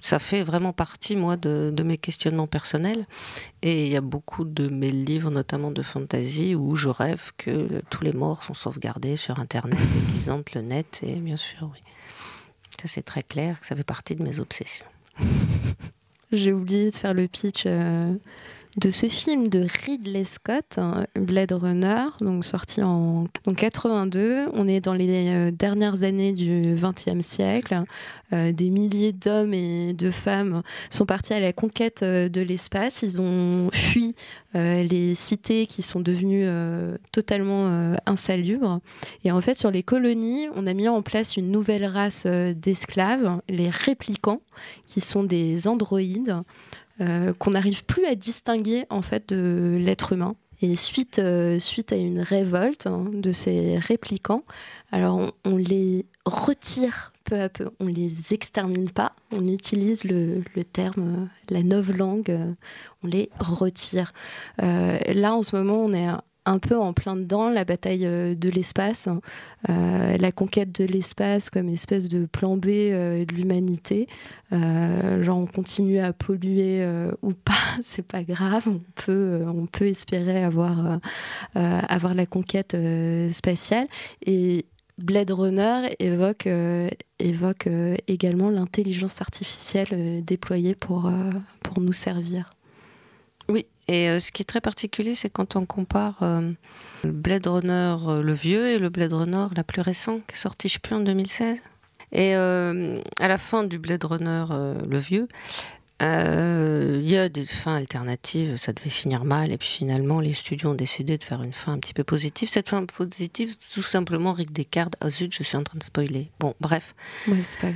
ça 0.00 0.20
fait 0.20 0.44
vraiment 0.44 0.72
partie, 0.72 1.16
moi, 1.16 1.36
de, 1.36 1.72
de 1.74 1.82
mes 1.82 1.98
questionnements 1.98 2.46
personnels. 2.46 3.04
Et 3.62 3.86
il 3.86 3.92
y 3.92 3.96
a 3.96 4.00
beaucoup 4.00 4.44
de 4.44 4.68
mes 4.68 4.92
livres, 4.92 5.30
notamment 5.32 5.72
de 5.72 5.82
fantasy, 5.82 6.54
où 6.54 6.76
je 6.76 6.88
rêve 6.88 7.32
que 7.36 7.82
tous 7.90 8.04
les 8.04 8.12
morts 8.12 8.44
sont 8.44 8.54
sauvegardés 8.54 9.16
sur 9.16 9.40
Internet 9.40 9.80
et 9.80 10.12
qu'ils 10.12 10.30
hantent 10.30 10.54
le 10.54 10.62
net. 10.62 11.00
Et 11.02 11.16
bien 11.16 11.36
sûr, 11.36 11.68
oui. 11.72 11.80
Ça, 12.80 12.86
c'est 12.86 13.02
très 13.02 13.24
clair 13.24 13.58
que 13.60 13.66
ça 13.66 13.74
fait 13.74 13.82
partie 13.82 14.14
de 14.14 14.22
mes 14.22 14.38
obsessions. 14.38 14.86
J'ai 16.32 16.52
oublié 16.52 16.90
de 16.90 16.94
faire 16.94 17.14
le 17.14 17.26
pitch 17.26 17.64
euh, 17.66 18.12
de 18.78 18.90
ce 18.90 19.08
film 19.08 19.48
de 19.48 19.66
Ridley 19.84 20.22
Scott, 20.22 20.78
hein, 20.78 21.04
Blade 21.16 21.52
Runner, 21.52 22.04
donc 22.20 22.44
sorti 22.44 22.80
en, 22.82 23.26
82. 23.56 24.46
On 24.52 24.68
est 24.68 24.80
dans 24.80 24.94
les 24.94 25.28
euh, 25.28 25.50
dernières 25.50 26.04
années 26.04 26.32
du 26.32 26.76
XXe 26.76 27.26
siècle. 27.26 27.82
Euh, 28.32 28.52
des 28.52 28.70
milliers 28.70 29.12
d'hommes 29.12 29.52
et 29.52 29.94
de 29.94 30.10
femmes 30.10 30.62
sont 30.90 31.06
partis 31.06 31.32
à 31.32 31.40
la 31.40 31.52
conquête 31.52 32.02
euh, 32.02 32.28
de 32.28 32.40
l'espace. 32.40 33.02
Ils 33.02 33.20
ont 33.20 33.68
fui 33.72 34.14
les 34.54 35.14
cités 35.14 35.66
qui 35.66 35.82
sont 35.82 36.00
devenues 36.00 36.46
totalement 37.12 37.94
insalubres. 38.06 38.80
Et 39.22 39.30
en 39.30 39.42
fait, 39.42 39.58
sur 39.58 39.70
les 39.70 39.82
colonies, 39.82 40.48
on 40.54 40.66
a 40.66 40.72
mis 40.72 40.88
en 40.88 41.02
place 41.02 41.36
une 41.36 41.50
nouvelle 41.50 41.84
race 41.84 42.26
d'esclaves, 42.26 43.40
les 43.50 43.68
réplicants, 43.68 44.40
qui 44.86 45.00
sont 45.00 45.22
des 45.22 45.68
androïdes. 45.68 46.34
Euh, 47.00 47.32
qu'on 47.32 47.52
n'arrive 47.52 47.84
plus 47.84 48.04
à 48.06 48.16
distinguer 48.16 48.84
en 48.90 49.02
fait 49.02 49.28
de 49.28 49.76
l'être 49.78 50.12
humain. 50.12 50.34
Et 50.62 50.74
suite, 50.74 51.20
euh, 51.20 51.60
suite 51.60 51.92
à 51.92 51.96
une 51.96 52.18
révolte 52.18 52.88
hein, 52.88 53.08
de 53.12 53.30
ces 53.30 53.78
réplicants, 53.78 54.42
alors 54.90 55.32
on, 55.44 55.56
les 55.56 56.06
retire 56.24 57.12
peu 57.22 57.40
à 57.40 57.48
peu, 57.48 57.70
on 57.78 57.86
les 57.86 58.34
extermine 58.34 58.90
pas, 58.90 59.12
on 59.30 59.44
utilise 59.44 60.02
le, 60.02 60.42
terme, 60.64 61.28
euh, 61.52 61.54
la 61.54 61.62
langue, 61.96 62.36
on 63.04 63.06
les 63.06 63.30
retire. 63.38 64.12
là 64.58 65.34
en 65.36 65.44
ce 65.44 65.54
moment 65.54 65.76
on 65.76 65.92
est 65.92 66.08
un 66.48 66.58
peu 66.58 66.76
en 66.76 66.92
plein 66.92 67.16
dedans 67.16 67.50
la 67.50 67.64
bataille 67.64 68.06
euh, 68.06 68.34
de 68.34 68.48
l'espace, 68.48 69.06
hein. 69.06 69.20
euh, 69.68 70.16
la 70.18 70.32
conquête 70.32 70.72
de 70.80 70.84
l'espace 70.84 71.50
comme 71.50 71.68
espèce 71.68 72.08
de 72.08 72.26
plan 72.26 72.56
B 72.56 72.66
euh, 72.68 73.24
de 73.24 73.34
l'humanité. 73.34 74.06
genre 74.50 75.38
on 75.38 75.46
continue 75.46 75.98
à 75.98 76.12
polluer 76.12 76.86
ou 77.22 77.32
pas, 77.32 77.52
c'est 77.82 78.06
pas 78.06 78.22
grave, 78.22 78.64
on 78.66 78.80
peut, 78.94 79.44
on 79.46 79.66
peut 79.66 79.86
espérer 79.86 80.42
avoir, 80.42 80.98
avoir 81.54 82.14
la 82.14 82.26
conquête 82.26 82.76
spatiale. 83.30 83.86
Et 84.24 84.64
Blade 84.96 85.30
Runner 85.30 85.90
évoque, 85.98 86.48
évoque 87.18 87.68
également 88.06 88.50
l'intelligence 88.50 89.20
artificielle 89.20 90.24
déployée 90.24 90.74
pour, 90.74 91.10
pour 91.62 91.80
nous 91.80 91.92
servir. 91.92 92.54
Oui, 93.50 93.66
et 93.88 94.10
euh, 94.10 94.20
ce 94.20 94.30
qui 94.30 94.42
est 94.42 94.44
très 94.44 94.60
particulier, 94.60 95.14
c'est 95.14 95.30
quand 95.30 95.56
on 95.56 95.64
compare 95.64 96.22
euh, 96.22 96.52
le 97.04 97.10
Blade 97.10 97.46
Runner 97.46 97.96
euh, 98.06 98.22
le 98.22 98.32
vieux 98.34 98.68
et 98.68 98.78
le 98.78 98.90
Blade 98.90 99.14
Runner 99.14 99.46
la 99.56 99.64
plus 99.64 99.80
récent, 99.80 100.20
qui 100.28 100.34
est 100.34 100.38
sorti, 100.38 100.68
je 100.68 100.74
sais 100.74 100.78
plus, 100.78 100.94
en 100.94 101.00
2016. 101.00 101.62
Et 102.12 102.32
à 102.32 103.28
la 103.28 103.36
fin 103.36 103.64
du 103.64 103.78
Blade 103.78 104.02
Runner 104.02 104.46
le 104.88 104.98
vieux, 104.98 105.28
il 106.00 107.06
y 107.06 107.18
a 107.18 107.28
des 107.28 107.44
fins 107.44 107.76
alternatives, 107.76 108.56
ça 108.56 108.72
devait 108.72 108.88
finir 108.88 109.26
mal, 109.26 109.52
et 109.52 109.58
puis 109.58 109.68
finalement 109.68 110.18
les 110.18 110.32
studios 110.32 110.70
ont 110.70 110.74
décidé 110.74 111.18
de 111.18 111.22
faire 111.22 111.42
une 111.42 111.52
fin 111.52 111.74
un 111.74 111.78
petit 111.78 111.92
peu 111.92 112.04
positive. 112.04 112.48
Cette 112.48 112.70
fin 112.70 112.82
positive, 112.86 113.56
tout 113.74 113.82
simplement, 113.82 114.32
Rick 114.32 114.54
Descartes, 114.54 114.96
oh 115.04 115.10
zut, 115.10 115.34
je 115.34 115.42
suis 115.42 115.58
en 115.58 115.64
train 115.64 115.76
de 115.76 115.82
spoiler. 115.82 116.30
Bon, 116.40 116.54
bref. 116.60 116.94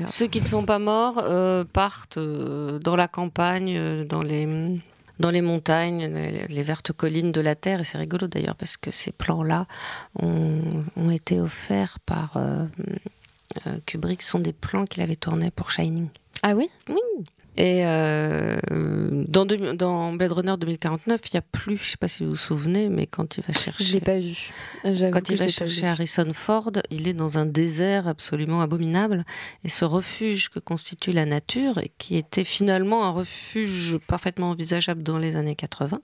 Ceux 0.06 0.28
qui 0.28 0.40
ne 0.40 0.46
sont 0.46 0.64
pas 0.64 0.78
morts 0.78 1.22
partent 1.74 2.18
dans 2.18 2.96
la 2.96 3.08
campagne, 3.08 4.06
dans 4.06 4.22
les 4.22 4.46
dans 5.18 5.30
les 5.30 5.42
montagnes, 5.42 6.06
les, 6.48 6.62
vertes 6.62 6.92
collines 6.92 7.32
de 7.32 7.40
la 7.40 7.54
Terre. 7.54 7.80
Et 7.80 7.84
c'est 7.84 7.98
rigolo 7.98 8.26
d'ailleurs 8.26 8.56
parce 8.56 8.76
que 8.76 8.90
ces 8.90 9.12
plans-là 9.12 9.66
ont, 10.20 11.10
été 11.10 11.40
offerts 11.40 11.98
par 12.00 12.36
euh, 12.36 12.64
euh, 13.66 13.78
Kubrick. 13.86 14.22
Ce 14.22 14.30
sont 14.30 14.38
des 14.38 14.52
plans 14.52 14.86
qu'il 14.86 15.02
avait 15.02 15.16
tournés 15.16 15.50
pour 15.50 15.70
Shining. 15.70 16.08
Ah 16.42 16.54
oui? 16.54 16.68
Oui. 16.88 17.24
Et 17.56 17.82
euh, 17.84 18.58
dans, 19.28 19.44
dans, 19.44 20.12
Blade 20.14 20.32
Runner 20.32 20.54
2049, 20.58 21.20
il 21.24 21.30
n'y 21.34 21.38
a 21.38 21.42
plus, 21.42 21.76
je 21.76 21.82
ne 21.82 21.86
sais 21.86 21.96
pas 21.98 22.08
si 22.08 22.24
vous 22.24 22.30
vous 22.30 22.36
souvenez, 22.36 22.88
mais 22.88 23.06
quand 23.06 23.36
il 23.36 23.44
va 23.46 23.52
chercher. 23.52 23.84
Je 23.84 23.92
l'ai 23.92 24.00
pas 24.00 24.18
vu. 24.18 24.50
Quand 25.12 25.28
il 25.28 25.36
va 25.36 25.48
chercher 25.48 25.86
Harrison 25.86 26.32
Ford, 26.32 26.72
il 26.90 27.08
est 27.08 27.14
dans 27.14 27.36
un 27.36 27.44
désert 27.44 28.08
absolument 28.08 28.62
abominable. 28.62 29.24
Et 29.64 29.68
ce 29.68 29.84
refuge 29.84 30.48
que 30.48 30.60
constitue 30.60 31.12
la 31.12 31.26
nature, 31.26 31.78
et 31.78 31.92
qui 31.98 32.16
était 32.16 32.44
finalement 32.44 33.04
un 33.04 33.10
refuge 33.10 33.98
parfaitement 34.06 34.50
envisageable 34.50 35.02
dans 35.02 35.18
les 35.18 35.36
années 35.36 35.56
80, 35.56 36.00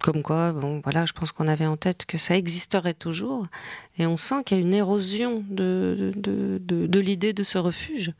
comme 0.00 0.22
quoi, 0.22 0.52
bon, 0.52 0.80
voilà, 0.82 1.04
je 1.06 1.12
pense 1.12 1.30
qu'on 1.32 1.46
avait 1.46 1.66
en 1.66 1.76
tête 1.76 2.04
que 2.04 2.18
ça 2.18 2.36
existerait 2.36 2.94
toujours. 2.94 3.46
Et 3.98 4.06
on 4.06 4.16
sent 4.16 4.42
qu'il 4.44 4.58
y 4.58 4.60
a 4.60 4.62
une 4.62 4.74
érosion 4.74 5.44
de, 5.48 6.12
de, 6.16 6.58
de, 6.60 7.00
l'idée 7.00 7.32
de 7.32 7.42
ce 7.42 7.58
refuge. 7.58 8.12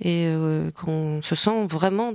Et 0.00 0.26
euh, 0.26 0.70
qu'on 0.70 1.22
se 1.22 1.34
sent 1.34 1.66
vraiment 1.68 2.12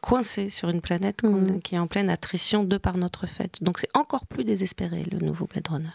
coincé 0.00 0.48
sur 0.48 0.68
une 0.68 0.80
planète 0.80 1.22
mm. 1.24 1.60
qui 1.60 1.74
est 1.74 1.78
en 1.78 1.86
pleine 1.86 2.08
attrition 2.08 2.64
de 2.64 2.76
par 2.76 2.96
notre 2.96 3.26
fait. 3.26 3.56
Donc 3.60 3.78
c'est 3.80 3.90
encore 3.94 4.26
plus 4.26 4.44
désespéré, 4.44 5.04
le 5.10 5.18
nouveau 5.18 5.46
Blade 5.46 5.68
Runner. 5.68 5.88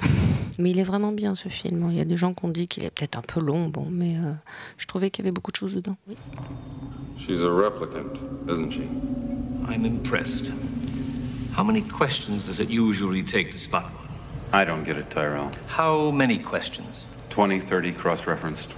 mais 0.58 0.70
il 0.70 0.78
est 0.78 0.84
vraiment 0.84 1.12
bien 1.12 1.34
ce 1.34 1.48
film. 1.48 1.88
Il 1.90 1.96
y 1.96 2.00
a 2.00 2.04
des 2.04 2.16
gens 2.16 2.34
qui 2.34 2.44
ont 2.44 2.48
dit 2.48 2.68
qu'il 2.68 2.84
est 2.84 2.90
peut-être 2.90 3.18
un 3.18 3.22
peu 3.22 3.40
long, 3.40 3.68
bon, 3.68 3.86
mais 3.90 4.16
euh, 4.16 4.32
je 4.78 4.86
trouvais 4.86 5.10
qu'il 5.10 5.24
y 5.24 5.28
avait 5.28 5.32
beaucoup 5.32 5.50
de 5.50 5.56
choses 5.56 5.74
dedans. 5.74 5.96
Oui. 6.06 6.16
She's 7.18 7.40
a 7.40 7.50
replicant, 7.50 8.18
isn't 8.48 8.72
she? 8.72 8.80
I'm 9.68 9.84
impressed. 9.84 10.52
How 11.52 11.64
many 11.64 11.82
questions 11.82 12.44
does 12.44 12.60
it 12.60 12.70
usually 12.70 13.22
take 13.22 13.50
to 13.52 13.58
spot 13.58 13.92
one? 13.92 14.08
I 14.52 14.64
don't 14.64 14.84
get 14.84 14.96
it, 14.96 15.10
Tyrell. 15.10 15.50
How 15.66 16.10
many 16.10 16.38
questions? 16.38 17.06
20, 17.30 17.60
30 17.60 17.92
cross-referenced. 17.92 18.68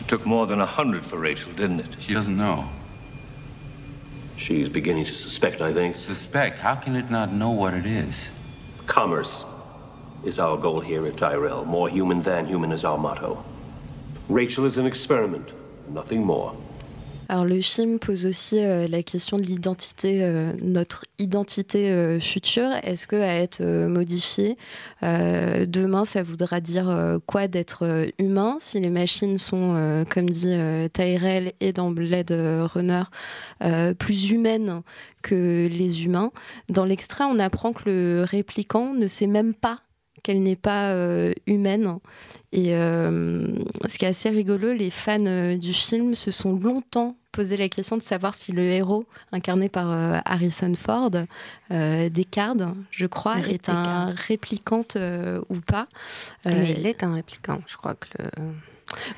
It 0.00 0.08
took 0.08 0.24
more 0.24 0.46
than 0.46 0.60
a 0.60 0.66
hundred 0.66 1.04
for 1.04 1.18
Rachel, 1.18 1.52
didn't 1.52 1.80
it? 1.80 1.96
She 1.98 2.14
doesn't 2.14 2.36
know. 2.36 2.64
She's 4.36 4.68
beginning 4.68 5.04
to 5.06 5.14
suspect, 5.14 5.60
I 5.60 5.72
think. 5.72 5.96
Suspect? 5.96 6.58
How 6.58 6.76
can 6.76 6.96
it 6.96 7.10
not 7.10 7.32
know 7.32 7.50
what 7.50 7.74
it 7.74 7.86
is? 7.86 8.28
Commerce 8.86 9.44
is 10.24 10.38
our 10.38 10.56
goal 10.56 10.80
here 10.80 11.06
at 11.06 11.16
Tyrell. 11.16 11.64
More 11.64 11.88
human 11.88 12.22
than 12.22 12.46
human 12.46 12.72
is 12.72 12.84
our 12.84 12.98
motto. 12.98 13.44
Rachel 14.28 14.64
is 14.64 14.78
an 14.78 14.86
experiment, 14.86 15.50
nothing 15.88 16.24
more. 16.24 16.56
Alors 17.28 17.44
le 17.44 17.60
film 17.60 17.98
pose 17.98 18.26
aussi 18.26 18.58
euh, 18.58 18.86
la 18.86 19.02
question 19.02 19.38
de 19.38 19.42
l'identité, 19.42 20.18
euh, 20.22 20.52
notre 20.60 21.04
identité 21.18 21.90
euh, 21.90 22.20
future. 22.20 22.68
Est-ce 22.82 23.06
que 23.06 23.16
à 23.16 23.34
être 23.34 23.62
modifiée 23.88 24.56
demain, 25.02 26.04
ça 26.04 26.22
voudra 26.22 26.60
dire 26.60 27.18
quoi 27.26 27.46
d'être 27.46 28.08
humain? 28.18 28.56
Si 28.58 28.80
les 28.80 28.88
machines 28.88 29.38
sont, 29.38 30.04
comme 30.08 30.30
dit 30.30 30.56
Tyrell 30.92 31.52
et 31.60 31.72
dans 31.72 31.90
Blade 31.90 32.32
Runner, 32.32 33.02
plus 33.98 34.30
humaines 34.30 34.82
que 35.22 35.68
les 35.70 36.04
humains 36.04 36.30
Dans 36.68 36.84
l'extrait, 36.84 37.24
on 37.24 37.38
apprend 37.38 37.72
que 37.72 37.82
le 37.86 38.24
répliquant 38.26 38.94
ne 38.94 39.06
sait 39.06 39.26
même 39.26 39.54
pas 39.54 39.80
qu'elle 40.24 40.42
n'est 40.42 40.56
pas 40.56 40.92
humaine. 41.46 41.98
Et 42.52 42.70
ce 42.70 43.98
qui 43.98 44.04
est 44.04 44.08
assez 44.08 44.30
rigolo, 44.30 44.72
les 44.72 44.90
fans 44.90 45.54
du 45.56 45.72
film 45.72 46.16
se 46.16 46.32
sont 46.32 46.56
longtemps 46.56 47.16
poser 47.34 47.56
la 47.56 47.68
question 47.68 47.96
de 47.96 48.02
savoir 48.02 48.34
si 48.34 48.52
le 48.52 48.62
héros, 48.62 49.06
incarné 49.32 49.68
par 49.68 49.90
euh, 49.90 50.18
Harrison 50.24 50.72
Ford, 50.74 51.10
euh, 51.72 52.08
Descartes, 52.08 52.62
je 52.90 53.06
crois, 53.06 53.38
est 53.40 53.68
un 53.68 54.06
réplicante 54.06 54.96
euh, 54.96 55.40
ou 55.48 55.56
pas. 55.56 55.88
Mais 56.46 56.74
il 56.78 56.86
est 56.86 57.02
un 57.02 57.14
réplicant, 57.14 57.60
je 57.66 57.76
crois 57.76 57.94
que 57.94 58.06
le... 58.18 58.30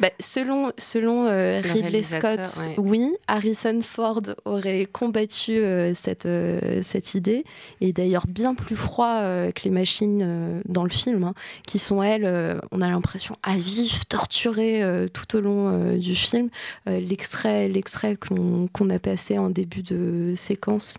Bah, 0.00 0.10
selon 0.18 0.72
selon 0.78 1.26
euh, 1.26 1.60
Ridley 1.62 2.02
Scott, 2.02 2.68
oui, 2.78 3.12
Harrison 3.26 3.80
Ford 3.82 4.22
aurait 4.44 4.86
combattu 4.90 5.52
euh, 5.52 5.94
cette, 5.94 6.26
euh, 6.26 6.80
cette 6.82 7.14
idée, 7.14 7.44
et 7.80 7.92
d'ailleurs 7.92 8.26
bien 8.26 8.54
plus 8.54 8.76
froid 8.76 9.22
que 9.54 9.62
les 9.64 9.70
machines 9.70 10.62
dans 10.66 10.84
le 10.84 10.90
film, 10.90 11.24
hein, 11.24 11.34
qui 11.66 11.78
sont, 11.78 12.02
elles, 12.02 12.60
on 12.72 12.80
a 12.80 12.88
l'impression, 12.88 13.34
à 13.42 13.56
vif, 13.56 14.06
torturées 14.08 14.82
tout 15.12 15.36
au 15.36 15.40
long 15.40 15.96
du 15.96 16.14
film. 16.14 16.48
l'extrait 16.86 17.68
l'extrait 17.68 18.16
qu'on 18.16 18.90
a 18.90 18.98
passé 18.98 19.38
en 19.38 19.50
début 19.50 19.82
de 19.82 20.34
séquence, 20.36 20.98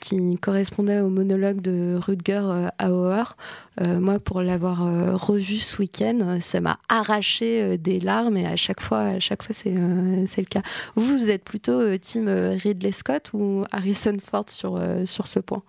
qui 0.00 0.36
correspondait 0.38 1.00
au 1.00 1.08
monologue 1.08 1.60
de 1.60 1.98
Rutger 2.00 2.42
euh, 2.44 2.68
Hauer. 2.82 3.36
Euh, 3.80 4.00
moi, 4.00 4.18
pour 4.18 4.42
l'avoir 4.42 4.86
euh, 4.86 5.14
revu 5.16 5.58
ce 5.58 5.78
week-end, 5.78 6.38
ça 6.40 6.60
m'a 6.60 6.78
arraché 6.88 7.78
des 7.78 8.00
larmes 8.00 8.36
et 8.36 8.46
à 8.46 8.56
chaque 8.56 8.80
fois, 8.80 9.00
à 9.00 9.20
chaque 9.20 9.42
fois, 9.42 9.54
c'est 9.54 9.70
le 9.70 10.44
cas. 10.48 10.62
Vous, 10.96 11.18
vous 11.18 11.30
êtes 11.30 11.44
plutôt 11.44 11.96
team 11.98 12.28
Ridley 12.28 12.92
Scott 12.92 13.30
ou 13.32 13.64
Harrison 13.70 14.16
Ford 14.22 14.46
sur, 14.48 14.80
sur 15.04 15.26
ce 15.26 15.40
point? 15.40 15.62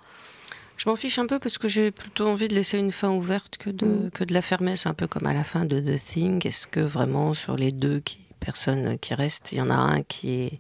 Je 0.77 0.87
m'en 0.87 0.95
fiche 0.95 1.19
un 1.19 1.25
peu 1.25 1.39
parce 1.39 1.57
que 1.57 1.67
j'ai 1.67 1.91
plutôt 1.91 2.25
envie 2.27 2.47
de 2.47 2.55
laisser 2.55 2.77
une 2.77 2.91
fin 2.91 3.09
ouverte 3.11 3.57
que 3.57 3.69
de, 3.69 3.85
mm. 3.85 4.11
que 4.11 4.23
de 4.23 4.33
la 4.33 4.41
fermer. 4.41 4.77
C'est 4.77 4.87
un 4.87 4.93
peu 4.93 5.07
comme 5.07 5.27
à 5.27 5.33
la 5.33 5.43
fin 5.43 5.65
de 5.65 5.79
The 5.79 6.01
Thing. 6.01 6.47
Est-ce 6.47 6.67
que 6.67 6.79
vraiment 6.79 7.33
sur 7.33 7.57
les 7.57 7.73
deux 7.73 7.99
qui, 7.99 8.19
personnes 8.39 8.97
qui 8.97 9.13
restent, 9.13 9.51
il 9.51 9.57
y 9.57 9.61
en 9.61 9.69
a 9.69 9.75
un 9.75 10.01
qui 10.01 10.41
est 10.41 10.57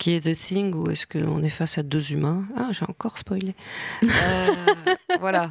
qui 0.00 0.12
est 0.14 0.20
The 0.22 0.34
Thing 0.36 0.74
ou 0.74 0.90
est-ce 0.90 1.06
qu'on 1.06 1.42
est 1.44 1.50
face 1.50 1.78
à 1.78 1.82
deux 1.84 2.12
humains? 2.12 2.44
Ah, 2.56 2.70
j'ai 2.72 2.84
encore 2.88 3.16
spoilé. 3.18 3.54
Euh, 4.02 4.94
voilà. 5.20 5.48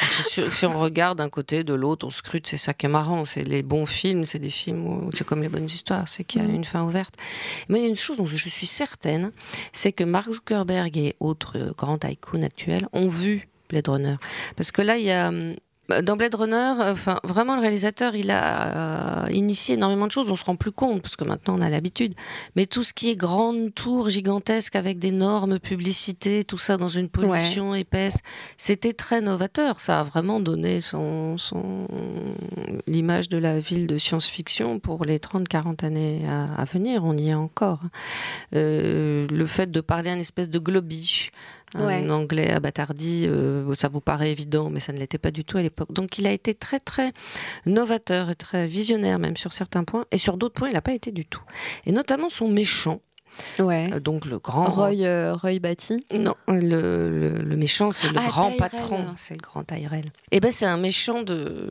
Si 0.00 0.64
on 0.66 0.78
regarde 0.78 1.18
d'un 1.18 1.28
côté, 1.28 1.64
de 1.64 1.74
l'autre, 1.74 2.06
on 2.06 2.10
scrute, 2.10 2.46
c'est 2.46 2.56
ça 2.56 2.72
qui 2.72 2.86
est 2.86 2.88
marrant. 2.88 3.24
C'est 3.24 3.42
les 3.42 3.62
bons 3.64 3.84
films, 3.86 4.24
c'est 4.24 4.38
des 4.38 4.50
films 4.50 4.86
où 4.86 5.10
c'est 5.12 5.24
comme 5.26 5.42
les 5.42 5.48
bonnes 5.48 5.64
histoires, 5.64 6.08
c'est 6.08 6.22
qu'il 6.22 6.40
y 6.40 6.44
a 6.44 6.48
Mm. 6.48 6.54
une 6.54 6.64
fin 6.64 6.82
ouverte. 6.84 7.14
Mais 7.68 7.78
il 7.80 7.82
y 7.82 7.86
a 7.86 7.88
une 7.88 7.96
chose 7.96 8.16
dont 8.18 8.26
je 8.26 8.36
suis 8.48 8.66
certaine, 8.66 9.32
c'est 9.72 9.90
que 9.92 10.04
Mark 10.04 10.30
Zuckerberg 10.30 10.96
et 10.96 11.16
autres 11.18 11.58
euh, 11.58 11.72
grands 11.76 11.98
tycoons 11.98 12.42
actuels 12.44 12.86
ont 12.92 13.08
vu 13.08 13.48
Blade 13.68 13.88
Runner. 13.88 14.16
Parce 14.56 14.70
que 14.70 14.82
là, 14.82 14.98
il 14.98 15.04
y 15.04 15.10
a. 15.10 15.32
hum, 15.90 16.02
dans 16.02 16.16
Blade 16.16 16.34
Runner, 16.34 16.74
euh, 16.80 16.92
enfin, 16.92 17.20
vraiment, 17.24 17.54
le 17.56 17.60
réalisateur, 17.60 18.14
il 18.14 18.30
a 18.30 19.24
euh, 19.26 19.30
initié 19.30 19.74
énormément 19.74 20.06
de 20.06 20.12
choses. 20.12 20.30
On 20.30 20.36
se 20.36 20.44
rend 20.44 20.56
plus 20.56 20.72
compte 20.72 21.02
parce 21.02 21.16
que 21.16 21.24
maintenant 21.24 21.56
on 21.58 21.60
a 21.60 21.68
l'habitude. 21.68 22.14
Mais 22.56 22.66
tout 22.66 22.82
ce 22.82 22.92
qui 22.92 23.10
est 23.10 23.16
grande 23.16 23.74
tour 23.74 24.10
gigantesque 24.10 24.76
avec 24.76 24.98
d'énormes 24.98 25.58
publicités, 25.58 26.44
tout 26.44 26.58
ça 26.58 26.76
dans 26.76 26.88
une 26.88 27.08
pollution 27.08 27.74
épaisse, 27.74 28.18
c'était 28.56 28.92
très 28.92 29.20
novateur. 29.20 29.80
Ça 29.80 30.00
a 30.00 30.02
vraiment 30.02 30.40
donné 30.40 30.80
son, 30.80 31.36
son 31.36 31.86
l'image 32.86 33.28
de 33.28 33.38
la 33.38 33.58
ville 33.58 33.86
de 33.86 33.98
science-fiction 33.98 34.78
pour 34.78 35.04
les 35.04 35.18
30-40 35.18 35.84
années 35.84 36.22
à, 36.28 36.54
à 36.54 36.64
venir. 36.64 37.04
On 37.04 37.16
y 37.16 37.30
est 37.30 37.34
encore. 37.34 37.80
Euh, 38.54 39.26
le 39.30 39.46
fait 39.46 39.70
de 39.70 39.80
parler 39.80 40.10
un 40.10 40.18
espèce 40.18 40.50
de 40.50 40.58
un 41.74 42.10
anglais 42.10 42.50
abattardi, 42.50 43.26
euh, 43.26 43.74
ça 43.74 43.88
vous 43.88 44.00
paraît 44.00 44.30
évident, 44.30 44.70
mais 44.70 44.80
ça 44.80 44.92
ne 44.92 44.98
l'était 44.98 45.18
pas 45.18 45.30
du 45.30 45.44
tout 45.44 45.58
à 45.58 45.62
l'époque. 45.62 45.92
Donc 45.92 46.18
il 46.18 46.26
a 46.26 46.32
été 46.32 46.54
très 46.54 46.80
très 46.80 47.12
novateur 47.66 48.30
et 48.30 48.34
très 48.34 48.66
visionnaire 48.66 49.18
même 49.18 49.36
sur 49.36 49.52
certains 49.52 49.84
points, 49.84 50.04
et 50.10 50.18
sur 50.18 50.36
d'autres 50.36 50.54
points 50.54 50.68
il 50.68 50.74
n'a 50.74 50.82
pas 50.82 50.94
été 50.94 51.12
du 51.12 51.26
tout. 51.26 51.42
Et 51.86 51.92
notamment 51.92 52.28
son 52.28 52.48
méchant. 52.48 53.00
Ouais. 53.58 53.90
Euh, 53.92 54.00
donc 54.00 54.24
le 54.24 54.38
grand 54.38 54.66
Roy, 54.70 54.92
euh, 55.00 55.34
Roy 55.34 55.58
Batty. 55.58 56.04
non, 56.18 56.34
le, 56.48 56.60
le- 57.10 57.42
le 57.42 57.56
méchant, 57.56 57.90
c'est 57.90 58.08
le 58.08 58.18
Ah, 58.18 58.26
grand 58.26 58.50
Tyrell. 58.52 58.58
patron, 58.70 59.06
c'est 59.16 59.34
le 59.34 59.40
grand 59.40 59.64
Tyrell. 59.64 60.04
Et 60.32 60.40
ben 60.40 60.50
c'est 60.50 60.66
un 60.66 60.76
méchant 60.76 61.22
de, 61.22 61.68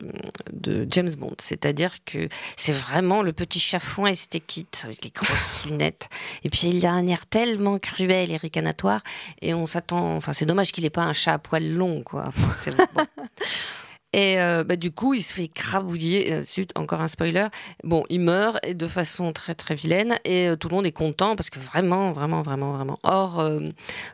de 0.52 0.86
James 0.90 1.12
Bond, 1.18 1.34
c'est-à-dire 1.40 1.92
que 2.04 2.28
c'est 2.56 2.72
vraiment 2.72 3.22
le 3.22 3.32
petit 3.32 3.60
chafouin 3.60 4.10
estéquite 4.10 4.82
avec 4.84 5.04
les 5.04 5.10
grosses 5.10 5.64
lunettes. 5.66 6.08
Et 6.44 6.50
puis 6.50 6.68
il 6.68 6.84
a 6.86 6.92
un 6.92 7.06
air 7.06 7.26
tellement 7.26 7.78
cruel 7.78 8.30
et 8.30 8.36
ricanatoire, 8.36 9.02
et 9.42 9.54
on 9.54 9.66
s'attend. 9.66 10.16
Enfin, 10.16 10.32
c'est 10.32 10.46
dommage 10.46 10.72
qu'il 10.72 10.84
ait 10.84 10.90
pas 10.90 11.04
un 11.04 11.12
chat 11.12 11.34
à 11.34 11.38
poils 11.38 11.72
longs, 11.74 12.02
quoi. 12.02 12.24
Enfin, 12.28 12.52
c'est- 12.56 12.76
bon. 12.76 12.84
Et 14.14 14.40
euh, 14.40 14.64
bah, 14.64 14.76
du 14.76 14.90
coup, 14.90 15.12
il 15.12 15.22
se 15.22 15.34
fait 15.34 15.44
écrabouiller. 15.44 16.32
euh, 16.32 16.42
zut, 16.42 16.70
encore 16.76 17.02
un 17.02 17.08
spoiler. 17.08 17.48
Bon, 17.84 18.04
il 18.08 18.20
meurt 18.20 18.58
et 18.66 18.72
de 18.74 18.86
façon 18.86 19.32
très 19.32 19.54
très 19.54 19.74
vilaine 19.74 20.16
et 20.24 20.48
euh, 20.48 20.56
tout 20.56 20.68
le 20.70 20.76
monde 20.76 20.86
est 20.86 20.92
content 20.92 21.36
parce 21.36 21.50
que 21.50 21.58
vraiment, 21.58 22.12
vraiment, 22.12 22.40
vraiment, 22.40 22.72
vraiment. 22.72 22.98
Or, 23.02 23.38
euh, 23.40 23.60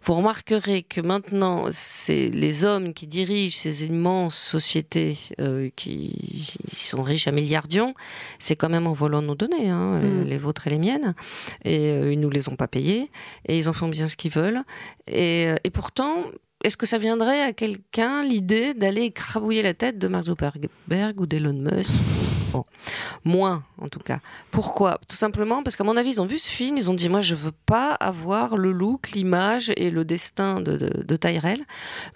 vous 0.03 0.15
remarquerez 0.15 0.83
que 0.83 1.01
maintenant, 1.01 1.67
c'est 1.71 2.29
les 2.29 2.65
hommes 2.65 2.93
qui 2.93 3.07
dirigent 3.07 3.57
ces 3.57 3.85
immenses 3.87 4.37
sociétés 4.37 5.17
qui, 5.77 6.53
sont 6.77 7.03
riches 7.03 7.29
à 7.29 7.33
milliardions. 7.33 7.95
C'est 8.39 8.57
quand 8.57 8.69
même 8.69 8.87
en 8.87 8.93
volant 8.93 9.23
nos 9.23 9.35
données, 9.35 9.71
hein, 9.71 10.01
Mm. 10.01 10.25
les 10.25 10.39
vôtres 10.39 10.67
et 10.67 10.71
les 10.71 10.79
miennes. 10.79 11.15
Et 11.65 11.91
ils 12.13 12.19
nous 12.21 12.31
les 12.31 12.49
ont 12.49 12.57
pas 12.57 12.69
payées 12.69 13.11
et 13.47 13.57
ils 13.59 13.69
en 13.69 13.73
font 13.73 13.89
bien 13.89 14.09
ce 14.09 14.17
qu'ils 14.17 14.33
veulent. 14.33 14.63
Et, 15.07 15.49
et 15.63 15.71
pourtant. 15.71 16.25
Est-ce 16.65 16.79
que 16.79 16.87
ça 16.87 16.97
viendrait 16.97 17.43
à 17.43 17.53
quelqu'un 17.53 18.23
l'idée 18.23 18.73
d'aller 18.73 19.03
écrabouiller 19.03 19.61
la 19.61 19.75
tête 19.75 19.99
de 19.99 20.09
Mark 20.09 20.25
Zuckerberg 20.25 21.21
ou 21.21 21.27
d'Elon 21.27 21.53
Musk? 21.53 21.93
Moins 23.23 23.63
en 23.79 23.89
tout 23.89 23.99
cas. 23.99 24.21
Pourquoi? 24.51 24.99
Tout 25.07 25.17
simplement 25.17 25.63
parce 25.63 25.77
qu'à 25.77 25.85
mon 25.85 25.97
avis, 25.99 26.13
ils 26.13 26.21
ont 26.23 26.27
vu 26.27 26.39
ce 26.39 26.49
film, 26.51 26.79
ils 26.79 26.91
ont 26.91 26.95
dit 26.95 27.11
moi 27.11 27.21
je 27.21 27.35
veux 27.35 27.53
pas 27.67 27.93
avoir 27.93 28.57
le 28.57 28.73
look, 28.73 29.11
l'image 29.11 29.73
et 29.77 29.91
le 29.91 30.07
destin 30.07 30.61
de, 30.61 30.79
de, 30.79 31.03
de 31.03 31.17
Tyrell. 31.17 31.67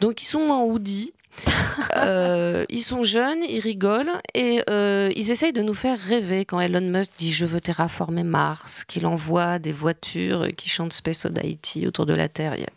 Donc 0.00 0.22
ils 0.22 0.26
sont 0.26 0.48
en 0.48 0.64
hoodie. 0.64 1.12
Euh, 1.96 2.64
ils 2.68 2.82
sont 2.82 3.02
jeunes, 3.02 3.42
ils 3.48 3.60
rigolent 3.60 4.12
et 4.34 4.62
euh, 4.68 5.10
ils 5.16 5.30
essayent 5.30 5.52
de 5.52 5.62
nous 5.62 5.74
faire 5.74 5.98
rêver 5.98 6.44
quand 6.44 6.60
Elon 6.60 6.80
Musk 6.82 7.12
dit 7.18 7.32
je 7.32 7.46
veux 7.46 7.60
terraformer 7.60 8.22
Mars, 8.24 8.84
qu'il 8.84 9.06
envoie 9.06 9.58
des 9.58 9.72
voitures 9.72 10.48
qui 10.56 10.68
chantent 10.68 10.92
Space 10.92 11.24
Oddity 11.24 11.86
autour 11.86 12.06
de 12.06 12.14
la 12.14 12.28
Terre. 12.28 12.54
Il 12.56 12.60
y 12.60 12.64
a, 12.64 12.68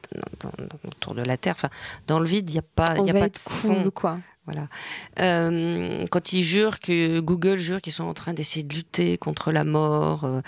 dans- 0.42 0.50
dans- 0.50 0.88
autour 0.88 1.14
de 1.14 1.22
la 1.24 1.38
Terre, 1.38 1.54
enfin 1.58 1.70
dans 2.08 2.20
le 2.20 2.26
vide, 2.26 2.50
il 2.50 2.54
n'y 2.54 2.60
a 2.60 2.64
pas, 2.64 2.96
il 3.00 3.06
y 3.08 3.10
a 3.10 3.14
pas 3.14 3.30
de 3.30 3.38
son. 3.38 3.76
cool, 3.84 3.92
quoi? 3.92 4.18
Voilà. 4.46 4.68
Euh, 5.20 6.04
quand 6.10 6.34
ils 6.34 6.42
jurent 6.44 6.80
que 6.80 7.20
Google 7.20 7.58
jure 7.58 7.80
qu'ils 7.80 7.94
sont 7.94 8.06
en 8.06 8.16
train 8.16 8.34
d'essayer 8.34 8.64
de 8.64 8.74
lutter 8.74 9.18
contre 9.20 9.52
la 9.52 9.64
mort, 9.64 10.24
euh, 10.26 10.42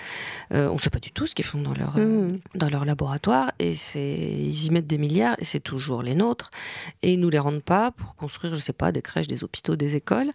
euh, 0.52 0.68
on 0.70 0.74
ne 0.74 0.80
sait 0.80 0.90
pas 0.90 1.00
du 1.00 1.12
tout 1.12 1.28
ce 1.28 1.36
qu'ils 1.36 1.46
font 1.46 1.62
dans 1.62 1.76
leur, 1.76 1.96
Mhm. 1.98 2.40
dans 2.56 2.70
leur 2.70 2.86
laboratoire 2.86 3.52
et 3.60 3.76
c'est 3.76 4.18
ils 4.18 4.66
y 4.66 4.72
mettent 4.72 4.88
des 4.88 4.98
milliards 4.98 5.36
et 5.38 5.46
c'est 5.46 5.60
toujours 5.60 6.02
les 6.02 6.16
nôtres 6.16 6.50
et 7.04 7.14
ils 7.14 7.20
nous 7.20 7.30
les 7.30 7.38
rendent 7.38 7.62
pas 7.64 7.92
pour 7.92 8.16
construire, 8.16 8.56
je 8.56 8.60
sais 8.60 8.74
pas, 8.74 8.92
des 8.92 9.04
crèches, 9.04 9.28
des 9.28 9.44
hôpitaux, 9.44 9.76
des 9.76 9.96
écoles. 9.96 10.32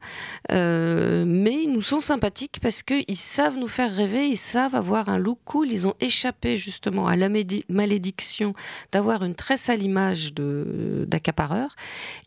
Mais 0.50 1.62
ils 1.64 1.70
nous 1.72 1.82
sont 1.82 2.00
sympathiques 2.00 2.58
parce 2.62 2.82
qu'ils 2.84 3.16
savent 3.16 3.56
nous 3.58 3.68
faire 3.68 3.92
rêver, 3.94 4.28
ils 4.28 4.36
savent 4.36 4.76
avoir 4.76 5.08
un 5.08 5.18
look 5.18 5.38
cool. 5.44 5.70
Ils 5.72 5.86
ont 5.88 5.94
échappé 6.00 6.56
justement 6.56 7.08
à 7.08 7.16
la 7.16 7.28
malédiction 7.68 8.54
d'avoir 8.92 9.24
une 9.24 9.34
très 9.34 9.56
sale 9.56 9.82
image 9.82 10.32
de- 10.32 11.04
d'accapareur. 11.08 11.74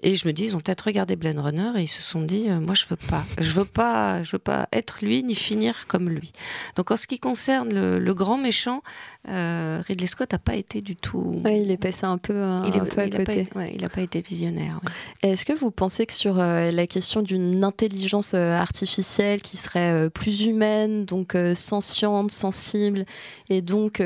Et 0.03 0.15
je 0.15 0.27
me 0.27 0.33
dis, 0.33 0.43
ils 0.45 0.55
ont 0.55 0.59
peut-être 0.59 0.81
regardé 0.81 1.15
Blade 1.33 1.43
Runner 1.45 1.71
et 1.79 1.83
ils 1.83 1.87
se 1.87 2.01
sont 2.01 2.21
dit, 2.21 2.45
euh, 2.49 2.59
moi 2.59 2.73
je 2.75 2.85
veux 2.89 2.95
pas, 2.95 3.23
je 3.39 3.51
veux 3.51 3.65
pas, 3.65 4.23
je 4.23 4.33
veux 4.33 4.39
pas 4.39 4.67
être 4.73 4.99
lui 5.01 5.23
ni 5.23 5.35
finir 5.35 5.87
comme 5.87 6.09
lui. 6.09 6.31
Donc 6.75 6.91
en 6.91 6.95
ce 6.97 7.07
qui 7.07 7.19
concerne 7.19 7.73
le, 7.73 7.99
le 7.99 8.13
grand 8.13 8.37
méchant, 8.37 8.81
euh, 9.27 9.81
Ridley 9.87 10.07
Scott 10.07 10.31
n'a 10.31 10.39
pas 10.39 10.55
été 10.55 10.81
du 10.81 10.95
tout. 10.95 11.41
Ouais, 11.45 11.61
il 11.61 11.71
est 11.71 11.77
passé 11.77 12.05
un 12.05 12.17
peu, 12.17 12.33
Il 12.67 12.75
est- 12.75 12.79
un 12.79 12.85
peu 12.85 13.01
à 13.01 13.05
il 13.05 13.15
a 13.15 13.19
pas 13.19 13.25
côté. 13.25 13.47
ouais, 13.55 13.71
il 13.75 13.81
n'a 13.81 13.89
pas 13.89 14.01
été 14.01 14.21
visionnaire. 14.21 14.79
ouais. 15.23 15.31
Est-ce 15.31 15.45
que 15.45 15.53
vous 15.53 15.71
pensez 15.71 16.05
que 16.05 16.13
sur 16.13 16.39
euh, 16.39 16.71
la 16.71 16.87
question 16.87 17.21
d'une 17.21 17.63
intelligence 17.63 18.33
artificielle 18.33 19.41
qui 19.41 19.57
serait 19.57 20.09
plus 20.09 20.41
humaine, 20.45 21.05
donc 21.05 21.35
sentiente, 21.55 22.31
sensible, 22.31 23.05
et 23.49 23.61
donc 23.61 24.01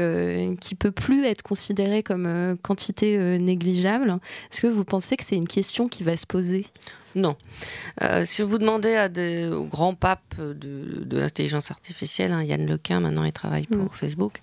qui 0.61 0.75
peut 0.75 0.91
plus 0.91 1.25
être 1.25 1.41
considérée 1.43 2.03
comme 2.03 2.57
quantité 2.61 3.17
négligeable, 3.39 4.17
est-ce 4.51 4.61
que 4.61 4.67
vous 4.67 4.83
pensez 4.83 5.15
que 5.17 5.23
c'est 5.23 5.35
une 5.37 5.47
question 5.47 5.87
qui 5.87 6.03
va 6.03 6.17
se 6.17 6.25
poser? 6.25 6.65
Non. 7.15 7.37
Euh, 8.03 8.25
si 8.25 8.41
vous 8.41 8.57
demandez 8.57 8.95
à 8.95 9.07
des, 9.07 9.47
aux 9.47 9.65
grands 9.65 9.95
papes 9.95 10.35
de, 10.37 11.03
de 11.03 11.17
l'intelligence 11.17 11.71
artificielle, 11.71 12.33
hein, 12.33 12.43
Yann 12.43 12.65
Lequin, 12.65 12.99
maintenant 12.99 13.23
il 13.23 13.31
travaille 13.31 13.67
pour 13.67 13.95
Facebook, 13.95 14.39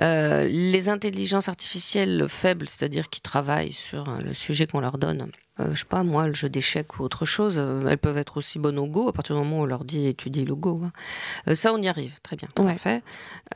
euh, 0.00 0.44
les 0.44 0.88
intelligences 0.88 1.48
artificielles 1.48 2.26
faibles, 2.28 2.68
c'est-à-dire 2.68 3.10
qui 3.10 3.20
travaillent 3.20 3.72
sur 3.72 4.08
hein, 4.08 4.20
le 4.24 4.32
sujet 4.32 4.66
qu'on 4.66 4.80
leur 4.80 4.96
donne, 4.96 5.30
euh, 5.60 5.74
je 5.74 5.80
sais 5.80 5.84
pas, 5.86 6.02
moi, 6.02 6.28
le 6.28 6.34
jeu 6.34 6.48
d'échecs 6.48 6.98
ou 6.98 7.02
autre 7.02 7.24
chose, 7.24 7.56
euh, 7.58 7.86
elles 7.88 7.98
peuvent 7.98 8.18
être 8.18 8.36
aussi 8.36 8.58
bonnes 8.58 8.78
au 8.78 8.86
Go 8.86 9.08
à 9.08 9.12
partir 9.12 9.36
du 9.36 9.42
moment 9.42 9.60
où 9.60 9.62
on 9.62 9.66
leur 9.66 9.84
dit 9.84 10.06
étudier 10.06 10.44
le 10.44 10.54
Go. 10.54 10.82
hein. 10.84 10.92
Euh, 11.48 11.54
ça, 11.54 11.72
on 11.72 11.80
y 11.80 11.88
arrive, 11.88 12.12
très 12.22 12.36
bien, 12.36 12.48
parfait. 12.54 13.02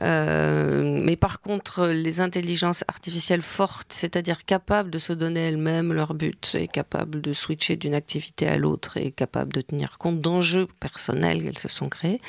Euh, 0.01 1.01
mais 1.03 1.15
par 1.15 1.41
contre, 1.41 1.87
les 1.87 2.21
intelligences 2.21 2.83
artificielles 2.87 3.41
fortes, 3.41 3.93
c'est-à-dire 3.93 4.45
capables 4.45 4.89
de 4.89 4.99
se 4.99 5.13
donner 5.13 5.41
elles-mêmes 5.41 5.93
leur 5.93 6.13
but, 6.13 6.55
et 6.55 6.67
capables 6.67 7.21
de 7.21 7.33
switcher 7.33 7.75
d'une 7.75 7.93
activité 7.93 8.47
à 8.47 8.57
l'autre, 8.57 8.97
et 8.97 9.11
capables 9.11 9.53
de 9.53 9.61
tenir 9.61 9.97
compte 9.97 10.21
d'enjeux 10.21 10.67
personnels 10.79 11.43
qu'elles 11.43 11.59
se 11.59 11.67
sont 11.67 11.89
créés, 11.89 12.21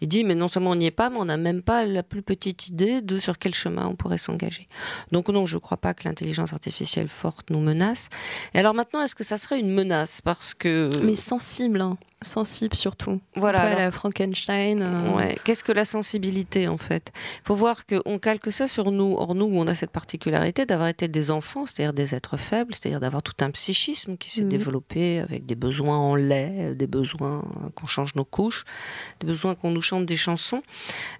il 0.00 0.08
dit, 0.08 0.24
mais 0.24 0.34
non 0.34 0.48
seulement 0.48 0.70
on 0.70 0.76
n'y 0.76 0.86
est 0.86 0.90
pas, 0.90 1.10
mais 1.10 1.18
on 1.18 1.26
n'a 1.26 1.36
même 1.36 1.62
pas 1.62 1.84
la 1.84 2.02
plus 2.02 2.22
petite 2.22 2.68
idée 2.68 3.00
de 3.00 3.18
sur 3.18 3.38
quel 3.38 3.54
chemin 3.54 3.86
on 3.86 3.94
pourrait 3.94 4.18
s'engager. 4.18 4.68
Donc 5.12 5.28
non, 5.28 5.46
je 5.46 5.56
ne 5.56 5.60
crois 5.60 5.76
pas 5.76 5.94
que 5.94 6.04
l'intelligence 6.04 6.52
artificielle 6.52 7.08
forte 7.08 7.50
nous 7.50 7.60
menace. 7.60 8.08
Et 8.54 8.58
alors 8.58 8.74
maintenant, 8.74 9.00
est-ce 9.12 9.16
que 9.18 9.24
ça 9.24 9.36
serait 9.36 9.60
une 9.60 9.68
menace 9.68 10.22
Parce 10.22 10.54
que... 10.54 10.88
Mais 11.02 11.16
sensible, 11.16 11.82
hein. 11.82 11.98
Sensible 12.22 12.74
surtout. 12.76 13.20
Voilà, 13.36 13.60
alors- 13.62 13.78
la 13.78 13.90
Frankenstein. 13.90 14.80
euh, 14.82 15.12
Ouais. 15.16 15.36
Qu'est-ce 15.44 15.64
que 15.64 15.72
la 15.72 15.84
sensibilité 15.84 16.68
en 16.68 16.76
fait? 16.76 17.12
Il 17.44 17.46
faut 17.46 17.54
voir 17.56 17.86
qu'on 17.86 18.18
calque 18.18 18.52
ça 18.52 18.68
sur 18.68 18.90
nous. 18.92 19.14
Or 19.18 19.34
nous, 19.34 19.50
on 19.52 19.66
a 19.66 19.74
cette 19.74 19.90
particularité 19.90 20.66
d'avoir 20.66 20.88
été 20.88 21.08
des 21.08 21.30
enfants, 21.30 21.66
c'est-à-dire 21.66 21.92
des 21.92 22.14
êtres 22.14 22.36
faibles, 22.36 22.74
c'est-à-dire 22.74 23.00
d'avoir 23.00 23.22
tout 23.22 23.32
un 23.40 23.50
psychisme 23.50 24.16
qui 24.16 24.30
s'est 24.30 24.42
Mhm. 24.42 24.48
développé 24.48 25.18
avec 25.20 25.46
des 25.46 25.54
besoins 25.54 25.98
en 25.98 26.14
lait, 26.14 26.74
des 26.74 26.86
besoins 26.86 27.44
qu'on 27.74 27.86
change 27.86 28.14
nos 28.14 28.24
couches, 28.24 28.64
des 29.20 29.26
besoins 29.26 29.54
qu'on 29.54 29.70
nous 29.70 29.82
chante 29.82 30.06
des 30.06 30.16
chansons. 30.16 30.62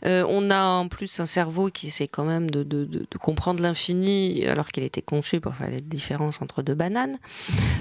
Euh, 0.06 0.24
on 0.28 0.50
a 0.50 0.64
en 0.64 0.88
plus 0.88 1.20
un 1.20 1.26
cerveau 1.26 1.68
qui 1.70 1.88
essaie 1.88 2.08
quand 2.08 2.24
même 2.24 2.50
de, 2.50 2.62
de- 2.62 2.84
de- 2.84 3.06
de 3.10 3.18
comprendre 3.18 3.62
l'infini 3.62 4.46
alors 4.46 4.68
qu'il 4.68 4.82
était 4.84 5.02
conçu 5.02 5.40
pour 5.40 5.54
faire 5.54 5.70
la 5.70 5.80
différence 5.80 6.40
entre 6.42 6.62
deux 6.62 6.74
bananes. 6.74 7.18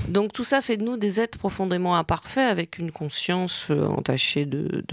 Donc 0.08 0.34
tout 0.34 0.44
ça 0.44 0.62
fait 0.62 0.78
de 0.78 0.84
nous 0.84 0.98
des 0.98 1.20
êtres 1.20 1.38
profondément 1.38 1.96
imparfaits 1.96 2.50
avec 2.50 2.78
une 2.78 2.92
conscience 2.92 3.11
euh, 3.70 3.86
entachée 3.88 4.46
de, 4.46 4.84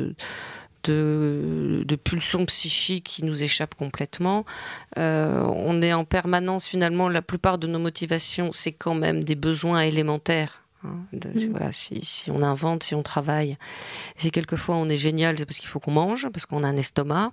de 0.85 1.97
pulsions 1.97 2.45
psychiques 2.47 3.05
qui 3.05 3.25
nous 3.25 3.43
échappent 3.43 3.75
complètement. 3.75 4.45
Euh, 4.97 5.43
on 5.43 5.83
est 5.83 5.93
en 5.93 6.05
permanence, 6.05 6.67
finalement, 6.67 7.09
la 7.09 7.23
plupart 7.23 7.59
de 7.59 7.67
nos 7.67 7.79
motivations, 7.79 8.53
c'est 8.53 8.73
quand 8.73 8.95
même 8.95 9.23
des 9.23 9.35
besoins 9.35 9.81
élémentaires. 9.81 10.63
Hein, 10.85 11.07
mm. 11.13 11.51
voilà, 11.51 11.73
si, 11.73 11.99
si, 12.05 12.31
on 12.31 12.41
invente, 12.41 12.85
si 12.85 12.95
on 12.95 13.03
travaille, 13.03 13.57
si 14.17 14.31
quelquefois 14.31 14.77
on 14.77 14.89
est 14.89 14.97
génial, 14.97 15.37
c'est 15.37 15.45
parce 15.45 15.59
qu'il 15.59 15.69
faut 15.69 15.81
qu'on 15.81 15.91
mange, 15.91 16.29
parce 16.33 16.47
qu'on 16.47 16.63
a 16.63 16.69
un 16.69 16.77
estomac, 16.77 17.33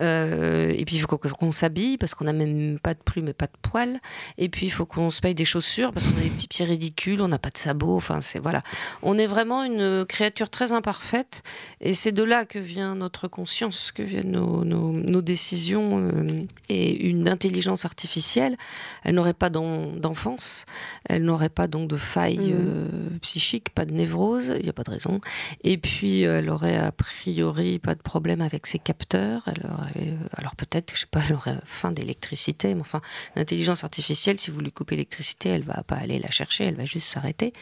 euh, 0.00 0.74
et 0.76 0.84
puis 0.84 0.96
il 0.96 1.00
faut 1.00 1.06
qu'on 1.06 1.52
s'habille, 1.52 1.96
parce 1.96 2.14
qu'on 2.14 2.26
n'a 2.26 2.34
même 2.34 2.78
pas 2.78 2.92
de 2.92 3.00
plumes 3.02 3.28
et 3.28 3.32
pas 3.32 3.46
de 3.46 3.56
poils, 3.62 3.98
et 4.36 4.50
puis 4.50 4.66
il 4.66 4.70
faut 4.70 4.84
qu'on 4.84 5.08
se 5.08 5.22
paye 5.22 5.34
des 5.34 5.46
chaussures, 5.46 5.90
parce 5.92 6.06
qu'on 6.06 6.18
a 6.18 6.22
des 6.22 6.28
petits 6.28 6.48
pieds 6.48 6.66
ridicules, 6.66 7.22
on 7.22 7.28
n'a 7.28 7.38
pas 7.38 7.48
de 7.48 7.56
sabots, 7.56 7.96
enfin 7.96 8.20
c'est 8.20 8.38
voilà. 8.38 8.62
On 9.02 9.16
est 9.16 9.26
vraiment 9.26 9.64
une 9.64 10.04
créature 10.04 10.50
très 10.50 10.72
imparfaite, 10.72 11.42
et 11.80 11.94
c'est 11.94 12.12
de 12.12 12.22
là 12.22 12.44
que 12.44 12.58
vient 12.58 12.94
notre 12.94 13.26
conscience, 13.26 13.90
que 13.90 14.02
viennent 14.02 14.32
nos, 14.32 14.66
nos, 14.66 14.92
nos 14.92 15.22
décisions, 15.22 15.98
euh, 15.98 16.44
et 16.68 17.06
une 17.08 17.26
intelligence 17.26 17.86
artificielle, 17.86 18.58
elle 19.02 19.14
n'aurait 19.14 19.32
pas 19.32 19.48
d'enfance, 19.48 20.66
elle 21.08 21.24
n'aurait 21.24 21.48
pas 21.48 21.68
donc 21.68 21.88
de 21.88 21.96
failles. 21.96 22.52
Mm. 22.52 22.82
Euh, 22.82 22.82
psychique, 23.20 23.70
pas 23.70 23.84
de 23.84 23.92
névrose, 23.92 24.54
il 24.56 24.62
n'y 24.62 24.68
a 24.68 24.72
pas 24.72 24.84
de 24.84 24.90
raison. 24.90 25.20
Et 25.62 25.78
puis, 25.78 26.22
elle 26.22 26.50
aurait 26.50 26.76
a 26.76 26.92
priori 26.92 27.78
pas 27.78 27.94
de 27.94 28.02
problème 28.02 28.40
avec 28.40 28.66
ses 28.66 28.78
capteurs. 28.78 29.42
Elle 29.46 29.66
aurait, 29.70 30.08
euh, 30.10 30.28
alors 30.34 30.56
peut-être, 30.56 30.92
je 30.94 31.00
sais 31.00 31.06
pas, 31.06 31.20
elle 31.28 31.34
aurait 31.34 31.58
faim 31.64 31.90
d'électricité, 31.90 32.74
mais 32.74 32.80
enfin, 32.80 33.00
l'intelligence 33.36 33.84
artificielle, 33.84 34.38
si 34.38 34.50
vous 34.50 34.60
lui 34.60 34.72
coupez 34.72 34.96
l'électricité, 34.96 35.50
elle 35.50 35.64
va 35.64 35.82
pas 35.82 35.96
aller 35.96 36.18
la 36.18 36.30
chercher, 36.30 36.64
elle 36.64 36.76
va 36.76 36.84
juste 36.84 37.08
s'arrêter. 37.08 37.52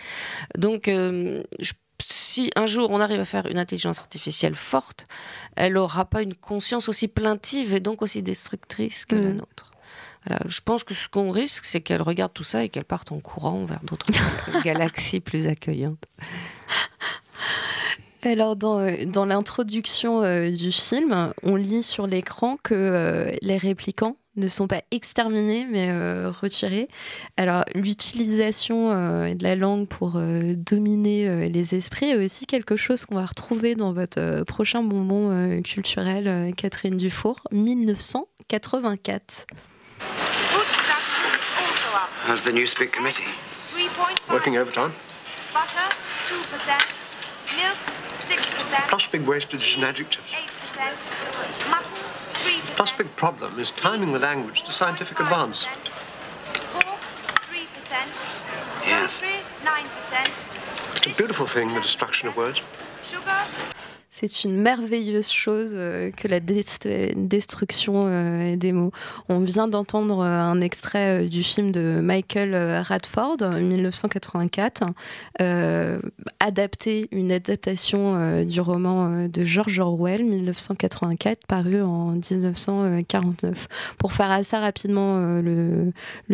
Donc, 0.57 0.89
euh, 0.89 1.43
si 2.03 2.51
un 2.57 2.67
jour 2.67 2.91
on 2.91 3.01
arrive 3.01 3.21
à 3.21 3.25
faire 3.25 3.47
une 3.47 3.59
intelligence 3.59 3.99
artificielle 3.99 4.55
forte, 4.55 5.07
elle 5.57 5.75
n'aura 5.75 6.05
pas 6.05 6.23
une 6.23 6.35
conscience 6.35 6.89
aussi 6.89 7.09
plaintive 7.09 7.75
et 7.75 7.81
donc 7.81 8.03
aussi 8.03 8.23
destructrice 8.23 9.05
que 9.05 9.17
la 9.17 9.35
mm. 9.35 9.43
Nôtre 10.29 10.45
je 10.49 10.61
pense 10.61 10.85
que 10.85 10.95
ce 10.95 11.09
qu'on 11.09 11.31
risque, 11.31 11.65
c'est 11.65 11.81
qu'elle 11.81 12.03
regarde 12.03 12.33
tout 12.33 12.45
ça 12.45 12.65
et 12.65 12.69
qu'elle 12.69 12.85
parte 12.85 13.13
en 13.13 13.21
courant 13.21 13.65
vers 13.65 13.83
d'autres 13.83 14.07
galaxies 14.65 15.21
plus 15.21 15.47
accueillantes. 15.47 16.05
Alors, 18.23 18.55
dans, 18.55 18.81
euh, 18.81 19.07
dans 19.07 19.25
l'introduction 19.25 20.23
euh, 20.23 20.51
du 20.51 20.71
film, 20.73 21.33
on 21.43 21.57
lit 21.57 21.83
sur 21.83 22.07
l'écran 22.07 22.59
que 22.63 22.75
euh, 22.75 23.33
les 23.41 23.57
réplicants 23.57 24.19
ne 24.37 24.47
sont 24.47 24.67
pas 24.67 24.83
exterminés, 24.91 25.67
mais 25.69 25.91
retirés. 26.29 26.89
Alors, 27.37 27.65
l'utilisation 27.75 28.91
de 29.35 29.43
la 29.43 29.57
langue 29.57 29.89
pour 29.89 30.13
dominer 30.13 31.51
les 31.51 31.75
esprits 31.75 32.11
est 32.11 32.25
aussi 32.25 32.47
quelque 32.47 32.77
chose 32.77 33.05
qu'on 33.05 33.17
va 33.17 33.27
retrouver 33.27 33.75
dans 33.75 33.93
votre 33.93 34.45
prochain 34.45 34.85
bonbon 34.85 35.61
culturel, 35.63 36.55
Catherine 36.57 36.97
Dufour, 36.97 37.41
1984. 37.51 39.47
How's 42.31 42.45
the 42.45 42.53
Newspeak 42.53 42.93
committee? 42.93 43.25
Working 44.31 44.57
overtime. 44.57 44.95
Butter, 45.53 45.93
2%. 46.29 46.83
Milk, 47.57 47.77
6%. 48.29 48.89
Plus 48.89 49.07
big 49.09 49.23
wastage 49.23 49.75
and 49.75 49.85
adjectives. 49.85 50.29
8%. 50.77 51.71
Mustard, 51.71 51.91
3%. 52.35 52.77
Plus 52.77 52.93
big 52.93 53.17
problem 53.17 53.59
is 53.59 53.73
timing 53.73 54.13
the 54.13 54.21
language 54.21 54.63
to 54.63 54.71
scientific 54.71 55.19
advance. 55.19 55.67
Pork, 56.71 57.01
3%. 57.51 57.67
Yes. 58.87 59.19
9%. 59.65 60.31
It's 60.99 61.07
a 61.07 61.15
beautiful 61.17 61.49
thing, 61.49 61.75
the 61.75 61.81
destruction 61.81 62.29
of 62.29 62.37
words. 62.37 62.61
Sugar, 63.11 63.45
C'est 64.23 64.45
une 64.45 64.61
merveilleuse 64.61 65.31
chose 65.31 65.71
euh, 65.73 66.11
que 66.11 66.29
la 66.29 66.41
destruction 66.41 68.05
euh, 68.07 68.55
des 68.55 68.73
mots. 68.73 68.93
On 69.31 69.39
vient 69.41 69.67
d'entendre 69.67 70.21
euh, 70.21 70.41
un 70.43 70.61
extrait 70.61 71.27
du 71.27 71.43
film 71.43 71.73
de 71.73 72.01
Michael 72.03 72.55
Radford, 72.83 73.39
1984, 73.41 74.83
adapté, 76.39 77.09
une 77.13 77.33
adaptation 77.33 78.45
du 78.45 78.61
roman 78.61 79.29
de 79.29 79.45
George 79.45 79.79
Orwell, 79.79 80.25
1984, 80.25 81.47
paru 81.47 81.83
en 81.83 82.13
1949. 82.13 83.69
Pour 83.99 84.13
faire 84.13 84.31
assez 84.31 84.57
rapidement 84.57 85.41
le, 85.41 85.93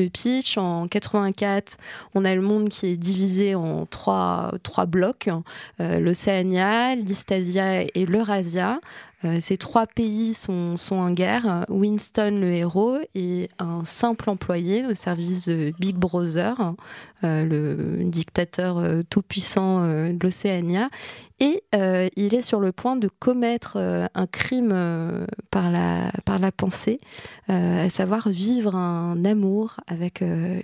pitch, 0.08 0.58
en 0.58 0.88
84, 0.88 1.76
on 2.14 2.24
a 2.24 2.34
le 2.34 2.40
monde 2.40 2.68
qui 2.68 2.86
est 2.86 2.96
divisé 2.96 3.54
en 3.54 3.86
trois, 3.86 4.52
blocs, 4.88 5.28
l'Océania, 5.78 6.94
l'Istasia 6.94 7.75
et 7.94 8.06
l'Eurasia. 8.06 8.80
Euh, 9.24 9.38
ces 9.40 9.56
trois 9.56 9.86
pays 9.86 10.34
sont, 10.34 10.76
en 10.90 11.10
guerre. 11.10 11.64
Winston, 11.68 12.38
le 12.40 12.52
héros, 12.52 12.98
est 13.14 13.48
un 13.58 13.84
simple 13.84 14.28
employé 14.28 14.84
au 14.86 14.94
service 14.94 15.48
de 15.48 15.72
Big 15.78 15.96
Brother, 15.96 16.74
euh, 17.24 17.44
le 17.44 18.04
dictateur 18.04 18.78
euh, 18.78 19.02
tout-puissant 19.08 19.80
de 19.80 20.18
l'Océania. 20.22 20.90
Et 21.38 21.62
il 22.16 22.34
est 22.34 22.40
sur 22.40 22.60
le 22.60 22.72
point 22.72 22.96
de 22.96 23.08
commettre 23.08 23.76
un 23.76 24.26
crime 24.26 24.74
par, 25.50 25.70
la, 25.70 26.10
par 26.24 26.38
la 26.38 26.50
pensée, 26.50 26.98
à 27.48 27.90
savoir 27.90 28.30
vivre 28.30 28.74
un 28.74 29.22
amour 29.22 29.76
avec 29.86 30.22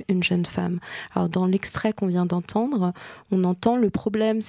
une 0.08 0.22
jeune 0.22 0.46
femme. 0.46 0.80
Alors 1.14 1.28
dans 1.28 1.44
l'extrait 1.44 1.92
qu'on 1.92 2.06
vient 2.06 2.24
d'entendre, 2.24 2.94
on 3.30 3.44
entend 3.44 3.76
le 3.76 3.90
problème, 3.90 4.40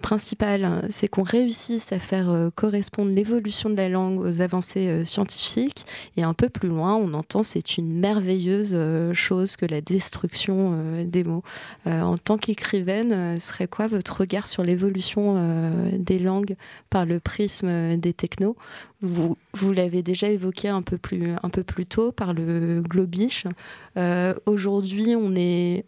principal, 0.00 0.86
c'est 0.88 1.08
qu'on 1.08 1.22
réussisse 1.22 1.92
à 1.92 1.98
faire 1.98 2.50
correspondre 2.58 3.12
l'évolution 3.12 3.70
de 3.70 3.76
la 3.76 3.88
langue 3.88 4.18
aux 4.18 4.40
avancées 4.40 4.88
euh, 4.88 5.04
scientifiques. 5.04 5.86
Et 6.16 6.24
un 6.24 6.34
peu 6.34 6.48
plus 6.48 6.68
loin, 6.68 6.96
on 6.96 7.14
entend 7.14 7.44
c'est 7.44 7.78
une 7.78 8.00
merveilleuse 8.00 8.72
euh, 8.72 9.14
chose 9.14 9.54
que 9.54 9.64
la 9.64 9.80
destruction 9.80 10.72
euh, 10.74 11.04
des 11.04 11.22
mots. 11.22 11.44
en 11.86 12.16
tant 12.16 12.36
qu'écrivaine, 12.36 13.38
serait 13.38 13.68
quoi 13.68 13.86
votre 13.86 14.20
regard 14.20 14.48
sur 14.48 14.64
l'évolution 14.64 15.36
des 15.92 16.18
langues 16.18 16.56
par 16.90 17.06
le 17.06 17.20
prisme 17.20 17.96
des 17.96 18.12
technos? 18.12 18.56
Vous, 19.00 19.36
l'avez 19.72 20.02
déjà 20.02 20.28
évoqué 20.28 20.68
un 20.68 20.82
peu 20.82 20.98
plus, 20.98 21.34
un 21.42 21.50
peu 21.50 21.62
plus 21.62 21.86
tôt 21.86 22.12
par 22.12 22.34
le 22.34 22.82
globish. 22.82 23.44
Aujourd'hui, 24.46 25.14
on 25.16 25.34
est, 25.34 25.84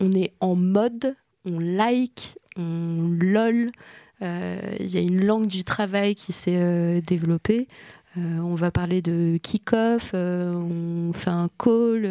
on 0.00 0.12
est 0.12 0.32
en 0.40 0.54
mode, 0.54 1.16
on 1.44 1.58
like, 1.58 2.38
on 2.56 3.08
lol, 3.18 3.72
il 4.80 4.86
y 4.86 4.96
a 4.96 5.00
une 5.00 5.24
langue 5.24 5.46
du 5.46 5.64
travail 5.64 6.14
qui 6.14 6.32
s'est 6.32 6.56
euh, 6.56 7.00
développée. 7.00 7.68
Euh, 8.16 8.38
on 8.38 8.54
va 8.54 8.70
parler 8.70 9.02
de 9.02 9.38
kick-off, 9.42 10.12
on 10.14 11.12
fait 11.12 11.30
un 11.30 11.48
call. 11.58 12.02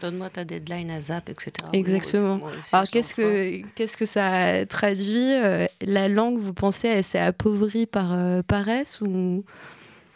Donne-moi 0.00 0.30
ta 0.30 0.44
deadline 0.44 0.90
à 0.90 1.00
Zap, 1.00 1.28
etc. 1.28 1.68
Exactement. 1.72 2.40
Alors 2.72 2.88
qu'est-ce 2.88 3.14
que, 3.14 3.62
qu'est-ce 3.76 3.96
que 3.96 4.06
ça 4.06 4.66
traduit 4.66 5.30
La 5.80 6.08
langue, 6.08 6.38
vous 6.38 6.52
pensez, 6.52 6.88
elle 6.88 7.04
s'est 7.04 7.20
appauvrie 7.20 7.86
par 7.86 8.16
paresse 8.48 9.00
ou 9.00 9.44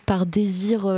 par 0.06 0.26
désir 0.26 0.92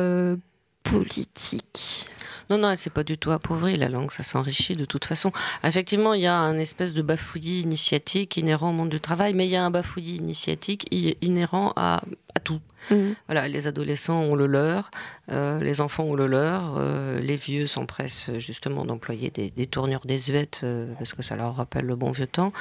politique? 0.84 2.08
Non, 2.52 2.58
non, 2.58 2.70
elle 2.70 2.76
s'est 2.76 2.90
pas 2.90 3.02
du 3.02 3.16
tout 3.16 3.30
appauvrie, 3.30 3.76
la 3.76 3.88
langue, 3.88 4.10
ça 4.10 4.22
s'enrichit 4.22 4.76
de 4.76 4.84
toute 4.84 5.06
façon. 5.06 5.32
Effectivement, 5.64 6.12
il 6.12 6.20
y 6.20 6.26
a 6.26 6.36
un 6.36 6.58
espèce 6.58 6.92
de 6.92 7.00
bafouillis 7.00 7.62
initiatique 7.62 8.36
inhérent 8.36 8.68
au 8.68 8.72
monde 8.74 8.90
du 8.90 9.00
travail, 9.00 9.32
mais 9.32 9.46
il 9.46 9.50
y 9.50 9.56
a 9.56 9.64
un 9.64 9.70
bafouillis 9.70 10.16
initiatique 10.16 10.86
inhérent 11.22 11.72
à, 11.76 12.02
tout. 12.44 12.60
Mhm. 12.90 13.14
Voilà, 13.26 13.48
les 13.48 13.68
adolescents 13.68 14.20
ont 14.20 14.34
le 14.34 14.46
leur, 14.46 14.90
euh, 15.30 15.62
les 15.62 15.80
enfants 15.80 16.04
ont 16.04 16.14
le 16.14 16.26
leur, 16.26 16.74
euh, 16.76 17.20
les 17.20 17.36
vieux 17.36 17.66
s'empressent 17.66 18.30
justement 18.38 18.84
d'employer 18.84 19.30
des, 19.30 19.66
tournures 19.66 20.04
désuètes 20.04 20.60
euh, 20.64 20.92
parce 20.98 21.14
que 21.14 21.22
ça 21.22 21.36
leur 21.36 21.54
rappelle 21.54 21.86
le 21.86 21.96
bon 21.96 22.10
vieux 22.10 22.26
temps. 22.26 22.52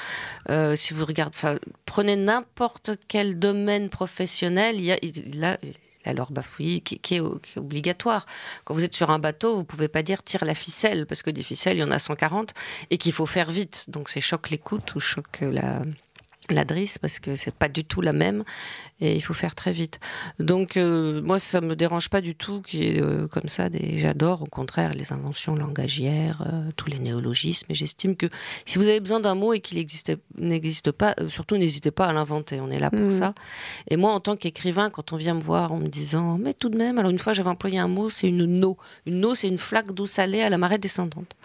si 0.75 0.93
vous 0.93 1.03
regardez, 1.03 1.37
prenez 1.85 2.15
n'importe 2.15 2.91
quel 3.09 3.39
domaine 3.39 3.89
professionnel, 3.89 4.77
il 4.77 4.85
y 4.85 4.91
a, 4.93 4.97
là, 5.33 5.57
alors 6.05 6.31
bafouillis 6.31 6.81
qui, 6.81 6.99
qui, 6.99 7.15
est, 7.15 7.21
obligatoire. 7.57 8.25
Quand 8.63 8.73
vous 8.73 8.83
êtes 8.83 8.95
sur 8.95 9.09
un 9.09 9.19
bateau, 9.19 9.55
vous 9.55 9.65
pouvez 9.65 9.87
pas 9.87 10.03
dire 10.03 10.23
tire 10.23 10.45
la 10.45 10.55
ficelle, 10.55 11.05
parce 11.05 11.21
que 11.21 11.31
des 11.31 11.43
ficelles, 11.43 11.77
il 11.77 11.81
y 11.81 11.83
en 11.83 11.91
a 11.91 11.99
140, 11.99 12.53
et 12.89 12.97
qu'il 12.97 13.13
faut 13.13 13.25
faire 13.25 13.51
vite. 13.51 13.85
Donc 13.89 14.09
c'est 14.09 14.21
choc 14.21 14.49
l'écoute 14.49 14.95
ou 14.95 14.99
choc 14.99 15.39
la, 15.41 15.81
la 16.53 16.65
drisse 16.65 16.97
parce 16.97 17.19
que 17.19 17.35
c'est 17.35 17.53
pas 17.53 17.69
du 17.69 17.83
tout 17.83 18.01
la 18.01 18.13
même 18.13 18.43
et 18.99 19.15
il 19.15 19.21
faut 19.21 19.33
faire 19.33 19.55
très 19.55 19.71
vite. 19.71 19.99
Donc 20.39 20.77
euh, 20.77 21.21
moi 21.21 21.39
ça 21.39 21.61
me 21.61 21.75
dérange 21.75 22.09
pas 22.09 22.21
du 22.21 22.35
tout 22.35 22.61
qui 22.61 22.83
est 22.83 23.01
euh, 23.01 23.27
comme 23.27 23.47
ça. 23.47 23.69
J'adore 23.71 24.43
au 24.43 24.45
contraire 24.45 24.93
les 24.93 25.11
inventions 25.13 25.55
langagières, 25.55 26.43
euh, 26.47 26.69
tous 26.75 26.89
les 26.89 26.99
néologismes. 26.99 27.67
Et 27.69 27.75
j'estime 27.75 28.15
que 28.15 28.27
si 28.65 28.77
vous 28.77 28.85
avez 28.85 28.99
besoin 28.99 29.19
d'un 29.19 29.35
mot 29.35 29.53
et 29.53 29.59
qu'il 29.59 29.77
n'existe 30.37 30.91
pas, 30.91 31.15
surtout 31.29 31.57
n'hésitez 31.57 31.91
pas 31.91 32.07
à 32.07 32.13
l'inventer. 32.13 32.59
On 32.59 32.69
est 32.69 32.79
là 32.79 32.89
pour 32.89 32.99
mmh. 32.99 33.11
ça. 33.11 33.33
Et 33.89 33.97
moi 33.97 34.11
en 34.11 34.19
tant 34.19 34.35
qu'écrivain, 34.35 34.89
quand 34.89 35.13
on 35.13 35.15
vient 35.15 35.33
me 35.33 35.41
voir 35.41 35.71
en 35.71 35.77
me 35.77 35.87
disant 35.87 36.37
mais 36.37 36.53
tout 36.53 36.69
de 36.69 36.77
même, 36.77 36.99
alors 36.99 37.11
une 37.11 37.19
fois 37.19 37.33
j'avais 37.33 37.49
employé 37.49 37.79
un 37.79 37.87
mot, 37.87 38.09
c'est 38.09 38.27
une 38.27 38.45
no. 38.45 38.77
Une 39.05 39.19
no 39.19 39.35
c'est 39.35 39.47
une 39.47 39.57
flaque 39.57 39.91
d'eau 39.91 40.05
salée 40.05 40.41
à 40.41 40.49
la 40.49 40.57
marée 40.57 40.77
descendante. 40.77 41.35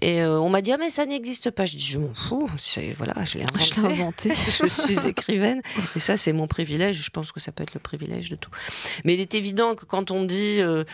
Et 0.00 0.22
euh, 0.22 0.40
on 0.40 0.48
m'a 0.48 0.62
dit, 0.62 0.72
ah, 0.72 0.78
mais 0.78 0.90
ça 0.90 1.06
n'existe 1.06 1.50
pas. 1.50 1.66
Je 1.66 1.76
dis, 1.76 1.84
je 1.84 1.98
m'en 1.98 2.14
fous, 2.14 2.48
voilà, 2.96 3.24
je 3.24 3.38
l'ai 3.38 3.44
inventé. 3.44 3.74
Je 3.74 3.80
l'ai 3.80 3.92
inventé. 3.92 4.32
je 4.34 4.66
suis 4.66 5.06
écrivaine. 5.08 5.60
Et 5.96 5.98
ça, 5.98 6.16
c'est 6.16 6.32
mon 6.32 6.46
privilège. 6.46 7.02
Je 7.02 7.10
pense 7.10 7.32
que 7.32 7.40
ça 7.40 7.52
peut 7.52 7.62
être 7.62 7.74
le 7.74 7.80
privilège 7.80 8.30
de 8.30 8.36
tout. 8.36 8.50
Mais 9.04 9.14
il 9.14 9.20
est 9.20 9.34
évident 9.34 9.74
que 9.74 9.84
quand 9.84 10.10
on 10.10 10.24
dit 10.24 10.60
euh, 10.60 10.84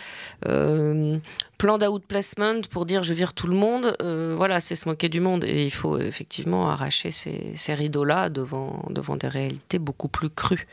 euh, 0.47 1.19
plan 1.57 1.79
d'outplacement 1.79 2.61
pour 2.71 2.87
dire 2.87 3.03
je 3.03 3.15
vire 3.15 3.33
tout 3.33 3.47
le 3.47 3.57
monde, 3.57 3.97
euh, 4.03 4.35
voilà, 4.37 4.61
c'est 4.61 4.77
se 4.77 4.89
moquer 4.89 5.09
du 5.09 5.21
monde. 5.21 5.45
Et 5.45 5.65
il 5.65 5.71
faut 5.71 5.99
effectivement 5.99 6.69
arracher 6.69 7.11
ces, 7.11 7.53
ces 7.55 7.75
rideaux-là 7.75 8.29
devant, 8.29 8.85
devant 8.91 9.17
des 9.17 9.29
réalités 9.29 9.79
beaucoup 9.79 10.09
plus 10.09 10.31
crues. 10.31 10.67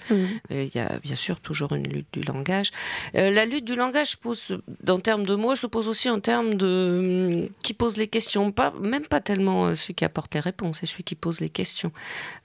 Et 0.49 0.65
Il 0.65 0.75
y 0.75 0.79
a 0.79 0.99
bien 0.99 1.15
sûr 1.15 1.39
toujours 1.39 1.73
une 1.73 1.87
lutte 1.87 2.07
du 2.13 2.21
langage. 2.21 2.71
Euh, 3.15 3.31
la 3.31 3.45
lutte 3.45 3.65
du 3.65 3.75
langage 3.75 4.11
se 4.11 4.17
pose, 4.17 4.59
en 4.87 4.99
termes 4.99 5.25
de 5.25 5.35
mots, 5.35 5.55
se 5.55 5.67
pose 5.67 5.87
aussi 5.87 6.09
en 6.09 6.19
termes 6.19 6.55
de 6.55 7.49
qui 7.61 7.73
pose 7.73 7.97
les 7.97 8.07
questions. 8.07 8.22
Pas, 8.55 8.73
même 8.81 9.05
pas 9.07 9.21
tellement 9.21 9.65
euh, 9.65 9.75
celui 9.75 9.93
qui 9.95 10.05
apporte 10.05 10.33
les 10.33 10.39
réponses, 10.39 10.77
c'est 10.79 10.85
celui 10.85 11.03
qui 11.03 11.15
pose 11.15 11.39
les 11.39 11.49
questions. 11.49 11.91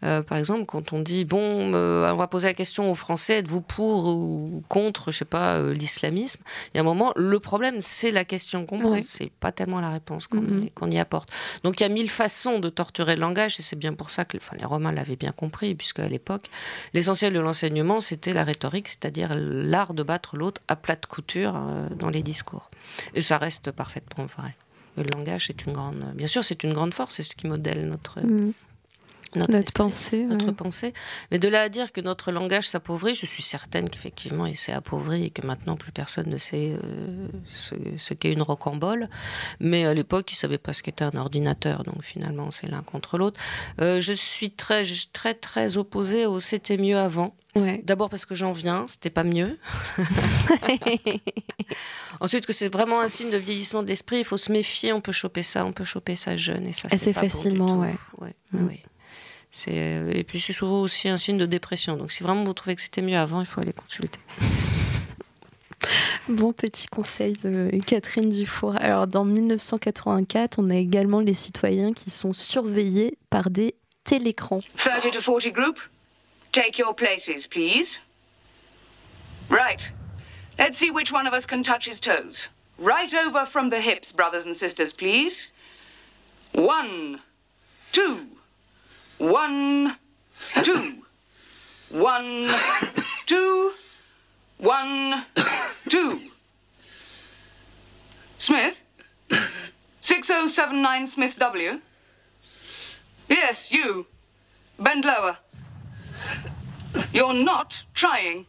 Euh, 0.03 0.22
par 0.22 0.39
exemple, 0.39 0.64
quand 0.66 0.93
on 0.93 1.01
dit 1.01 1.24
bon, 1.24 1.72
euh, 1.74 2.11
on 2.12 2.16
va 2.16 2.26
poser 2.26 2.47
la 2.49 2.55
question 2.55 2.91
aux 2.91 2.95
Français, 2.95 3.39
êtes-vous 3.39 3.61
pour 3.61 4.07
ou 4.09 4.62
contre, 4.68 5.11
je 5.12 5.18
sais 5.18 5.24
pas, 5.24 5.55
euh, 5.57 5.72
l'islamisme? 5.74 6.41
Il 6.72 6.76
y 6.76 6.79
a 6.79 6.81
un 6.81 6.85
moment, 6.85 7.12
le 7.16 7.39
problème, 7.41 7.76
c'est 7.81 8.11
la 8.11 8.24
question 8.24 8.66
qu'on 8.66 8.79
pose, 8.79 8.91
Ouais. 8.91 9.03
c'est 9.03 9.31
pas 9.41 9.53
tellement 9.53 9.81
la 9.81 9.91
réponse 9.91 10.26
qu'on 10.26 10.41
Mhm. 10.41 10.64
y- 10.64 10.70
qu'on 10.72 10.91
y 10.91 10.99
apporte. 10.99 11.29
Donc 11.64 11.81
il 11.81 11.83
y 11.83 11.87
a 11.87 11.89
mille 11.89 12.11
façons 12.11 12.59
de 12.59 12.68
torturer 12.68 13.14
le 13.14 13.20
langage, 13.20 13.57
et 13.59 13.62
c'est 13.62 13.76
bien 13.76 13.95
pour 13.95 14.11
ça 14.11 14.24
que 14.24 14.37
enfin, 14.37 14.57
les 14.59 14.64
Romains 14.64 14.93
l'avaient 14.93 15.16
bien 15.16 15.33
compris, 15.33 15.74
puisque 15.74 15.99
à 16.01 16.09
l'époque, 16.09 16.47
l'essentiel 16.95 17.33
de 17.33 17.41
l'enseignement, 17.41 18.01
c'était 18.01 18.33
la 18.33 18.45
rhétorique, 18.45 18.89
c'est-à-dire 18.89 19.35
l'art 19.35 19.95
de 19.95 20.03
battre 20.03 20.37
l'autre 20.37 20.61
à 20.68 20.76
plate 20.76 21.07
couture 21.07 21.55
dans 21.97 22.11
les 22.11 22.22
discours. 22.22 22.70
Et 23.14 23.22
ça 23.22 23.39
reste 23.39 23.70
parfaitement 23.72 24.26
vrai. 24.26 24.55
Le 24.99 25.05
langage, 25.16 25.46
c'est 25.46 25.64
une 25.66 25.72
grande. 25.72 26.03
Bien 26.14 26.26
sûr, 26.26 26.42
c'est 26.44 26.62
une 26.64 26.72
grande 26.72 26.92
force, 26.94 27.14
c'est 27.14 27.22
ce 27.22 27.36
qui 27.36 27.46
modèle 27.46 27.88
notre, 27.88 28.20
Mhm. 28.20 28.53
Notre, 29.37 29.53
Notre 29.53 29.64
esprit, 29.68 29.83
pensée, 29.83 30.22
notre 30.24 30.47
ouais. 30.47 30.53
pensée. 30.53 30.93
Mais 31.31 31.39
de 31.39 31.49
là 31.49 31.62
à 31.62 31.68
dire 31.68 31.93
que 31.93 32.01
notre 32.01 32.33
langage 32.33 32.68
s'appauvrit, 32.68 33.14
je 33.14 33.26
suis 33.26 33.43
certaine 33.43 33.89
qu'effectivement 33.91 34.47
il 34.47 34.57
s'est 34.57 34.72
appauvri 34.72 35.24
et 35.24 35.31
que 35.31 35.47
maintenant 35.47 35.76
plus 35.76 35.93
personne 35.93 36.29
ne 36.29 36.39
sait 36.39 36.76
euh, 36.85 37.29
ce, 37.55 37.74
ce 37.97 38.14
qu'est 38.14 38.33
une 38.33 38.43
rocambole. 38.43 39.09
Mais 39.61 39.85
à 39.87 39.95
l'époque, 39.95 40.31
ils 40.33 40.35
ne 40.35 40.39
savaient 40.39 40.59
pas 40.59 40.72
ce 40.72 40.83
qu'était 40.83 41.05
un 41.05 41.14
ordinateur, 41.16 41.83
donc 41.85 42.03
finalement 42.03 42.51
c'est 42.51 42.66
l'un 42.68 42.83
contre 42.83 43.18
l'autre. 43.18 43.41
Euh, 43.81 44.01
je 44.01 44.12
suis 44.12 44.51
très, 44.51 44.85
très, 45.12 45.35
très 45.35 45.76
opposée 45.76 46.26
au 46.26 46.41
c'était 46.41 46.76
mieux 46.76 46.97
avant. 46.99 47.35
Ouais. 47.57 47.83
D'abord 47.85 48.09
parce 48.11 48.24
que 48.26 48.35
j'en 48.37 48.53
viens, 48.53 48.87
c'était 48.89 49.11
pas 49.11 49.24
mieux. 49.24 49.59
Ensuite, 52.20 52.47
que 52.47 52.53
c'est 52.53 52.68
vraiment 52.72 53.01
un 53.01 53.09
signe 53.09 53.31
de 53.31 53.37
vieillissement 53.37 53.83
de 53.83 53.89
l'esprit, 53.89 54.18
il 54.18 54.24
faut 54.24 54.37
se 54.37 54.53
méfier, 54.53 54.93
on 54.93 55.01
peut 55.01 55.12
choper 55.12 55.43
ça, 55.43 55.64
on 55.64 55.72
peut 55.72 55.85
choper 55.85 56.14
ça 56.16 56.37
jeune, 56.37 56.66
et 56.66 56.72
ça, 56.72 56.89
Assez 56.91 57.12
c'est 57.12 57.12
bon 57.14 57.20
du 57.20 57.31
facilement, 57.31 57.74
tout. 57.74 57.81
ouais. 57.81 57.95
Ouais, 58.18 58.35
Mm. 58.53 58.66
oui. 58.66 58.83
C'est, 59.59 59.73
euh, 59.75 60.13
et 60.15 60.23
puis 60.23 60.39
c'est 60.39 60.53
souvent 60.53 60.81
aussi 60.83 61.09
un 61.09 61.17
signe 61.17 61.37
de 61.37 61.45
dépression. 61.45 61.97
Donc 61.97 62.13
si 62.13 62.23
vraiment 62.23 62.45
vous 62.45 62.53
trouvez 62.53 62.77
que 62.77 62.81
c'était 62.81 63.03
mieux 63.03 63.19
avant, 63.19 63.41
il 63.41 63.47
faut 63.47 63.61
aller 63.61 63.73
consulter. 63.73 64.21
Bon 66.29 66.53
petit 66.53 66.87
conseil 66.87 67.33
de 67.43 67.71
Catherine 67.85 68.29
Dufour. 68.29 68.77
Alors 68.77 69.07
dans 69.07 69.25
1984, 69.25 70.59
on 70.59 70.71
a 70.71 70.77
également 70.77 71.21
les 71.21 71.35
citoyens 71.35 71.93
qui 71.93 72.11
sont 72.11 72.33
surveillés 72.33 73.17
par 73.31 73.51
des 73.51 73.75
télécrans. 74.05 74.61
30 74.77 75.11
to 75.11 75.23
40 75.23 75.53
group, 75.53 75.79
take 76.53 76.79
your 76.79 76.95
places, 76.95 77.49
please. 77.49 77.99
Right. 79.49 79.81
Let's 80.59 80.79
see 80.79 80.91
which 80.91 81.11
one 81.11 81.27
of 81.27 81.33
us 81.33 81.47
can 81.47 81.63
touch 81.63 81.89
his 81.89 81.99
toes. 81.99 82.49
Right 82.79 83.13
over 83.15 83.47
from 83.51 83.71
the 83.71 83.81
hips, 83.81 84.13
brothers 84.13 84.45
and 84.45 84.55
sisters, 84.55 84.93
please. 84.93 85.51
One, 86.53 87.21
two, 87.93 88.38
one, 89.19 89.97
two, 90.62 91.03
one, 91.91 92.49
two, 93.27 93.73
one, 94.59 95.27
two. 95.89 96.21
Smith? 98.39 98.77
6079 100.01 101.07
Smith 101.09 101.37
W? 101.39 101.81
Yes, 103.29 103.71
you. 103.71 104.07
Bend 104.79 105.05
lower. 105.05 105.37
You're 107.12 107.35
not 107.35 107.75
trying. 107.95 108.47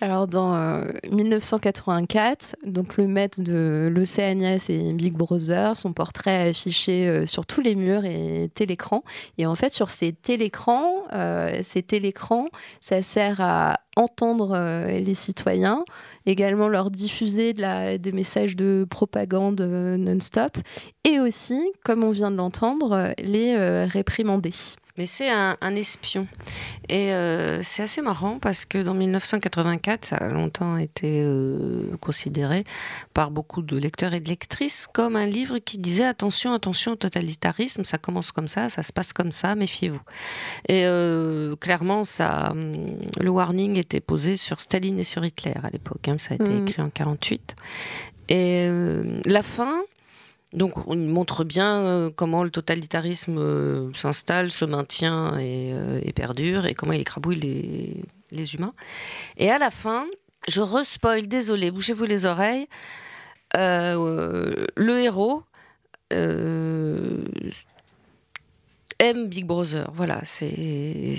Alors 0.00 0.26
dans 0.26 0.54
euh, 0.54 0.84
1984, 1.10 2.56
donc 2.64 2.96
le 2.96 3.06
maître 3.06 3.42
de 3.42 3.90
l'Océania, 3.92 4.58
c'est 4.58 4.92
Big 4.94 5.12
Brother, 5.12 5.76
son 5.76 5.92
portrait 5.92 6.46
est 6.46 6.50
affiché 6.50 7.06
euh, 7.06 7.26
sur 7.26 7.44
tous 7.44 7.60
les 7.60 7.74
murs 7.74 8.04
et 8.04 8.50
télécrans. 8.54 9.04
Et 9.36 9.46
en 9.46 9.54
fait, 9.54 9.72
sur 9.72 9.90
ces 9.90 10.12
télécrans, 10.12 10.90
euh, 11.12 11.60
ces 11.62 11.82
télécrans, 11.82 12.46
ça 12.80 13.02
sert 13.02 13.40
à 13.40 13.80
entendre 13.96 14.52
euh, 14.54 14.98
les 14.98 15.14
citoyens, 15.14 15.84
également 16.26 16.68
leur 16.68 16.90
diffuser 16.90 17.52
de 17.52 17.96
des 17.96 18.12
messages 18.12 18.56
de 18.56 18.86
propagande 18.88 19.60
euh, 19.60 19.96
non-stop, 19.96 20.56
et 21.04 21.20
aussi, 21.20 21.60
comme 21.84 22.04
on 22.04 22.10
vient 22.10 22.30
de 22.30 22.36
l'entendre, 22.36 22.92
euh, 22.92 23.12
les 23.18 23.54
euh, 23.56 23.86
réprimander. 23.86 24.52
Mais 25.00 25.06
c'est 25.06 25.30
un, 25.30 25.56
un 25.62 25.74
espion. 25.76 26.26
Et 26.90 27.14
euh, 27.14 27.62
c'est 27.62 27.82
assez 27.82 28.02
marrant 28.02 28.38
parce 28.38 28.66
que 28.66 28.76
dans 28.82 28.92
1984, 28.92 30.04
ça 30.04 30.16
a 30.16 30.28
longtemps 30.28 30.76
été 30.76 31.22
euh, 31.24 31.96
considéré 32.02 32.64
par 33.14 33.30
beaucoup 33.30 33.62
de 33.62 33.78
lecteurs 33.78 34.12
et 34.12 34.20
de 34.20 34.28
lectrices 34.28 34.86
comme 34.92 35.16
un 35.16 35.24
livre 35.24 35.56
qui 35.56 35.78
disait 35.78 36.04
attention, 36.04 36.52
attention 36.52 36.92
au 36.92 36.96
totalitarisme, 36.96 37.84
ça 37.84 37.96
commence 37.96 38.30
comme 38.30 38.46
ça, 38.46 38.68
ça 38.68 38.82
se 38.82 38.92
passe 38.92 39.14
comme 39.14 39.32
ça, 39.32 39.54
méfiez-vous. 39.54 40.02
Et 40.68 40.82
euh, 40.84 41.56
clairement, 41.56 42.04
ça, 42.04 42.50
hum, 42.50 42.74
le 43.18 43.30
warning 43.30 43.78
était 43.78 44.00
posé 44.00 44.36
sur 44.36 44.60
Staline 44.60 44.98
et 44.98 45.04
sur 45.04 45.24
Hitler 45.24 45.54
à 45.64 45.70
l'époque. 45.70 46.08
hein, 46.08 46.16
ça 46.18 46.32
a 46.32 46.34
été 46.34 46.44
Mhm. 46.44 46.68
écrit 46.68 46.82
en 46.82 46.90
48. 46.90 47.56
Et 48.28 48.68
la 49.24 49.42
fin, 49.42 49.80
donc 50.52 50.88
on 50.88 50.96
montre 50.96 51.44
bien 51.44 51.80
euh, 51.82 52.10
comment 52.14 52.42
le 52.42 52.50
totalitarisme 52.50 53.38
euh, 53.38 53.92
s'installe, 53.94 54.50
se 54.50 54.64
maintient 54.64 55.38
et, 55.38 55.72
euh, 55.72 56.00
et 56.02 56.12
perdure, 56.12 56.66
et 56.66 56.74
comment 56.74 56.92
il 56.92 57.00
écrabouille 57.00 57.36
les, 58.32 58.54
humains. 58.54 58.74
Et 59.36 59.50
à 59.50 59.58
la 59.58 59.70
fin, 59.70 60.06
je 60.48 60.60
respoil, 60.60 61.28
désolé, 61.28 61.70
bouchez-vous 61.70 62.04
les 62.04 62.26
oreilles, 62.26 62.66
le 63.54 64.98
héros 64.98 65.44
aime 69.00 69.26
Big 69.28 69.44
Brother. 69.46 69.90
Voilà, 69.94 70.20
c'est 70.24 71.16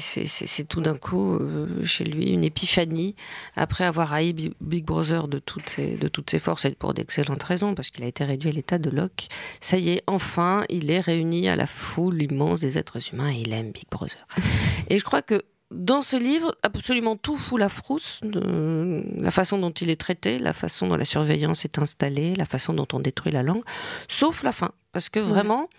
tout 0.69 0.79
d'un 0.81 0.95
coup 0.95 1.35
euh, 1.35 1.83
chez 1.83 2.03
lui 2.05 2.29
une 2.29 2.43
épiphanie 2.43 3.15
après 3.55 3.83
avoir 3.83 4.13
haï 4.13 4.31
Bi- 4.33 4.53
Big 4.61 4.85
Brother 4.85 5.27
de 5.27 5.39
toutes 5.39 5.67
ses, 5.69 5.97
de 5.97 6.07
toutes 6.07 6.29
ses 6.29 6.39
forces 6.39 6.65
et 6.65 6.71
pour 6.71 6.93
d'excellentes 6.93 7.43
raisons, 7.43 7.75
parce 7.75 7.89
qu'il 7.89 8.03
a 8.03 8.07
été 8.07 8.23
réduit 8.23 8.49
à 8.49 8.53
l'état 8.53 8.77
de 8.77 8.89
Locke. 8.89 9.27
Ça 9.59 9.77
y 9.77 9.89
est, 9.89 10.03
enfin, 10.07 10.63
il 10.69 10.89
est 10.91 10.99
réuni 11.01 11.49
à 11.49 11.55
la 11.55 11.67
foule 11.67 12.21
immense 12.21 12.61
des 12.61 12.77
êtres 12.77 12.99
humains 13.11 13.31
et 13.31 13.41
il 13.41 13.51
aime 13.53 13.71
Big 13.71 13.85
Brother. 13.91 14.25
Et 14.89 14.99
je 14.99 15.03
crois 15.03 15.21
que 15.21 15.41
dans 15.71 16.01
ce 16.01 16.17
livre, 16.17 16.55
absolument 16.63 17.15
tout 17.15 17.37
fout 17.37 17.59
la 17.59 17.69
frousse, 17.69 18.19
de 18.23 19.03
la 19.17 19.31
façon 19.31 19.57
dont 19.57 19.71
il 19.71 19.89
est 19.89 19.99
traité, 19.99 20.37
la 20.37 20.53
façon 20.53 20.87
dont 20.87 20.97
la 20.97 21.05
surveillance 21.05 21.63
est 21.65 21.79
installée, 21.79 22.35
la 22.35 22.45
façon 22.45 22.73
dont 22.73 22.87
on 22.93 22.99
détruit 22.99 23.31
la 23.31 23.41
langue, 23.41 23.63
sauf 24.07 24.43
la 24.43 24.51
fin. 24.51 24.71
Parce 24.91 25.09
que 25.09 25.19
vraiment, 25.19 25.69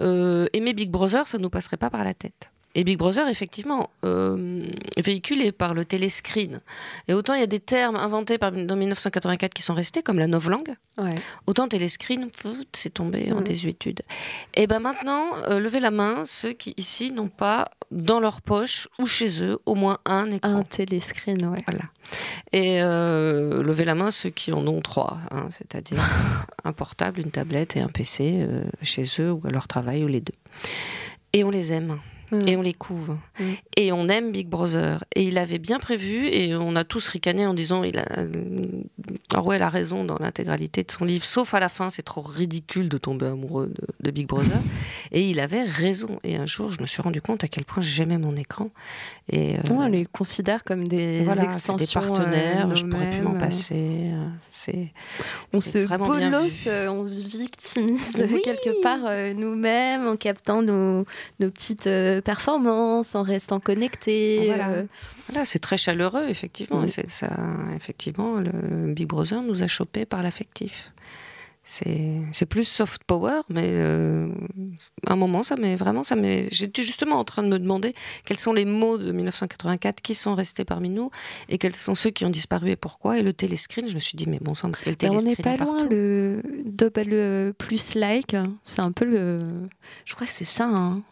euh, 0.00 0.46
aimer 0.52 0.72
Big 0.72 0.90
Brother, 0.90 1.26
ça 1.26 1.38
ne 1.38 1.42
nous 1.42 1.50
passerait 1.50 1.76
pas 1.76 1.90
par 1.90 2.04
la 2.04 2.14
tête. 2.14 2.52
Et 2.76 2.84
Big 2.84 2.96
Brother, 2.98 3.26
effectivement, 3.28 3.90
euh, 4.04 4.64
véhiculé 4.96 5.50
par 5.50 5.74
le 5.74 5.84
téléscreen. 5.84 6.60
Et 7.08 7.14
autant 7.14 7.34
il 7.34 7.40
y 7.40 7.42
a 7.42 7.48
des 7.48 7.58
termes 7.58 7.96
inventés 7.96 8.38
par, 8.38 8.52
dans 8.52 8.76
1984 8.76 9.52
qui 9.52 9.62
sont 9.62 9.74
restés, 9.74 10.02
comme 10.02 10.18
la 10.18 10.28
novlangue, 10.28 10.74
Ouais. 10.96 11.14
autant 11.46 11.66
téléscreen, 11.66 12.28
c'est 12.72 12.94
tombé 12.94 13.32
en 13.32 13.40
désuétude. 13.40 14.02
Et 14.54 14.66
ben 14.66 14.78
maintenant, 14.80 15.26
euh, 15.48 15.58
levez 15.58 15.80
la 15.80 15.90
main 15.90 16.24
ceux 16.26 16.52
qui 16.52 16.74
ici 16.76 17.10
n'ont 17.10 17.28
pas 17.28 17.70
dans 17.90 18.20
leur 18.20 18.40
poche 18.42 18.86
ou 19.00 19.06
chez 19.06 19.42
eux 19.42 19.58
au 19.66 19.74
moins 19.74 19.98
un 20.04 20.30
écran. 20.30 20.58
Un 20.58 20.62
téléscreen, 20.62 21.44
ouais. 21.46 21.64
Voilà. 21.66 21.84
Et 22.52 22.82
euh, 22.82 23.62
levez 23.64 23.84
la 23.84 23.94
main 23.96 24.10
ceux 24.10 24.30
qui 24.30 24.52
en 24.52 24.66
ont 24.68 24.80
trois, 24.80 25.18
hein, 25.32 25.48
c'est-à-dire 25.50 25.98
un 26.64 26.72
portable, 26.72 27.18
une 27.20 27.30
tablette 27.30 27.76
et 27.76 27.80
un 27.80 27.88
PC 27.88 28.34
euh, 28.46 28.62
chez 28.82 29.04
eux 29.18 29.32
ou 29.32 29.40
à 29.46 29.50
leur 29.50 29.66
travail 29.66 30.04
ou 30.04 30.08
les 30.08 30.20
deux. 30.20 30.34
Et 31.32 31.42
on 31.44 31.50
les 31.50 31.72
aime. 31.72 31.98
Mm. 32.32 32.48
Et 32.48 32.56
on 32.56 32.62
les 32.62 32.74
couve. 32.74 33.16
Mm. 33.38 33.44
Et 33.76 33.92
on 33.92 34.08
aime 34.08 34.32
Big 34.32 34.48
Brother. 34.48 35.04
Et 35.14 35.24
il 35.24 35.38
avait 35.38 35.58
bien 35.58 35.78
prévu, 35.78 36.26
et 36.26 36.54
on 36.54 36.76
a 36.76 36.84
tous 36.84 37.08
ricané 37.08 37.46
en 37.46 37.54
disant 37.54 37.82
il 37.84 37.98
a, 37.98 38.04
Orwell 39.34 39.62
a 39.62 39.68
raison 39.68 40.04
dans 40.04 40.18
l'intégralité 40.18 40.82
de 40.82 40.90
son 40.90 41.04
livre, 41.04 41.24
sauf 41.24 41.54
à 41.54 41.60
la 41.60 41.68
fin, 41.68 41.90
c'est 41.90 42.02
trop 42.02 42.20
ridicule 42.22 42.88
de 42.88 42.98
tomber 42.98 43.26
amoureux 43.26 43.68
de, 43.68 43.86
de 44.00 44.10
Big 44.10 44.26
Brother. 44.26 44.58
et 45.12 45.22
il 45.22 45.40
avait 45.40 45.62
raison. 45.62 46.18
Et 46.24 46.36
un 46.36 46.46
jour, 46.46 46.72
je 46.72 46.80
me 46.80 46.86
suis 46.86 47.02
rendu 47.02 47.20
compte 47.22 47.44
à 47.44 47.48
quel 47.48 47.64
point 47.64 47.82
j'aimais 47.82 48.18
mon 48.18 48.36
écran. 48.36 48.70
Et, 49.30 49.56
euh, 49.56 49.62
on 49.70 49.86
les 49.86 50.04
considère 50.06 50.64
comme 50.64 50.88
des 50.88 51.22
voilà, 51.24 51.44
extensions. 51.44 51.76
des 51.76 51.86
partenaires, 51.86 52.70
euh, 52.70 52.74
je 52.74 52.84
pourrais 52.84 53.10
plus 53.10 53.22
m'en 53.22 53.34
passer. 53.38 54.10
euh, 54.12 54.28
C'est 54.50 54.92
On 55.52 55.60
se 55.60 55.78
bolosse, 55.96 56.64
euh, 56.66 56.88
on 56.88 57.04
se 57.06 57.22
victimise 57.22 58.16
euh, 58.18 58.26
Oui. 58.30 58.42
quelque 58.44 58.82
part 58.82 59.00
euh, 59.06 59.32
nous-mêmes 59.32 60.06
en 60.06 60.16
captant 60.16 60.62
nos, 60.62 61.04
nos 61.38 61.50
petites 61.50 61.88
performances, 62.20 63.14
en 63.14 63.22
restant 63.22 63.60
connectés. 63.60 64.46
Voilà. 64.46 64.70
euh. 64.70 64.84
Voilà, 65.28 65.44
c'est 65.44 65.58
très 65.58 65.76
chaleureux, 65.76 66.26
effectivement. 66.28 66.80
Oui. 66.80 66.86
Et 66.86 67.08
ça, 67.08 67.30
effectivement, 67.74 68.36
le 68.36 68.92
Big 68.92 69.06
Brother 69.06 69.42
nous 69.42 69.62
a 69.62 69.66
chopé 69.66 70.04
par 70.04 70.22
l'affectif. 70.22 70.92
C'est 71.62 72.46
plus 72.48 72.64
soft 72.64 73.04
power, 73.04 73.42
mais 73.48 73.68
euh, 73.68 74.28
à 75.06 75.12
un 75.12 75.16
moment, 75.16 75.42
ça 75.42 75.56
m'est 75.56 75.76
vraiment, 75.76 76.02
ça. 76.02 76.16
J'étais 76.50 76.82
justement 76.82 77.16
en 77.16 77.24
train 77.24 77.42
de 77.42 77.48
me 77.48 77.58
demander 77.58 77.94
quels 78.24 78.38
sont 78.38 78.52
les 78.52 78.64
mots 78.64 78.98
de 78.98 79.12
1984 79.12 80.00
qui 80.00 80.14
sont 80.14 80.34
restés 80.34 80.64
parmi 80.64 80.88
nous 80.88 81.10
et 81.48 81.58
quels 81.58 81.76
sont 81.76 81.94
ceux 81.94 82.10
qui 82.10 82.24
ont 82.24 82.30
disparu 82.30 82.70
et 82.70 82.76
pourquoi. 82.76 83.18
Et 83.18 83.22
le 83.22 83.32
téléscreen, 83.32 83.88
je 83.88 83.94
me 83.94 84.00
suis 84.00 84.16
dit, 84.16 84.28
mais 84.28 84.38
bon 84.40 84.54
sang, 84.54 84.68
parce 84.68 84.80
que 84.80 84.90
le 84.90 84.96
Ben, 84.96 85.10
on 85.10 85.18
téléscreen 85.18 85.52
n'est 85.52 85.58
pas 85.58 85.64
loin, 85.64 85.84
le 85.88 86.42
double 86.64 87.54
plus 87.54 87.94
like, 87.94 88.34
hein. 88.34 88.52
c'est 88.64 88.80
un 88.80 88.92
peu 88.92 89.04
le. 89.04 89.40
Je 90.06 90.14
crois 90.14 90.26
que 90.26 90.32
c'est 90.32 90.44
ça, 90.44 90.66
hein. 90.66 91.02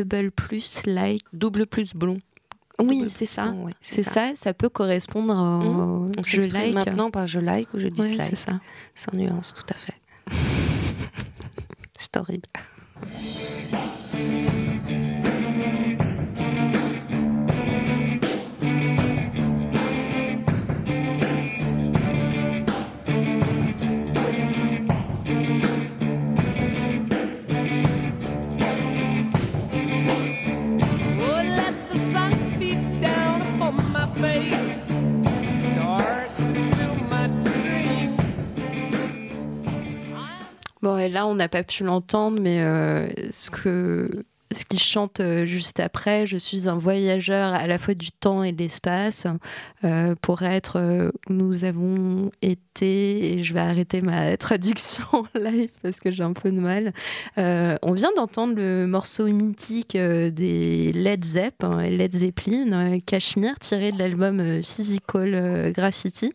Double 0.00 0.30
plus 0.30 0.82
like. 0.86 1.22
Double 1.32 1.66
plus 1.66 1.94
blond. 1.94 2.18
Oui, 2.80 3.04
c'est 3.08 3.26
ça. 3.26 3.52
blond, 3.54 3.72
c'est 3.80 4.02
ça. 4.02 4.32
ça, 4.34 4.54
peut 4.54 4.68
correspondre 4.68 5.32
au 5.34 6.10
On 6.18 6.22
je 6.22 6.40
like. 6.40 6.74
maintenant 6.74 7.10
par 7.10 7.26
je 7.26 7.38
like 7.38 7.72
ou 7.74 7.78
je 7.78 7.84
Ouais, 7.84 7.90
dislike. 7.90 8.22
c'est 8.30 8.36
ça. 8.36 8.60
Sans 8.94 9.12
nuance, 9.16 9.54
tout 9.54 9.66
à 9.68 9.74
fait. 9.74 9.94
c'est 11.98 12.16
horrible. 12.16 12.48
Bon, 40.82 40.98
et 40.98 41.08
là, 41.08 41.26
on 41.28 41.34
n'a 41.36 41.48
pas 41.48 41.62
pu 41.62 41.84
l'entendre, 41.84 42.40
mais 42.40 42.60
euh, 42.62 43.08
ce 43.30 43.50
que 43.50 44.24
ce 44.54 44.64
qu'il 44.64 44.80
chante 44.80 45.20
euh, 45.20 45.46
juste 45.46 45.80
après, 45.80 46.26
je 46.26 46.36
suis 46.36 46.68
un 46.68 46.76
voyageur 46.76 47.54
à 47.54 47.66
la 47.66 47.78
fois 47.78 47.94
du 47.94 48.12
temps 48.12 48.42
et 48.42 48.52
de 48.52 48.58
l'espace, 48.58 49.26
euh, 49.84 50.14
pour 50.20 50.42
être 50.42 50.78
euh, 50.78 51.10
nous 51.28 51.64
avons 51.64 52.30
été, 52.40 53.34
et 53.34 53.44
je 53.44 53.54
vais 53.54 53.60
arrêter 53.60 54.00
ma 54.00 54.36
traduction 54.38 55.04
live 55.34 55.70
parce 55.82 56.00
que 56.00 56.10
j'ai 56.10 56.22
un 56.22 56.32
peu 56.32 56.50
de 56.50 56.60
mal. 56.60 56.92
Euh, 57.38 57.76
on 57.82 57.92
vient 57.92 58.10
d'entendre 58.16 58.54
le 58.56 58.86
morceau 58.86 59.26
mythique 59.26 59.96
des 59.96 60.92
Led 60.92 61.24
Zepp, 61.24 61.64
hein, 61.64 61.82
Led 61.88 62.14
Zeppelin, 62.14 62.98
Cashmere, 63.00 63.58
tiré 63.58 63.92
de 63.92 63.98
l'album 63.98 64.62
Physical 64.62 65.72
Graffiti, 65.72 66.32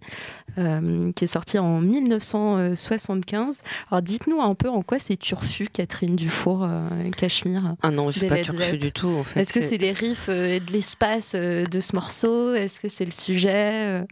qui 0.56 1.24
est 1.24 1.28
sorti 1.28 1.60
en 1.60 1.80
1975. 1.80 3.62
Alors 3.92 4.02
dites-nous 4.02 4.42
un 4.42 4.56
peu 4.56 4.70
en 4.70 4.82
quoi 4.82 5.00
c'est 5.00 5.18
turfu, 5.18 5.68
Catherine 5.72 6.16
Dufour, 6.16 6.68
Cachemire? 7.16 7.76
Ah 7.82 7.92
non, 8.12 8.28
pas 8.30 8.44
Zepp. 8.72 8.76
du 8.80 8.92
tout, 8.92 9.08
en 9.08 9.24
fait, 9.24 9.40
Est-ce 9.42 9.54
que 9.54 9.62
c'est- 9.62 9.78
les 9.78 9.92
riffs 9.92 10.28
euh, 10.30 10.60
de 10.60 10.72
l'espace 10.72 11.34
euh, 11.36 11.66
de 11.66 11.80
ce 11.80 11.96
morceau? 11.96 12.54
Est-ce 12.54 12.80
que 12.80 12.90
c'est 12.90 13.06
le 13.06 13.12
sujet 13.12 13.72
euh? 14.02 14.04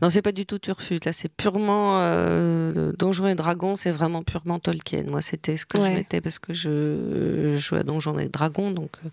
Non, 0.00 0.10
c'est 0.10 0.22
pas 0.22 0.32
du 0.32 0.46
tout 0.46 0.58
Turfu. 0.58 0.98
Là, 1.04 1.12
c'est 1.12 1.30
purement 1.30 2.00
euh, 2.00 2.92
Donjons 2.98 3.28
et 3.28 3.34
Dragons. 3.36 3.76
C'est 3.76 3.92
vraiment 3.92 4.22
purement 4.24 4.58
Tolkien. 4.58 5.04
Moi, 5.06 5.22
c'était 5.22 5.56
ce 5.56 5.64
que 5.64 5.78
je 5.78 5.84
mettais 5.94 6.20
parce 6.20 6.38
que 6.40 6.52
je, 6.52 7.52
je 7.52 7.56
jouais 7.56 7.78
à 7.78 7.82
Donjons 7.84 8.18
et 8.18 8.28
Dragons. 8.28 8.72
Donc, 8.72 8.90
euh, 9.04 9.08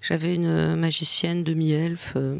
j'avais 0.00 0.34
une 0.36 0.76
magicienne 0.76 1.42
demi-elfe. 1.42 2.12
euh, 2.16 2.36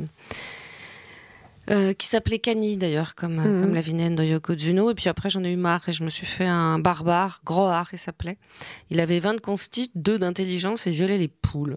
euh, 1.71 1.93
qui 1.93 2.07
s'appelait 2.07 2.39
Kani 2.39 2.77
d'ailleurs, 2.77 3.15
comme, 3.15 3.37
Mhm. 3.37 3.63
comme 3.63 3.75
la 3.75 3.81
vilaine 3.81 4.15
de 4.17 4.25
Yokozuna. 4.25 4.91
Et 4.91 4.95
puis 4.95 5.09
après, 5.09 5.31
j'en 5.31 5.45
ai 5.45 5.53
eu 5.53 5.57
marre 5.57 5.89
et 5.89 5.93
je 5.93 6.03
me 6.05 6.11
suis 6.11 6.27
fait 6.27 6.47
un 6.47 6.79
barbare, 6.79 7.41
Grohar, 7.45 7.89
il 7.93 7.99
s'appelait. 7.99 8.39
Il 8.91 9.01
avait 9.01 9.19
20 9.21 9.35
de 9.35 9.41
consti, 9.41 9.91
2 9.95 10.19
d'intelligence 10.19 10.87
et 10.87 10.91
violait 10.91 11.19
les 11.19 11.29
poules. 11.29 11.77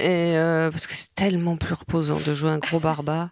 Et, 0.00 0.36
euh, 0.36 0.70
parce 0.70 0.86
que 0.86 0.94
c'est 0.94 1.14
tellement 1.14 1.56
plus 1.56 1.74
reposant 1.74 2.18
de 2.24 2.34
jouer 2.34 2.50
un 2.50 2.58
gros 2.58 2.78
barbare. 2.80 3.30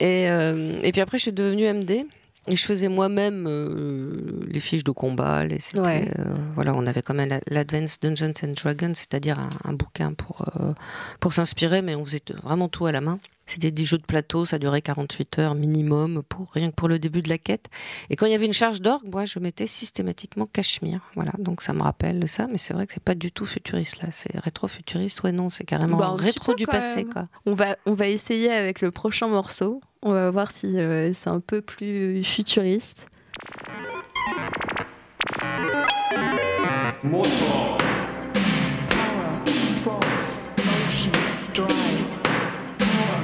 Et, 0.00 0.28
euh, 0.28 0.78
et 0.82 0.90
puis 0.92 1.00
après, 1.00 1.18
je 1.18 1.22
suis 1.22 1.32
devenue 1.32 1.64
MD. 1.64 2.06
Et 2.48 2.56
je 2.56 2.64
faisais 2.66 2.88
moi-même 2.88 3.46
euh, 3.48 4.40
les 4.48 4.60
fiches 4.60 4.84
de 4.84 4.90
combat. 4.90 5.44
Les, 5.46 5.58
Ouais. 5.76 6.10
euh, 6.18 6.24
voilà, 6.54 6.74
on 6.74 6.84
avait 6.86 7.00
quand 7.02 7.14
même 7.14 7.28
la- 7.30 7.40
l'Advanced 7.48 8.02
Dungeons 8.02 8.32
and 8.42 8.52
Dragons, 8.62 8.92
c'est-à-dire 8.94 9.38
un, 9.38 9.48
un 9.64 9.72
bouquin 9.72 10.12
pour, 10.12 10.46
euh, 10.60 10.72
pour 11.20 11.32
s'inspirer, 11.32 11.80
mais 11.80 11.94
on 11.94 12.04
faisait 12.04 12.22
vraiment 12.42 12.68
tout 12.68 12.84
à 12.86 12.92
la 12.92 13.00
main. 13.00 13.18
C'était 13.46 13.70
des 13.70 13.84
jeux 13.84 13.98
de 13.98 14.04
plateau, 14.06 14.46
ça 14.46 14.58
durait 14.58 14.80
48 14.80 15.38
heures 15.38 15.54
minimum, 15.54 16.22
pour, 16.26 16.50
rien 16.52 16.70
que 16.70 16.74
pour 16.74 16.88
le 16.88 16.98
début 16.98 17.20
de 17.20 17.28
la 17.28 17.36
quête. 17.36 17.66
Et 18.08 18.16
quand 18.16 18.24
il 18.24 18.32
y 18.32 18.34
avait 18.34 18.46
une 18.46 18.54
charge 18.54 18.80
d'orgue, 18.80 19.06
moi, 19.12 19.26
je 19.26 19.38
mettais 19.38 19.66
systématiquement 19.66 20.46
Cachemire. 20.50 21.00
Voilà, 21.14 21.32
donc 21.38 21.60
ça 21.60 21.74
me 21.74 21.82
rappelle 21.82 22.26
ça, 22.26 22.46
mais 22.50 22.56
c'est 22.56 22.72
vrai 22.72 22.86
que 22.86 22.94
c'est 22.94 23.02
pas 23.02 23.14
du 23.14 23.32
tout 23.32 23.44
futuriste 23.44 24.00
là. 24.02 24.08
C'est 24.12 24.34
rétro-futuriste, 24.38 25.22
ouais, 25.24 25.32
non, 25.32 25.50
c'est 25.50 25.64
carrément 25.64 25.98
Bah, 25.98 26.14
rétro 26.18 26.54
du 26.54 26.64
passé, 26.64 27.04
quoi. 27.04 27.28
On 27.44 27.52
va, 27.54 27.76
on 27.84 27.92
va 27.92 28.08
essayer 28.08 28.50
avec 28.50 28.80
le 28.80 28.90
prochain 28.90 29.28
morceau. 29.28 29.80
On 30.06 30.12
va 30.12 30.30
voir 30.30 30.50
si 30.50 30.78
euh, 30.78 31.14
c'est 31.14 31.30
un 31.30 31.40
peu 31.40 31.62
plus 31.62 32.22
futuriste. 32.22 33.06
Force, 39.82 40.44
motion, 40.58 41.10
drive. 41.54 42.04
Power, 42.78 43.22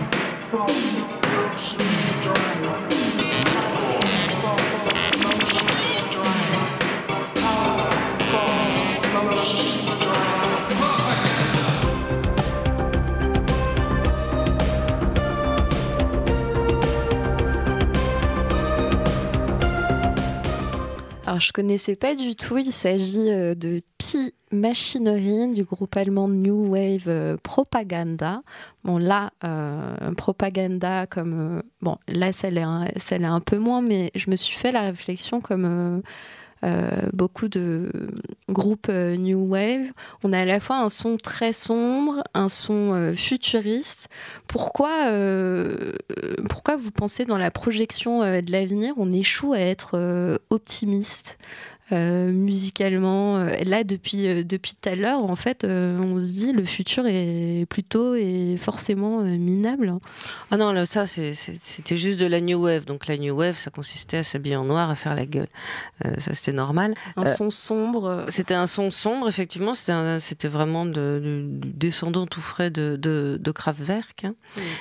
force, 0.51 0.90
Alors, 21.31 21.39
je 21.39 21.53
connaissais 21.53 21.95
pas 21.95 22.17
du 22.17 22.35
tout. 22.35 22.59
Il 22.59 22.73
s'agit 22.73 23.31
euh, 23.31 23.55
de 23.55 23.83
Pi 23.99 24.35
Machinery 24.51 25.47
du 25.55 25.63
groupe 25.63 25.97
allemand 25.97 26.27
New 26.27 26.73
Wave 26.73 27.05
euh, 27.07 27.37
Propaganda. 27.41 28.43
Bon, 28.83 28.99
là, 28.99 29.31
euh, 29.45 30.13
Propaganda, 30.17 31.07
comme. 31.07 31.63
bon, 31.83 31.99
là, 32.09 32.33
ça 32.33 32.51
l'est 32.51 32.63
un, 32.63 32.89
un 33.23 33.39
peu 33.39 33.59
moins, 33.59 33.81
mais 33.81 34.11
je 34.17 34.29
me 34.29 34.35
suis 34.35 34.57
fait 34.57 34.73
la 34.73 34.81
réflexion 34.81 35.41
comme. 35.41 36.03
Beaucoup 37.13 37.49
de 37.49 37.91
groupes 38.49 38.89
euh, 38.91 39.17
New 39.17 39.49
Wave. 39.49 39.93
On 40.23 40.33
a 40.33 40.41
à 40.41 40.45
la 40.45 40.61
fois 40.61 40.77
un 40.77 40.89
son 40.91 41.17
très 41.17 41.53
sombre, 41.53 42.23
un 42.35 42.49
son 42.49 42.95
euh, 42.95 43.15
futuriste. 43.15 44.09
Pourquoi, 44.47 45.07
euh, 45.09 45.93
pourquoi 46.49 46.77
vous 46.77 46.91
pensez 46.91 47.25
dans 47.25 47.39
la 47.39 47.51
projection 47.51 48.23
euh, 48.23 48.41
de 48.41 48.53
l'avenir, 48.53 48.95
on 48.97 49.11
échoue 49.13 49.53
à 49.53 49.61
être 49.61 49.93
euh, 49.95 50.37
optimiste? 50.51 51.39
euh, 51.41 51.70
musicalement 52.31 53.37
Euh, 53.39 53.57
Là, 53.65 53.85
depuis, 53.85 54.27
euh, 54.29 54.43
depuis 54.45 54.73
tout 54.81 54.89
à 54.89 54.95
l'heure, 54.95 55.23
en 55.23 55.37
fait, 55.37 55.65
euh, 55.65 55.99
on 55.99 56.19
se 56.19 56.33
dit 56.33 56.53
le 56.53 56.65
futur 56.65 57.05
est 57.07 57.67
plutôt 57.69 58.15
et 58.15 58.57
forcément 58.59 59.21
euh, 59.21 59.37
minable. 59.37 59.95
Ah 60.51 60.57
non, 60.57 60.73
là, 60.73 60.87
ça, 60.87 61.07
c'était 61.07 61.97
juste 61.97 62.19
de 62.21 62.27
la 62.27 62.41
New 62.41 62.63
Wave. 62.65 62.85
Donc 62.85 63.07
la 63.07 63.17
New 63.19 63.35
Wave, 63.35 63.57
ça 63.57 63.71
consistait 63.71 64.19
à 64.19 64.23
s'habiller 64.23 64.57
en 64.57 64.65
noir, 64.65 64.91
à 64.91 64.95
faire 64.95 65.15
la 65.15 65.27
gueule. 65.27 65.49
Euh, 66.05 66.15
ça, 66.19 66.35
c'était 66.35 66.53
normal. 66.53 66.95
Un 67.17 67.23
Euh, 67.23 67.25
son 67.27 67.51
sombre. 67.51 68.25
C'était 68.29 68.55
un 68.55 68.67
son 68.67 68.91
sombre, 68.91 69.29
effectivement. 69.29 69.75
C'était 69.75 70.49
vraiment 70.49 70.85
de, 70.87 70.93
de- 70.93 71.49
du 71.53 71.69
descendant 71.73 72.27
tout 72.27 72.41
frais 72.41 72.71
de, 72.71 72.97
de, 72.97 73.39
de 73.41 73.51
Kraftwerk. 73.53 74.25
hein. 74.25 74.35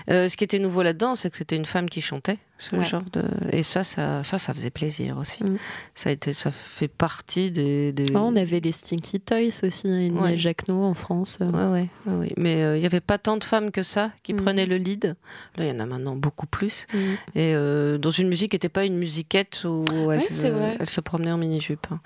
Euh, 0.09 0.29
ce 0.29 0.37
qui 0.37 0.43
était 0.43 0.59
nouveau 0.59 0.83
là-dedans, 0.83 1.15
c'est 1.15 1.29
que 1.29 1.37
c'était 1.37 1.55
une 1.55 1.65
femme 1.65 1.89
qui 1.89 2.01
chantait. 2.01 2.37
Ce 2.61 2.75
Ouais. 2.75 2.85
genre 2.85 3.03
de... 3.13 3.23
Et 3.53 3.63
ça, 3.63 3.85
ça, 3.85 4.21
ça, 4.25 4.37
ça 4.37 4.53
faisait 4.53 4.69
plaisir 4.69 5.17
aussi. 5.17 5.45
Mm. 5.45 5.57
Ça, 5.95 6.09
a 6.09 6.11
été, 6.11 6.33
ça 6.33 6.51
fait 6.51 6.89
partie 6.89 7.51
des. 7.51 7.93
des- 7.93 8.13
Ah, 8.13 8.21
on 8.21 8.35
avait 8.35 8.59
les 8.59 8.73
Stinky 8.73 9.21
Toys 9.21 9.63
aussi, 9.63 9.87
a 9.87 10.21
Ouais. 10.21 10.35
Jacques 10.35 10.67
No 10.67 10.83
en 10.83 10.93
France. 10.93 11.37
Ouais, 11.39 11.87
ouais. 12.05 12.33
Mais 12.35 12.61
euh, 12.61 12.75
il 12.75 12.81
n'y 12.81 12.85
avait 12.85 12.99
pas 12.99 13.17
tant 13.17 13.37
de 13.37 13.45
femmes 13.45 13.71
que 13.71 13.81
ça 13.81 14.11
qui 14.23 14.33
Mm. 14.33 14.37
prenaient 14.41 14.65
le 14.65 14.75
lead. 14.75 15.15
Là, 15.55 15.63
il 15.65 15.69
y 15.69 15.71
en 15.71 15.79
a 15.79 15.85
maintenant 15.85 16.17
beaucoup 16.17 16.47
plus. 16.47 16.85
Mm. 16.93 16.97
Et 17.35 17.55
euh, 17.55 17.97
dans 17.97 18.11
une 18.11 18.27
musique 18.27 18.51
qui 18.51 18.55
n'était 18.55 18.67
pas 18.67 18.83
une 18.83 18.97
musiquette 18.97 19.63
où 19.63 19.85
elle, 20.11 20.23
se- 20.25 20.45
elle 20.45 21.03
promenait 21.03 21.31
en 21.31 21.37
mini-jupe. 21.37 21.87
hein. 21.91 22.01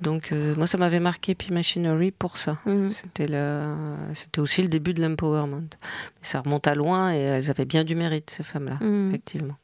Donc, 0.00 0.32
euh, 0.32 0.56
moi, 0.56 0.66
ça 0.66 0.78
m'avait 0.78 0.98
marqué 0.98 1.36
P 1.36 1.54
Machinery 1.54 2.10
pour 2.10 2.38
ça. 2.38 2.58
C'était 2.66 3.28
la- 3.28 3.76
C'était 4.14 4.40
aussi 4.40 4.62
le 4.62 4.68
début 4.68 4.94
de 4.94 5.00
l'empowerment. 5.00 5.68
Ça 6.22 6.40
remonte 6.40 6.66
à 6.66 6.74
loin 6.74 7.14
et 7.14 7.18
elles 7.18 7.50
avaient 7.50 7.64
bien 7.66 7.84
du 7.84 7.94
mérite, 7.94 8.30
ces 8.36 8.42
femmes-là, 8.42 8.78
Mm. 8.84 9.08
effectivement. 9.10 9.54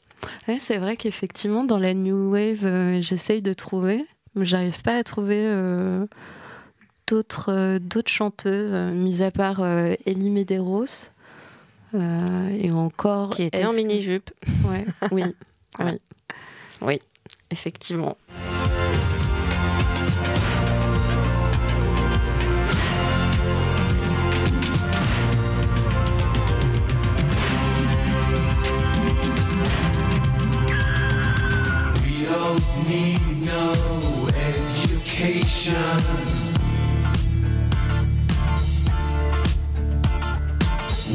Ouais, 0.46 0.58
c'est 0.58 0.78
vrai 0.78 0.96
qu'effectivement, 0.96 1.64
dans 1.64 1.78
la 1.78 1.94
New 1.94 2.32
Wave, 2.32 2.64
euh, 2.64 3.00
j'essaye 3.00 3.42
de 3.42 3.52
trouver, 3.52 4.04
mais 4.34 4.46
j'arrive 4.46 4.82
pas 4.82 4.96
à 4.96 5.04
trouver 5.04 5.40
euh, 5.40 6.06
d'autres 7.06 7.52
euh, 7.52 7.78
d'autres 7.78 8.10
chanteuses, 8.10 8.72
mis 8.94 9.22
à 9.22 9.30
part 9.30 9.64
Ellie 10.06 10.30
Medeiros. 10.30 11.10
et 11.94 12.70
encore. 12.70 13.30
Qui 13.30 13.44
était 13.44 13.64
en 13.64 13.72
mini-jupe. 13.72 14.30
Ouais, 14.64 14.84
oui, 15.12 15.24
oui, 15.80 16.00
oui, 16.82 17.00
effectivement. 17.50 18.16
Don't 32.58 32.88
need 32.88 33.42
no 33.42 33.72
education. 34.36 35.74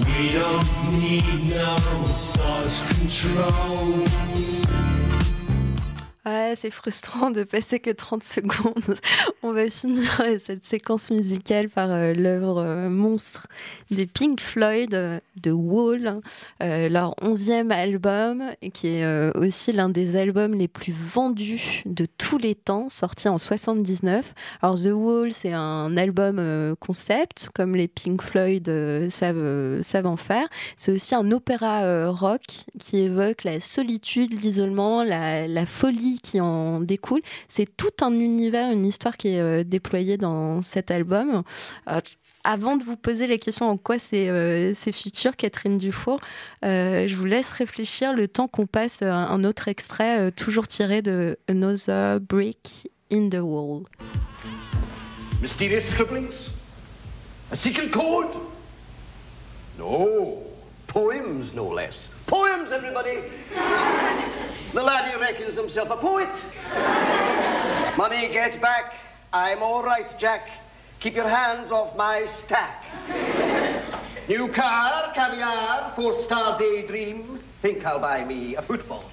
We 0.05 0.33
don't 0.33 0.99
need 0.99 1.49
no 1.49 1.75
thought 2.33 2.83
control. 2.97 4.62
Ouais, 6.25 6.53
c'est 6.55 6.71
frustrant 6.71 7.31
de 7.31 7.43
passer 7.43 7.81
que 7.81 7.89
30 7.89 8.23
secondes. 8.23 8.95
On 9.43 9.51
va 9.51 9.69
finir 9.69 10.21
cette 10.39 10.63
séquence 10.63 11.11
musicale 11.11 11.67
par 11.67 11.91
euh, 11.91 12.13
l'œuvre 12.13 12.59
euh, 12.59 12.89
monstre 12.89 13.47
des 13.91 14.05
Pink 14.05 14.39
Floyd, 14.39 14.93
euh, 14.93 15.19
de 15.41 15.51
Wall, 15.51 16.21
euh, 16.61 16.87
leur 16.87 17.13
onzième 17.21 17.71
album, 17.71 18.41
qui 18.73 18.87
est 18.87 19.03
euh, 19.03 19.31
aussi 19.35 19.73
l'un 19.73 19.89
des 19.89 20.15
albums 20.15 20.53
les 20.53 20.69
plus 20.69 20.93
vendus 20.93 21.83
de 21.85 22.07
tous 22.17 22.37
les 22.37 22.55
temps, 22.55 22.87
sorti 22.87 23.27
en 23.27 23.37
79. 23.37 24.33
Alors 24.61 24.79
The 24.79 24.91
Wall, 24.93 25.33
c'est 25.33 25.51
un 25.51 25.97
album 25.97 26.37
euh, 26.39 26.73
concept, 26.79 27.49
comme 27.53 27.75
les 27.75 27.89
Pink 27.89 28.21
Floyd 28.21 28.69
euh, 28.69 29.09
savent, 29.09 29.35
euh, 29.35 29.81
en 30.05 30.15
faire. 30.15 30.47
C'est 30.77 30.93
aussi 30.93 31.15
un 31.15 31.31
opéra 31.31 31.83
euh, 31.83 32.09
rock 32.11 32.43
qui 32.79 32.99
évoque 32.99 33.43
la 33.43 33.59
solitude, 33.59 34.41
l'isolement, 34.41 35.03
la 35.03 35.65
folie 35.65 36.12
qui 36.19 36.39
en 36.41 36.79
découle. 36.79 37.21
C'est 37.47 37.67
tout 37.77 37.91
un 38.01 38.11
univers, 38.11 38.71
une 38.71 38.85
histoire 38.85 39.17
qui 39.17 39.29
est 39.29 39.41
euh, 39.41 39.63
déployée 39.63 40.17
dans 40.17 40.61
cet 40.61 40.91
album. 40.91 41.43
Euh, 41.89 41.99
avant 42.43 42.75
de 42.75 42.83
vous 42.83 42.97
poser 42.97 43.25
la 43.27 43.37
question 43.37 43.69
en 43.69 43.77
quoi 43.77 43.99
c'est 43.99 44.27
euh, 44.29 44.73
futur, 44.75 45.37
Catherine 45.37 45.77
Dufour, 45.77 46.19
je 46.61 47.15
vous 47.15 47.25
laisse 47.25 47.51
réfléchir 47.51 48.13
le 48.13 48.27
temps 48.27 48.49
qu'on 48.49 48.65
passe 48.65 48.99
euh, 49.01 49.11
un 49.11 49.43
autre 49.45 49.69
extrait, 49.69 50.31
toujours 50.33 50.67
tiré 50.67 51.01
de 51.01 51.37
Another 51.47 52.19
Brick 52.19 52.89
in 53.11 53.29
the 53.29 53.39
Wall. 53.41 53.83
Mysterious 55.41 55.83
scribblings? 55.91 56.49
A 57.51 57.55
secret 57.55 57.89
code? 57.89 58.27
No. 59.77 60.43
Poems, 60.87 61.53
no 61.55 61.73
less. 61.73 62.07
Poems, 62.27 62.71
everybody! 62.71 63.19
the 64.73 64.81
laddie 64.81 65.17
reckons 65.19 65.55
himself 65.55 65.89
a 65.91 65.97
poet. 65.97 66.29
Money, 67.97 68.29
get 68.29 68.59
back. 68.59 68.95
I'm 69.31 69.61
all 69.61 69.83
right, 69.83 70.07
Jack. 70.19 70.49
Keep 70.99 71.15
your 71.15 71.27
hands 71.27 71.71
off 71.71 71.95
my 71.95 72.25
stack. 72.25 72.83
New 74.29 74.47
car, 74.47 75.11
caviar, 75.13 75.91
four-star 75.95 76.57
daydream. 76.57 77.39
Think 77.61 77.85
I'll 77.85 77.99
buy 77.99 78.25
me 78.25 78.55
a 78.55 78.61
football. 78.61 79.03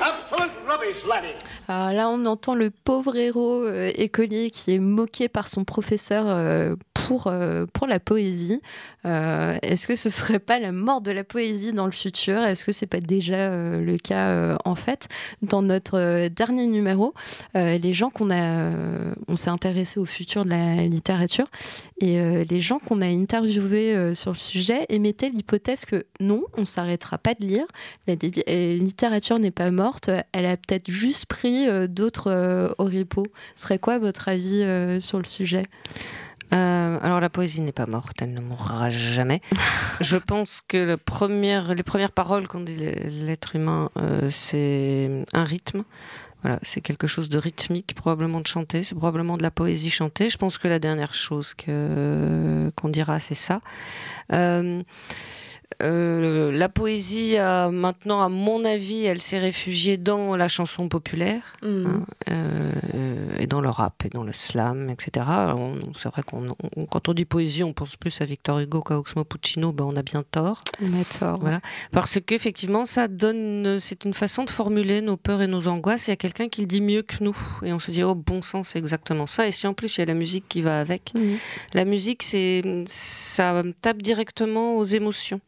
Absolute 0.00 0.52
rubbish, 0.66 1.04
laddie. 1.06 1.36
Alors 1.68 1.92
là, 1.92 2.08
on 2.08 2.24
entend 2.26 2.54
le 2.54 2.70
pauvre 2.70 3.16
héros 3.16 3.62
euh, 3.64 3.90
écolier 3.94 4.50
qui 4.50 4.74
est 4.74 4.78
moqué 4.78 5.28
par 5.28 5.48
son 5.48 5.64
professeur 5.64 6.24
euh, 6.28 6.76
pour, 7.06 7.26
euh, 7.26 7.66
pour 7.72 7.86
la 7.86 8.00
poésie. 8.00 8.60
Euh, 9.06 9.56
Est-ce 9.62 9.86
que 9.86 9.96
ce 9.96 10.10
serait 10.10 10.38
pas 10.38 10.58
la 10.58 10.72
mort 10.72 11.00
de 11.00 11.10
la 11.10 11.24
poésie 11.24 11.72
dans 11.72 11.86
le 11.86 11.92
futur? 11.92 12.38
Est-ce 12.38 12.64
que 12.64 12.72
c'est 12.72 12.86
pas 12.86 13.00
déjà 13.00 13.34
euh, 13.34 13.80
le 13.84 13.98
cas 13.98 14.58
en 14.64 14.74
fait? 14.74 15.08
Dans 15.42 15.62
notre 15.62 16.28
dernier 16.28 16.66
numéro, 16.66 17.14
les 17.54 17.92
gens 17.92 18.10
qu'on 18.10 18.30
a, 18.30 18.70
on 19.28 19.36
s'est 19.36 19.50
intéressé 19.50 20.00
au 20.00 20.04
futur 20.04 20.44
de 20.44 20.50
la 20.50 20.86
littérature 20.86 21.46
et 22.00 22.44
les 22.44 22.60
gens 22.60 22.78
qu'on 22.78 23.00
a 23.00 23.06
interviewés 23.06 24.14
sur 24.14 24.30
le 24.32 24.36
sujet 24.36 24.86
émettaient 24.88 25.28
l'hypothèse 25.28 25.84
que 25.84 26.04
non, 26.20 26.42
on 26.56 26.64
s'arrêtera 26.64 27.18
pas 27.18 27.34
de 27.34 27.46
lire. 27.46 27.66
La 28.06 28.14
li- 28.14 28.78
littérature 28.78 29.38
n'est 29.38 29.50
pas 29.50 29.70
morte, 29.70 30.10
elle 30.32 30.46
a 30.46 30.56
peut-être 30.56 30.90
juste 30.90 31.26
pris 31.26 31.66
d'autres 31.88 32.30
euh, 32.30 32.68
oripeaux. 32.78 33.26
Ce 33.56 33.62
serait 33.62 33.78
quoi 33.78 33.98
votre 33.98 34.28
avis 34.28 34.64
sur 35.00 35.18
le 35.18 35.24
sujet? 35.26 35.64
Euh, 36.54 36.98
alors 37.02 37.20
la 37.20 37.30
poésie 37.30 37.60
n'est 37.60 37.72
pas 37.72 37.86
morte, 37.86 38.22
elle 38.22 38.32
ne 38.32 38.40
mourra 38.40 38.90
jamais. 38.90 39.40
Je 40.00 40.16
pense 40.16 40.62
que 40.66 40.76
la 40.76 40.96
première, 40.96 41.74
les 41.74 41.82
premières 41.82 42.12
paroles 42.12 42.46
qu'ont 42.46 42.60
dit 42.60 42.76
l'être 42.76 43.56
humain, 43.56 43.90
euh, 43.98 44.30
c'est 44.30 45.24
un 45.32 45.44
rythme. 45.44 45.84
Voilà, 46.42 46.58
c'est 46.62 46.82
quelque 46.82 47.06
chose 47.06 47.30
de 47.30 47.38
rythmique, 47.38 47.94
probablement 47.94 48.40
de 48.40 48.46
chanter, 48.46 48.84
c'est 48.84 48.94
probablement 48.94 49.38
de 49.38 49.42
la 49.42 49.50
poésie 49.50 49.88
chantée. 49.88 50.28
Je 50.28 50.36
pense 50.36 50.58
que 50.58 50.68
la 50.68 50.78
dernière 50.78 51.14
chose 51.14 51.54
qu'on 51.54 52.88
dira, 52.90 53.18
c'est 53.18 53.34
ça. 53.34 53.62
Euh, 54.30 54.82
euh, 55.82 56.52
la 56.52 56.68
poésie, 56.68 57.36
a, 57.36 57.68
maintenant, 57.70 58.20
à 58.22 58.28
mon 58.28 58.64
avis, 58.64 59.04
elle 59.04 59.20
s'est 59.20 59.38
réfugiée 59.38 59.96
dans 59.96 60.36
la 60.36 60.48
chanson 60.48 60.88
populaire 60.88 61.42
Mm. 61.62 61.86
hein, 61.86 62.02
euh, 62.30 63.36
et 63.38 63.46
dans 63.46 63.60
le 63.60 63.68
rap 63.70 64.04
et 64.04 64.08
dans 64.08 64.22
le 64.22 64.32
slam, 64.32 64.88
etc. 64.90 65.26
C'est 65.98 66.08
vrai 66.10 66.22
qu'on, 66.22 66.50
on- 66.76 66.86
quand 66.86 67.08
on 67.08 67.12
dit 67.14 67.24
poésie, 67.24 67.64
on 67.64 67.72
pense 67.72 67.96
plus 67.96 68.20
à 68.20 68.24
Victor 68.24 68.58
Hugo 68.60 68.82
qu'à 68.82 68.98
Oxmo 68.98 69.24
Puccino. 69.24 69.72
Ben, 69.72 69.84
on 69.84 69.96
a 69.96 70.02
bien 70.02 70.22
tort. 70.22 70.60
On 70.82 71.00
a 71.00 71.04
tort. 71.04 71.38
Voilà. 71.40 71.60
Parce 71.90 72.18
qu'effectivement, 72.24 72.84
ça 72.84 73.08
donne, 73.08 73.78
c'est 73.80 74.04
une 74.04 74.14
façon 74.14 74.44
de 74.44 74.50
formuler 74.50 75.00
nos 75.00 75.16
peurs 75.16 75.42
et 75.42 75.46
nos 75.46 75.66
angoisses. 75.68 76.06
Il 76.06 76.10
y 76.10 76.12
a 76.12 76.16
quelqu'un 76.16 76.48
qui 76.48 76.60
le 76.62 76.66
dit 76.66 76.80
mieux 76.80 77.02
que 77.02 77.16
nous. 77.22 77.36
Et 77.62 77.72
on 77.72 77.78
se 77.80 77.90
dit, 77.90 78.02
oh, 78.02 78.14
bon 78.14 78.42
sang, 78.42 78.62
c'est 78.62 78.78
exactement 78.78 79.26
ça. 79.26 79.46
Et 79.48 79.52
si 79.52 79.66
en 79.66 79.74
plus 79.74 79.96
il 79.96 80.00
y 80.00 80.02
a 80.02 80.06
la 80.06 80.14
musique 80.14 80.44
qui 80.48 80.62
va 80.62 80.80
avec, 80.80 81.12
Mhm. 81.14 81.36
la 81.74 81.84
musique, 81.84 82.22
c'est, 82.22 82.62
ça 82.86 83.62
tape 83.82 84.02
directement 84.02 84.76
aux 84.76 84.84
émotions. 84.84 85.40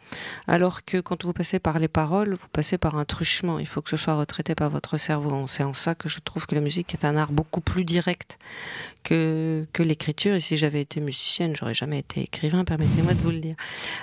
Alors 0.47 0.85
que 0.85 1.01
quand 1.01 1.25
vous 1.25 1.33
passez 1.33 1.59
par 1.59 1.79
les 1.79 1.89
paroles, 1.89 2.35
vous 2.35 2.49
passez 2.49 2.79
par 2.79 2.97
un 2.97 3.05
truchement. 3.05 3.59
Il 3.59 3.67
faut 3.67 3.83
que 3.83 3.91
ce 3.91 3.97
soit 3.97 4.15
retraité 4.15 4.55
par 4.55 4.71
votre 4.71 4.97
cerveau. 4.99 5.47
C'est 5.49 5.63
en 5.63 5.73
ça 5.73 5.95
que 5.95 6.09
je 6.09 6.21
trouve 6.21 6.47
que 6.47 6.55
la 6.55 6.61
musique 6.61 6.95
est 6.95 7.05
un 7.05 7.17
art 7.17 7.33
beaucoup 7.33 7.61
plus 7.61 7.85
direct 7.85 8.39
que, 9.07 9.83
l'écriture. 9.83 10.35
Et 10.35 10.41
si 10.41 10.57
j'avais 10.57 10.81
été 10.81 11.01
musicienne, 11.01 11.55
j'aurais 11.57 11.75
jamais 11.75 12.01
été 12.01 12.23
écrivain, 12.23 12.65
permettez-moi 12.65 13.15
de 13.15 13.21
vous 13.21 13.31
le 13.31 13.39
dire. 13.41 13.57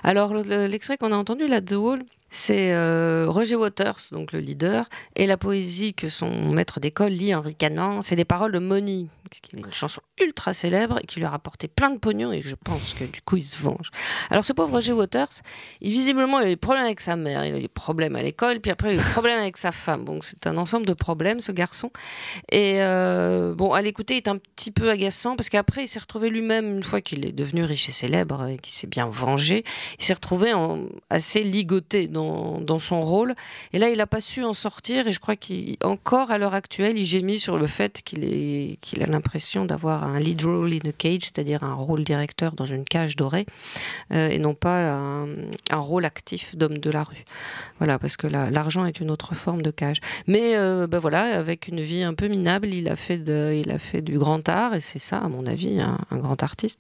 Alors, 0.04 0.34
le- 0.34 0.44
le- 0.44 0.68
l'extrait 0.68 0.98
qu'on 0.98 1.12
a 1.12 1.18
entendu 1.18 1.48
là 1.48 1.62
de 1.62 1.76
The 1.76 1.78
Wall, 1.78 2.04
c'est 2.30 2.74
euh, 2.74 3.26
Roger 3.28 3.56
Waters, 3.56 3.98
donc 4.12 4.32
le 4.32 4.40
leader, 4.40 4.90
et 5.16 5.28
la 5.28 5.38
poésie 5.38 5.94
que 5.94 6.10
son 6.10 6.52
maître 6.52 6.80
d'école 6.80 7.12
lit 7.12 7.36
en 7.36 7.42
ricanant. 7.42 8.02
C'est 8.02 8.16
des 8.16 8.26
paroles 8.26 8.52
de 8.54 8.58
Money, 8.58 9.06
qui 9.30 9.56
est 9.56 9.60
une 9.60 9.72
chanson 9.72 10.02
ultra 10.20 10.52
célèbre 10.54 10.98
et 11.04 11.06
qui 11.06 11.20
lui 11.20 11.26
a 11.26 11.30
rapporté 11.30 11.68
plein 11.68 11.92
de 11.92 12.00
pognon, 12.00 12.32
et 12.32 12.42
je 12.42 12.56
pense 12.56 12.96
que 12.96 13.04
du 13.04 13.22
coup, 13.22 13.38
il 13.38 13.44
se 13.44 13.58
venge. 13.62 13.92
Alors, 14.32 14.44
ce 14.44 14.52
pauvre 14.52 14.72
Roger 14.74 14.94
Waters, 14.94 15.28
il, 15.82 15.92
visiblement, 15.92 16.40
il 16.40 16.44
a 16.44 16.48
eu 16.48 16.50
des 16.54 16.56
problèmes 16.56 16.86
avec 16.86 17.02
sa 17.02 17.16
mère, 17.16 17.46
il 17.46 17.54
a 17.54 17.58
eu 17.60 17.62
des 17.62 17.68
problèmes 17.68 18.16
à 18.16 18.24
l'école, 18.24 18.60
puis 18.62 18.72
après, 18.72 18.88
il 18.88 18.92
a 18.92 18.94
eu 18.96 19.06
des 19.06 19.12
problèmes 19.12 19.40
avec 19.40 19.58
sa 19.58 19.72
femme. 19.72 20.04
Donc, 20.04 20.24
c'est 20.24 20.48
un 20.48 20.58
ensemble 20.58 20.88
de 20.88 20.94
problèmes, 20.94 21.40
ce 21.40 21.52
garçon. 21.52 21.92
Et 22.52 22.82
euh, 22.82 23.54
bon, 23.54 23.74
à 23.74 23.82
l'écouter, 23.84 24.16
il 24.16 24.18
est 24.18 24.28
un 24.28 24.38
petit 24.38 24.72
peu 24.72 24.90
agaçant 24.94 25.36
parce 25.36 25.50
qu'après, 25.50 25.84
il 25.84 25.88
s'est 25.88 26.00
retrouvé 26.00 26.30
lui-même, 26.30 26.78
une 26.78 26.84
fois 26.84 27.02
qu'il 27.02 27.26
est 27.26 27.32
devenu 27.32 27.64
riche 27.64 27.90
et 27.90 27.92
célèbre 27.92 28.48
et 28.48 28.58
qu'il 28.58 28.74
s'est 28.74 28.88
bien 28.88 29.08
vengé, 29.08 29.64
il 30.00 30.06
s'est 30.06 30.14
retrouvé 30.14 30.54
assez 31.10 31.44
ligoté 31.44 32.08
dans 32.08 32.60
dans, 32.60 32.80
son 32.80 33.02
rôle. 33.02 33.36
Et 33.72 33.80
là, 33.80 33.90
il 33.90 33.98
n'a 33.98 34.08
pas 34.08 34.22
su 34.22 34.44
en 34.44 34.54
sortir. 34.54 35.08
Et 35.08 35.12
je 35.12 35.20
crois 35.20 35.36
qu'encore 35.36 36.32
à 36.32 36.38
l'heure 36.38 36.54
actuelle, 36.54 36.98
il 36.98 37.06
gémit 37.06 37.40
sur 37.40 37.58
le 37.58 37.68
fait 37.68 38.02
qu'il 38.04 38.78
qu'il 38.82 39.04
a 39.04 39.06
l'impression 39.06 39.66
d'avoir 39.66 40.04
un 40.04 40.20
lead 40.20 40.42
role 40.44 40.74
in 40.74 40.90
a 40.90 40.92
cage, 40.92 41.22
c'est-à-dire 41.22 41.64
un 41.64 41.74
rôle 41.74 42.04
directeur 42.04 42.54
dans 42.54 42.66
une 42.66 42.84
cage 42.84 43.16
dorée, 43.16 43.46
euh, 44.12 44.30
et 44.30 44.40
non 44.40 44.54
pas 44.54 44.92
un, 44.92 45.26
rôle 45.72 46.06
actif 46.06 46.56
d'homme 46.56 46.78
de 46.78 46.90
la 46.90 47.04
rue. 47.04 47.26
Voilà, 47.80 48.00
parce 48.00 48.16
que 48.16 48.28
la- 48.28 48.50
l'argent 48.50 48.86
est 48.86 49.00
une 49.00 49.12
autre 49.12 49.36
forme 49.36 49.62
de 49.62 49.72
cage. 49.72 50.00
Mais 50.28 50.56
euh, 50.56 50.88
ben 50.88 51.00
voilà, 51.00 51.38
avec 51.38 51.68
une 51.68 51.82
vie 51.82 52.04
un 52.04 52.14
peu 52.14 52.28
minable, 52.28 52.68
il 52.70 52.88
a 52.88 52.96
fait, 52.96 53.22
il 53.26 53.72
a 53.72 53.80
fait 53.80 54.02
du 54.02 54.18
grand 54.18 54.48
art, 54.48 54.74
c'est 54.84 55.00
ça, 55.00 55.20
à 55.20 55.30
mon 55.30 55.46
avis, 55.48 55.80
un, 55.80 55.98
un 56.12 56.18
grand 56.18 56.44
artiste. 56.44 56.80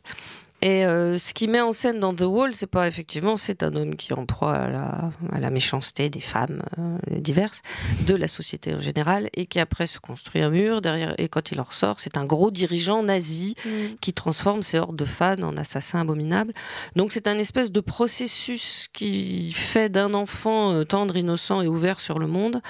Et 0.64 0.86
euh, 0.86 1.18
ce 1.18 1.34
qui 1.34 1.49
met 1.49 1.59
en 1.59 1.74
scène 1.74 1.99
dans 1.99 2.14
The 2.14 2.22
Wall, 2.22 2.53
c'est 2.53 2.68
pas 2.68 2.88
effectivement, 2.88 3.36
c'est 3.36 3.64
un 3.64 3.76
homme 3.76 3.97
qui 3.97 4.14
est 4.14 4.16
en 4.16 4.26
proie 4.26 4.53
à 4.53 4.70
la, 4.70 5.11
à 5.34 5.39
la 5.41 5.49
méchanceté 5.49 6.09
des 6.09 6.22
femmes 6.22 6.64
euh, 6.80 7.20
diverses, 7.20 7.61
de 8.07 8.16
la 8.16 8.30
société 8.30 8.74
en 8.74 8.80
général, 8.80 9.30
et 9.34 9.45
qui 9.45 9.59
après 9.59 9.88
se 9.88 9.99
construit 9.99 10.41
un 10.41 10.49
mur 10.49 10.80
derrière. 10.80 11.16
Et 11.18 11.28
quand 11.28 11.51
il 11.51 11.59
en 11.59 11.64
ressort, 11.64 11.99
c'est 11.99 12.16
un 12.16 12.24
gros 12.24 12.49
dirigeant 12.49 13.03
nazi 13.03 13.55
qui 13.99 14.14
transforme 14.14 14.64
ses 14.64 14.80
hordes 14.80 14.95
de 14.95 15.03
fans 15.03 15.41
en 15.43 15.57
assassins 15.57 15.99
abominables. 15.99 16.53
Donc 16.95 17.11
c'est 17.11 17.28
un 17.28 17.38
espèce 17.38 17.70
de 17.70 17.82
processus 17.82 18.88
qui 18.93 19.51
fait 19.51 19.89
d'un 19.89 20.14
enfant 20.14 20.72
euh, 20.72 20.86
tendre, 20.86 21.18
innocent 21.18 21.59
et 21.61 21.68
ouvert 21.68 21.99
sur 21.99 22.20
le 22.20 22.28
monde 22.28 22.61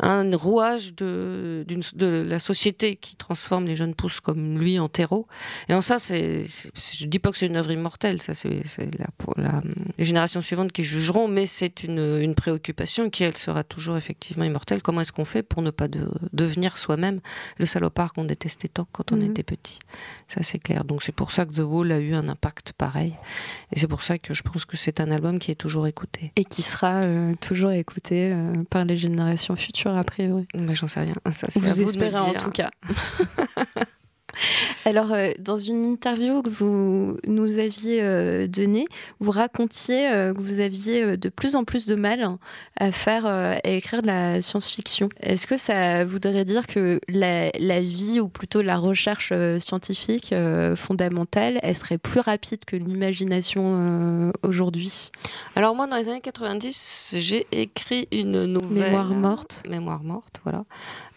un 0.00 0.36
rouage 0.36 0.94
de, 0.94 1.64
la 1.98 2.40
société 2.40 2.96
qui 2.96 3.16
transforme 3.16 3.64
les 3.64 3.74
jeunes 3.76 3.94
pousses 3.94 4.20
comme 4.20 4.58
lui 4.58 4.78
en 4.78 4.90
terreau. 4.90 5.26
Et 5.70 5.74
en 5.74 5.80
ça, 5.80 5.98
c'est, 5.98 6.44
c'est- 6.46 6.70
je 6.98 7.06
dis 7.06 7.18
pas 7.18 7.30
que 7.30 7.37
c'est 7.38 7.46
une 7.46 7.56
œuvre 7.56 7.70
immortelle, 7.70 8.20
ça 8.20 8.34
c'est, 8.34 8.62
la- 8.98 9.06
pour 9.16 9.34
la- 9.38 9.62
les 9.96 10.04
générations 10.04 10.40
suivantes 10.40 10.72
qui 10.72 10.82
jugeront, 10.84 11.28
mais 11.28 11.46
c'est 11.46 11.82
une, 11.84 12.18
une 12.20 12.34
préoccupation 12.34 13.10
qui, 13.10 13.24
elle, 13.24 13.36
sera 13.36 13.64
toujours 13.64 13.96
effectivement 13.96 14.44
immortelle. 14.44 14.82
Comment 14.82 15.00
est-ce 15.00 15.12
qu'on 15.12 15.24
fait 15.24 15.42
pour 15.42 15.62
ne 15.62 15.70
pas 15.70 15.88
de- 15.88 16.10
devenir 16.32 16.76
soi-même 16.78 17.20
le 17.58 17.66
salopard 17.66 18.12
qu'on 18.12 18.24
détestait 18.24 18.68
tant 18.68 18.86
quand 18.92 19.12
on 19.12 19.16
Mhm. 19.16 19.30
était 19.30 19.42
petit? 19.42 19.78
Ça 20.26 20.42
c'est 20.42 20.58
clair. 20.58 20.84
Donc 20.84 21.02
c'est 21.02 21.12
pour 21.12 21.32
ça 21.32 21.46
que 21.46 21.52
The 21.54 21.60
Wall 21.64 21.92
a 21.92 21.98
eu 22.00 22.14
un 22.14 22.28
impact 22.28 22.72
pareil. 22.72 23.14
Et 23.72 23.78
c'est 23.78 23.88
pour 23.88 24.02
ça 24.02 24.18
que 24.18 24.34
je 24.34 24.42
pense 24.42 24.64
que 24.64 24.76
c'est 24.76 25.00
un 25.00 25.10
album 25.10 25.38
qui 25.38 25.50
est 25.50 25.54
toujours 25.54 25.86
écouté. 25.86 26.32
Et 26.36 26.44
qui 26.44 26.62
sera 26.62 27.02
euh, 27.02 27.34
toujours 27.40 27.70
écouté 27.70 28.32
euh, 28.32 28.64
par 28.70 28.84
les 28.84 28.96
générations 28.96 29.56
futures, 29.56 29.96
a 29.96 30.04
priori. 30.04 30.46
Mais 30.54 30.74
j'en 30.74 30.88
sais 30.88 31.00
rien. 31.00 31.14
Ça, 31.32 31.46
Vous 31.54 31.60
vous 31.60 31.80
espérez 31.82 32.18
en 32.18 32.32
tout 32.34 32.50
cas. 32.50 32.70
Alors, 34.84 35.12
euh, 35.12 35.30
dans 35.38 35.56
une 35.56 35.84
interview 35.84 36.42
que 36.42 36.50
vous 36.50 37.16
nous 37.26 37.58
aviez 37.58 38.00
euh, 38.02 38.46
donnée, 38.46 38.86
vous 39.20 39.30
racontiez 39.30 40.10
euh, 40.10 40.34
que 40.34 40.40
vous 40.40 40.60
aviez 40.60 41.16
de 41.16 41.28
plus 41.28 41.56
en 41.56 41.64
plus 41.64 41.86
de 41.86 41.94
mal 41.94 42.38
à 42.78 42.92
faire, 42.92 43.26
euh, 43.26 43.56
à 43.62 43.68
écrire 43.68 44.02
de 44.02 44.06
la 44.06 44.42
science-fiction. 44.42 45.08
Est-ce 45.20 45.46
que 45.46 45.56
ça 45.56 46.04
voudrait 46.04 46.44
dire 46.44 46.66
que 46.66 47.00
la, 47.08 47.50
la 47.58 47.80
vie, 47.80 48.20
ou 48.20 48.28
plutôt 48.28 48.62
la 48.62 48.78
recherche 48.78 49.32
scientifique 49.58 50.34
fondamentale, 50.76 51.58
elle 51.62 51.76
serait 51.76 51.98
plus 51.98 52.20
rapide 52.20 52.64
que 52.64 52.76
l'imagination 52.76 54.32
aujourd'hui? 54.42 55.10
Alors 55.56 55.74
moi, 55.74 55.86
dans 55.86 55.96
les 55.96 56.08
années 56.08 56.20
90, 56.20 57.14
j'ai 57.18 57.46
écrit 57.52 58.08
une 58.12 58.44
nouvelle... 58.44 58.90
Mémoire 58.90 59.14
morte. 59.14 59.62
Mémoire 59.68 60.02
morte, 60.02 60.40
voilà. 60.44 60.64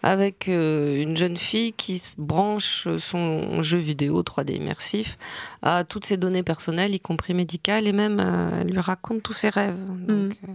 Avec 0.03 0.49
euh, 0.49 1.01
une 1.01 1.15
jeune 1.15 1.37
fille 1.37 1.73
qui 1.73 2.01
branche 2.17 2.87
son 2.97 3.61
jeu 3.61 3.77
vidéo 3.77 4.21
3D 4.23 4.55
immersif 4.55 5.17
à 5.61 5.83
toutes 5.83 6.05
ses 6.05 6.17
données 6.17 6.43
personnelles, 6.43 6.95
y 6.95 6.99
compris 6.99 7.33
médicales, 7.33 7.87
et 7.87 7.93
même 7.93 8.19
euh, 8.19 8.61
elle 8.61 8.67
lui 8.67 8.79
raconte 8.79 9.21
tous 9.23 9.33
ses 9.33 9.49
rêves. 9.49 9.77
Donc, 10.07 10.37
euh, 10.47 10.53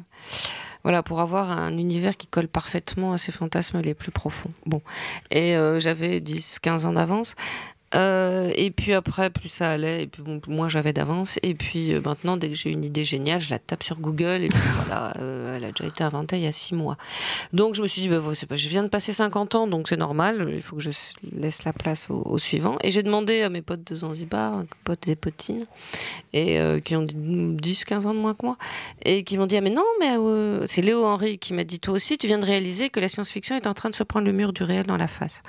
voilà, 0.86 1.02
pour 1.02 1.20
avoir 1.20 1.50
un 1.50 1.76
univers 1.78 2.16
qui 2.16 2.28
colle 2.28 2.46
parfaitement 2.46 3.12
à 3.12 3.18
ses 3.18 3.32
fantasmes 3.32 3.80
les 3.80 3.92
plus 3.92 4.12
profonds. 4.12 4.52
Bon. 4.66 4.80
Et 5.32 5.56
euh, 5.56 5.80
j'avais 5.80 6.20
10-15 6.20 6.86
ans 6.86 6.92
d'avance. 6.92 7.34
Euh, 7.94 8.52
et 8.56 8.70
puis 8.70 8.92
après, 8.92 9.30
plus 9.30 9.48
ça 9.48 9.70
allait, 9.70 10.02
et 10.02 10.06
puis 10.06 10.22
bon, 10.22 10.40
moins 10.48 10.68
j'avais 10.68 10.92
d'avance. 10.92 11.38
Et 11.42 11.54
puis 11.54 11.92
euh, 11.92 12.00
maintenant, 12.04 12.36
dès 12.36 12.48
que 12.48 12.54
j'ai 12.54 12.70
une 12.70 12.84
idée 12.84 13.04
géniale, 13.04 13.40
je 13.40 13.50
la 13.50 13.58
tape 13.58 13.82
sur 13.82 13.98
Google, 13.98 14.42
et 14.42 14.48
puis 14.48 14.60
voilà, 14.86 15.12
euh, 15.20 15.56
elle 15.56 15.64
a 15.64 15.70
déjà 15.70 15.84
été 15.84 16.02
inventée 16.02 16.36
il 16.36 16.42
y 16.42 16.48
a 16.48 16.52
six 16.52 16.74
mois. 16.74 16.96
Donc 17.52 17.74
je 17.74 17.82
me 17.82 17.86
suis 17.86 18.02
dit, 18.02 18.08
bah, 18.08 18.20
pas, 18.20 18.56
je 18.56 18.68
viens 18.68 18.82
de 18.82 18.88
passer 18.88 19.12
50 19.12 19.54
ans, 19.54 19.66
donc 19.66 19.88
c'est 19.88 19.96
normal, 19.96 20.50
il 20.52 20.62
faut 20.62 20.76
que 20.76 20.82
je 20.82 20.90
laisse 21.32 21.64
la 21.64 21.72
place 21.72 22.10
au, 22.10 22.22
au 22.26 22.38
suivant. 22.38 22.76
Et 22.82 22.90
j'ai 22.90 23.02
demandé 23.02 23.42
à 23.42 23.48
mes 23.48 23.62
potes 23.62 23.84
de 23.84 23.94
Zanzibar, 23.94 24.64
potes 24.84 25.06
et 25.08 25.16
potines, 25.16 25.64
et 26.32 26.58
qui 26.84 26.96
ont 26.96 27.04
10-15 27.04 28.06
ans 28.06 28.14
de 28.14 28.18
moins 28.18 28.34
que 28.34 28.44
moi, 28.44 28.56
et 29.04 29.22
qui 29.22 29.38
m'ont 29.38 29.46
dit, 29.46 29.56
ah 29.56 29.60
mais 29.60 29.70
non, 29.70 29.84
mais 30.00 30.16
c'est 30.66 30.82
Léo 30.82 31.04
Henry 31.04 31.38
qui 31.38 31.54
m'a 31.54 31.64
dit, 31.64 31.80
toi 31.80 31.94
aussi, 31.94 32.18
tu 32.18 32.26
viens 32.26 32.38
de 32.38 32.44
réaliser 32.44 32.90
que 32.90 33.00
la 33.00 33.08
science-fiction 33.08 33.56
est 33.56 33.66
en 33.66 33.74
train 33.74 33.90
de 33.90 33.94
se 33.94 34.02
prendre 34.02 34.26
le 34.26 34.32
mur 34.32 34.52
du 34.52 34.62
réel 34.62 34.86
dans 34.86 34.96
la 34.96 35.08
face. 35.08 35.42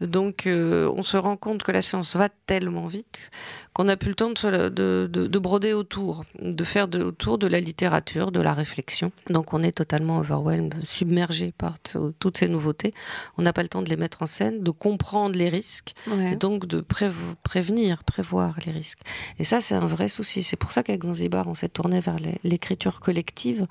Donc, 0.00 0.46
euh, 0.46 0.92
on 0.96 1.02
se 1.02 1.16
rend 1.16 1.36
compte 1.36 1.62
que 1.62 1.69
la 1.72 1.82
science 1.82 2.16
va 2.16 2.28
tellement 2.28 2.86
vite 2.86 3.30
qu'on 3.72 3.84
n'a 3.84 3.96
plus 3.96 4.08
le 4.10 4.14
temps 4.16 4.30
de, 4.30 4.38
se- 4.38 4.68
de- 4.68 5.08
de- 5.12 5.26
de 5.28 5.38
broder 5.38 5.72
autour, 5.74 6.24
de 6.40 6.64
faire 6.64 6.88
autour 6.92 7.38
de 7.38 7.46
la 7.46 7.60
littérature, 7.60 8.32
de 8.32 8.40
la 8.40 8.52
réflexion. 8.52 9.12
Donc, 9.28 9.54
on 9.54 9.62
est 9.62 9.70
totalement 9.72 10.18
overwhelmed, 10.18 10.74
submergé 10.84 11.52
par 11.56 11.76
toutes 12.18 12.36
ces 12.36 12.48
nouveautés. 12.48 12.92
On 13.38 13.42
n'a 13.42 13.52
pas 13.52 13.62
le 13.62 13.68
temps 13.68 13.82
de 13.82 13.88
les 13.88 13.96
mettre 13.96 14.22
en 14.22 14.26
scène, 14.26 14.62
de 14.64 14.70
comprendre 14.72 15.38
les 15.38 15.48
risques, 15.48 15.92
Ouais. 16.08 16.32
et 16.32 16.36
donc 16.36 16.66
de 16.66 16.80
prév- 16.80 17.12
prévenir, 17.44 18.02
prévoir 18.02 18.56
les 18.66 18.72
risques. 18.72 19.00
Et 19.38 19.44
ça, 19.44 19.60
c'est 19.60 19.74
un 19.76 19.86
vrai 19.86 20.08
souci. 20.08 20.42
C'est 20.42 20.56
pour 20.56 20.72
ça 20.72 20.82
qu'avec 20.82 21.04
Zanzibar, 21.04 21.46
on 21.46 21.54
s'est 21.54 21.68
tourné 21.68 22.00
vers 22.00 22.16
l'écriture 22.42 22.98
collective 23.00 23.66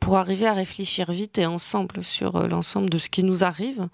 pour 0.00 0.16
arriver 0.16 0.46
à 0.46 0.52
réfléchir 0.52 1.12
vite 1.12 1.38
et 1.38 1.46
ensemble 1.46 2.02
sur 2.02 2.36
euh, 2.36 2.48
l'ensemble 2.48 2.90
de 2.90 2.98
ce 2.98 3.08
qui 3.08 3.22
nous 3.22 3.44
arrive. 3.44 3.88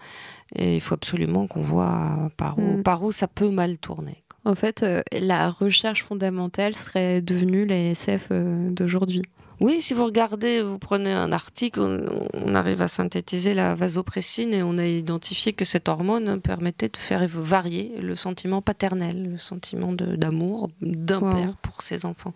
Et 0.55 0.77
il 0.77 0.81
faut 0.81 0.95
absolument 0.95 1.47
qu'on 1.47 1.63
voit 1.63 2.31
par 2.37 2.59
où, 2.59 2.79
Mm. 2.79 2.83
par 2.83 3.03
où 3.03 3.13
ça 3.13 3.29
peut 3.29 3.51
mal 3.51 3.79
tourner. 3.79 4.23
En 4.45 4.55
fait, 4.55 4.83
euh, 4.83 5.03
la 5.19 5.51
recherche 5.51 6.03
fondamentale 6.05 6.75
serait 6.75 7.21
devenue 7.21 7.67
la 7.67 7.77
SF 7.77 8.29
euh, 8.31 8.71
d'aujourd'hui. 8.71 9.23
Oui, 9.61 9.83
si 9.83 9.93
vous 9.93 10.07
regardez, 10.07 10.63
vous 10.63 10.79
prenez 10.79 11.13
un 11.13 11.33
article, 11.33 11.81
on, 11.81 12.27
on 12.33 12.55
arrive 12.55 12.81
à 12.81 12.89
synthétiser 12.89 13.53
la 13.53 13.75
vasopressine 13.75 14.55
et 14.55 14.63
on 14.63 14.79
a 14.79 14.87
identifié 14.87 15.53
que 15.53 15.67
cette 15.67 15.87
hormone 15.91 16.41
permettait 16.41 16.89
de 16.89 16.97
faire 16.97 17.27
varier 17.29 17.93
le 18.01 18.17
sentiment 18.17 18.63
paternel, 18.63 19.33
le 19.33 19.37
sentiment 19.37 19.93
d'amour 19.93 20.71
d'un 20.81 21.21
Wow. 21.21 21.31
père 21.31 21.57
pour 21.61 21.83
ses 21.83 22.07
enfants. 22.07 22.33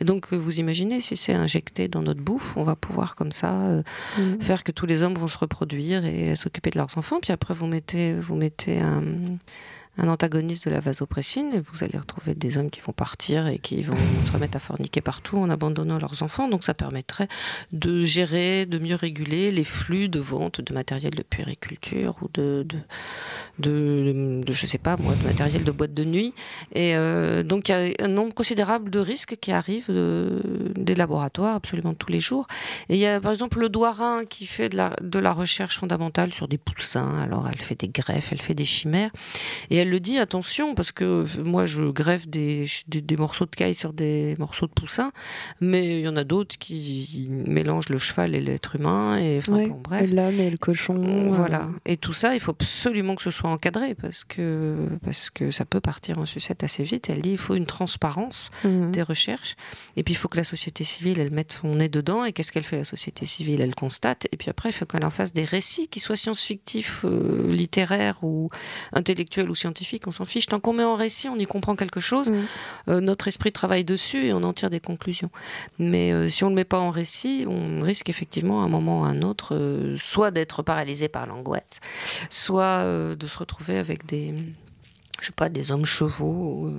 Et 0.00 0.04
donc, 0.06 0.32
euh, 0.32 0.36
vous 0.38 0.60
imaginez, 0.60 1.00
si 1.00 1.14
c'est 1.14 1.34
injecté 1.34 1.88
dans 1.88 2.00
notre 2.00 2.22
bouffe, 2.22 2.56
on 2.56 2.62
va 2.62 2.74
pouvoir 2.74 3.16
comme 3.16 3.32
ça 3.32 3.52
euh, 3.52 3.82
Mm. 4.18 4.40
faire 4.40 4.64
que 4.64 4.72
tous 4.72 4.86
les 4.86 5.02
hommes 5.02 5.14
vont 5.14 5.28
se 5.28 5.36
reproduire 5.36 6.06
et 6.06 6.34
s'occuper 6.36 6.70
de 6.70 6.78
leurs 6.78 6.96
enfants. 6.96 7.18
Puis 7.20 7.32
après, 7.34 7.52
vous 7.52 7.66
mettez, 7.66 8.14
vous 8.14 8.34
mettez 8.36 8.80
un, 8.80 9.02
un 9.98 10.08
antagoniste 10.08 10.66
de 10.66 10.70
la 10.72 10.80
vasopressine 10.80 11.52
et 11.54 11.60
vous 11.60 11.84
allez 11.84 11.98
retrouver 11.98 12.34
des 12.34 12.56
hommes 12.56 12.70
qui 12.70 12.80
vont 12.80 12.92
partir 12.94 13.46
et 13.48 13.58
qui 13.58 13.82
vont 13.82 13.96
se 14.26 14.32
remettre 14.32 14.56
à 14.56 14.60
forniquer 14.60 15.00
partout 15.02 15.36
en 15.36 15.50
abandonnant 15.50 15.98
leurs 15.98 16.22
enfants. 16.22 16.48
Donc 16.48 16.64
ça 16.64 16.72
permettrait 16.74 17.28
de 17.72 18.04
gérer, 18.04 18.64
de 18.66 18.78
mieux 18.78 18.94
réguler 18.94 19.50
les 19.52 19.64
flux 19.64 20.08
de 20.08 20.18
vente 20.18 20.60
de 20.60 20.72
matériel 20.72 21.14
de 21.14 21.22
puériculture 21.22 22.16
ou 22.22 22.28
de, 22.32 22.66
de, 22.66 22.78
de, 23.58 24.42
de, 24.44 24.52
je 24.52 24.66
sais 24.66 24.78
pas 24.78 24.96
moi, 24.96 25.14
de 25.14 25.26
matériel 25.26 25.64
de 25.64 25.70
boîte 25.70 25.92
de 25.94 26.04
nuit. 26.04 26.34
Et 26.74 26.96
euh, 26.96 27.42
donc 27.42 27.68
il 27.68 27.72
y 27.72 27.74
a 28.02 28.04
un 28.04 28.08
nombre 28.08 28.32
considérable 28.34 28.90
de 28.90 28.98
risques 28.98 29.36
qui 29.40 29.52
arrivent 29.52 29.90
de- 29.90 30.40
des 30.74 30.94
laboratoires 30.94 31.54
absolument 31.56 31.94
tous 31.94 32.10
les 32.10 32.20
jours. 32.20 32.46
Et 32.88 32.94
il 32.94 33.00
y 33.00 33.06
a 33.06 33.20
par 33.20 33.30
exemple 33.32 33.60
le 33.60 33.68
Douarin 33.68 34.24
qui 34.24 34.46
fait 34.46 34.68
de 34.68 34.76
la, 34.76 34.96
de 35.02 35.18
la 35.18 35.32
recherche 35.32 35.78
fondamentale 35.78 36.32
sur 36.32 36.48
des 36.48 36.58
poussins. 36.58 37.18
Alors 37.20 37.48
elle 37.48 37.58
fait 37.60 37.78
des 37.78 37.88
greffes, 37.88 38.30
elle 38.32 38.40
fait 38.40 38.54
des 38.54 38.64
chimères. 38.64 39.10
Et 39.70 39.81
elle 39.82 39.90
le 39.90 40.00
dit, 40.00 40.18
attention, 40.18 40.74
parce 40.74 40.92
que 40.92 41.24
moi 41.42 41.66
je 41.66 41.82
greffe 41.90 42.26
des, 42.28 42.66
des, 42.88 43.00
des 43.02 43.16
morceaux 43.16 43.44
de 43.44 43.50
caille 43.54 43.74
sur 43.74 43.92
des 43.92 44.34
morceaux 44.38 44.66
de 44.66 44.72
poussins, 44.72 45.12
mais 45.60 46.00
il 46.00 46.04
y 46.04 46.08
en 46.08 46.16
a 46.16 46.24
d'autres 46.24 46.56
qui 46.58 47.28
mélangent 47.30 47.88
le 47.88 47.98
cheval 47.98 48.34
et 48.34 48.40
l'être 48.40 48.76
humain. 48.76 49.18
Et 49.18 49.38
enfin, 49.38 49.52
Ouais, 49.52 49.68
bon, 49.68 49.80
bref. 49.82 50.10
L'homme 50.12 50.40
et 50.40 50.50
le 50.50 50.56
cochon. 50.56 50.96
euh, 51.04 51.28
Voilà. 51.30 51.68
Et 51.84 51.96
tout 51.96 52.12
ça, 52.12 52.34
il 52.34 52.40
faut 52.40 52.52
absolument 52.52 53.14
que 53.16 53.22
ce 53.22 53.30
soit 53.30 53.50
encadré 53.50 53.94
parce 53.94 54.24
que, 54.24 54.88
parce 55.04 55.30
que 55.30 55.50
ça 55.50 55.64
peut 55.64 55.80
partir 55.80 56.18
en 56.18 56.26
sucette 56.26 56.62
assez 56.64 56.82
vite. 56.84 57.10
Elle 57.10 57.20
dit 57.22 57.30
il 57.32 57.38
faut 57.38 57.54
une 57.54 57.66
transparence 57.66 58.50
Mhm. 58.64 58.92
des 58.92 59.02
recherches. 59.02 59.56
Et 59.96 60.02
puis 60.02 60.14
il 60.14 60.16
faut 60.16 60.28
que 60.28 60.36
la 60.36 60.44
société 60.44 60.84
civile, 60.84 61.18
elle 61.20 61.32
mette 61.32 61.52
son 61.52 61.74
nez 61.76 61.88
dedans. 61.88 62.24
Et 62.24 62.32
qu'est-ce 62.32 62.52
qu'elle 62.52 62.64
fait, 62.64 62.78
la 62.78 62.84
société 62.84 63.26
civile? 63.26 63.60
Elle 63.60 63.74
constate. 63.74 64.26
Et 64.32 64.36
puis 64.36 64.48
après, 64.50 64.68
il 64.70 64.72
faut 64.72 64.86
qu'elle 64.86 65.04
en 65.04 65.10
fasse 65.10 65.32
des 65.32 65.44
récits 65.44 65.88
qui 65.88 66.00
soient 66.00 66.16
science-fictifs, 66.16 67.00
euh, 67.04 67.52
littéraires 67.52 68.18
ou 68.22 68.50
intellectuels 68.92 69.50
ou 69.50 69.54
scientifiques. 69.54 69.71
On 70.06 70.10
s'en 70.10 70.24
fiche. 70.24 70.46
Tant 70.46 70.60
qu'on 70.60 70.72
met 70.72 70.84
en 70.84 70.94
récit, 70.94 71.28
on 71.28 71.36
y 71.36 71.46
comprend 71.46 71.76
quelque 71.76 72.00
chose. 72.00 72.32
Euh, 72.88 73.00
notre 73.00 73.28
esprit 73.28 73.52
travaille 73.52 73.84
dessus 73.84 74.26
et 74.26 74.32
on 74.32 74.42
en 74.42 74.52
tire 74.52 74.70
des 74.70 74.80
conclusions. 74.80 75.30
Mais 75.78 76.12
euh, 76.12 76.28
si 76.28 76.44
on 76.44 76.48
ne 76.48 76.52
le 76.52 76.56
met 76.56 76.64
pas 76.64 76.78
en 76.78 76.90
récit, 76.90 77.46
on 77.48 77.80
risque 77.80 78.08
effectivement 78.08 78.62
à 78.62 78.64
un 78.64 78.68
moment 78.68 79.02
ou 79.02 79.04
à 79.04 79.08
un 79.08 79.22
autre, 79.22 79.54
euh, 79.54 79.96
soit 79.98 80.30
d'être 80.30 80.62
paralysé 80.62 81.08
par 81.08 81.26
l'angoisse, 81.26 81.80
soit 82.30 82.84
de 82.84 83.26
se 83.26 83.38
retrouver 83.38 83.78
avec 83.78 84.06
des, 84.06 84.34
je 85.20 85.26
sais 85.26 85.32
pas, 85.32 85.48
des 85.48 85.72
hommes 85.72 85.84
chevaux 85.84 86.70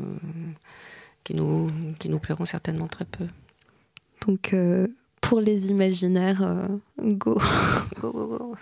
qui 1.23 1.35
nous, 1.35 1.71
qui 1.99 2.09
nous 2.09 2.19
plairont 2.19 2.45
certainement 2.45 2.87
très 2.87 3.05
peu. 3.05 3.25
Donc, 4.25 4.55
pour 5.21 5.41
les 5.41 5.69
imaginaires, 5.69 6.67
go. 6.97 7.39
go, 8.01 8.11
go, 8.11 8.37
go. 8.37 8.55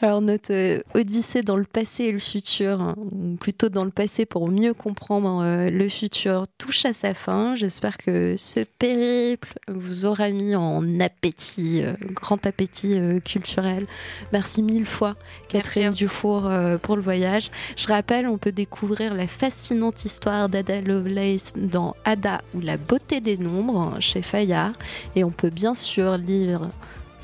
Alors 0.00 0.20
notre 0.20 0.52
euh, 0.52 0.80
odyssée 0.94 1.42
dans 1.42 1.56
le 1.56 1.64
passé 1.64 2.04
et 2.04 2.12
le 2.12 2.18
futur, 2.18 2.80
hein, 2.80 2.94
ou 2.98 3.36
plutôt 3.36 3.68
dans 3.68 3.84
le 3.84 3.90
passé 3.90 4.26
pour 4.26 4.48
mieux 4.50 4.74
comprendre 4.74 5.42
euh, 5.42 5.70
le 5.70 5.88
futur, 5.88 6.44
touche 6.58 6.84
à 6.84 6.92
sa 6.92 7.14
fin. 7.14 7.54
J'espère 7.56 7.96
que 7.96 8.34
ce 8.36 8.60
périple 8.60 9.54
vous 9.68 10.04
aura 10.04 10.30
mis 10.30 10.56
en 10.56 11.00
appétit, 11.00 11.82
euh, 11.82 11.94
grand 12.12 12.44
appétit 12.46 12.98
culturel. 13.24 13.86
Merci 14.32 14.62
mille 14.62 14.86
fois 14.86 15.16
Catherine 15.48 15.90
Dufour 15.90 16.50
pour 16.82 16.96
le 16.96 17.02
voyage. 17.02 17.50
Je 17.76 17.86
rappelle, 17.86 18.26
on 18.26 18.38
peut 18.38 18.52
découvrir 18.52 19.14
la 19.14 19.26
fascinante 19.26 20.04
histoire 20.04 20.48
d'Ada 20.48 20.80
Lovelace 20.80 21.52
dans 21.56 21.94
Ada 22.04 22.42
ou 22.54 22.60
la 22.60 22.76
beauté 22.76 23.20
des 23.20 23.36
nombres 23.36 23.78
hein, 23.78 24.00
chez 24.00 24.22
Fayard. 24.22 24.72
Et 25.16 25.24
on 25.24 25.30
peut 25.30 25.50
bien 25.50 25.74
sûr 25.74 26.16
lire 26.16 26.68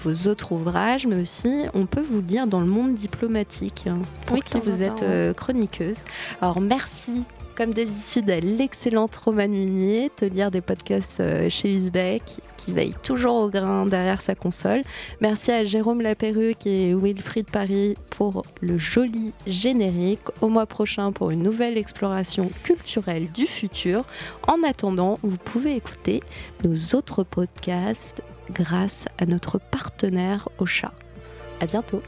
vos 0.04 0.28
autres 0.28 0.52
ouvrages, 0.52 1.06
mais 1.06 1.20
aussi 1.20 1.64
on 1.74 1.86
peut 1.86 2.00
vous 2.02 2.20
lire 2.20 2.46
dans 2.46 2.60
le 2.60 2.66
monde 2.66 2.94
diplomatique, 2.94 3.84
hein, 3.86 3.98
pour 4.26 4.36
Oui, 4.36 4.42
qui 4.42 4.60
vous 4.60 4.82
êtes 4.82 5.02
euh, 5.02 5.32
chroniqueuse. 5.32 5.98
Alors 6.40 6.60
merci 6.60 7.24
comme 7.60 7.74
d'habitude 7.74 8.30
à 8.30 8.40
l'excellente 8.40 9.14
Romane 9.16 9.50
Munier, 9.50 10.10
te 10.16 10.24
lire 10.24 10.50
des 10.50 10.62
podcasts 10.62 11.20
euh, 11.20 11.50
chez 11.50 11.70
Uzbek, 11.70 12.22
qui 12.56 12.72
veille 12.72 12.94
toujours 13.02 13.34
au 13.34 13.50
grain 13.50 13.84
derrière 13.84 14.22
sa 14.22 14.34
console. 14.34 14.82
Merci 15.20 15.50
à 15.50 15.62
Jérôme 15.64 16.00
Laperruque 16.00 16.66
et 16.66 16.94
Wilfried 16.94 17.50
Paris 17.50 17.96
pour 18.08 18.46
le 18.62 18.78
joli 18.78 19.34
générique. 19.46 20.22
Au 20.40 20.48
mois 20.48 20.64
prochain 20.64 21.12
pour 21.12 21.32
une 21.32 21.42
nouvelle 21.42 21.76
exploration 21.76 22.50
culturelle 22.62 23.30
du 23.30 23.46
futur. 23.46 24.04
En 24.48 24.62
attendant, 24.66 25.18
vous 25.22 25.36
pouvez 25.36 25.76
écouter 25.76 26.22
nos 26.64 26.96
autres 26.96 27.24
podcasts 27.24 28.22
grâce 28.50 29.06
à 29.18 29.26
notre 29.26 29.58
partenaire 29.58 30.48
Ocha. 30.58 30.92
À 31.60 31.66
bientôt. 31.66 32.02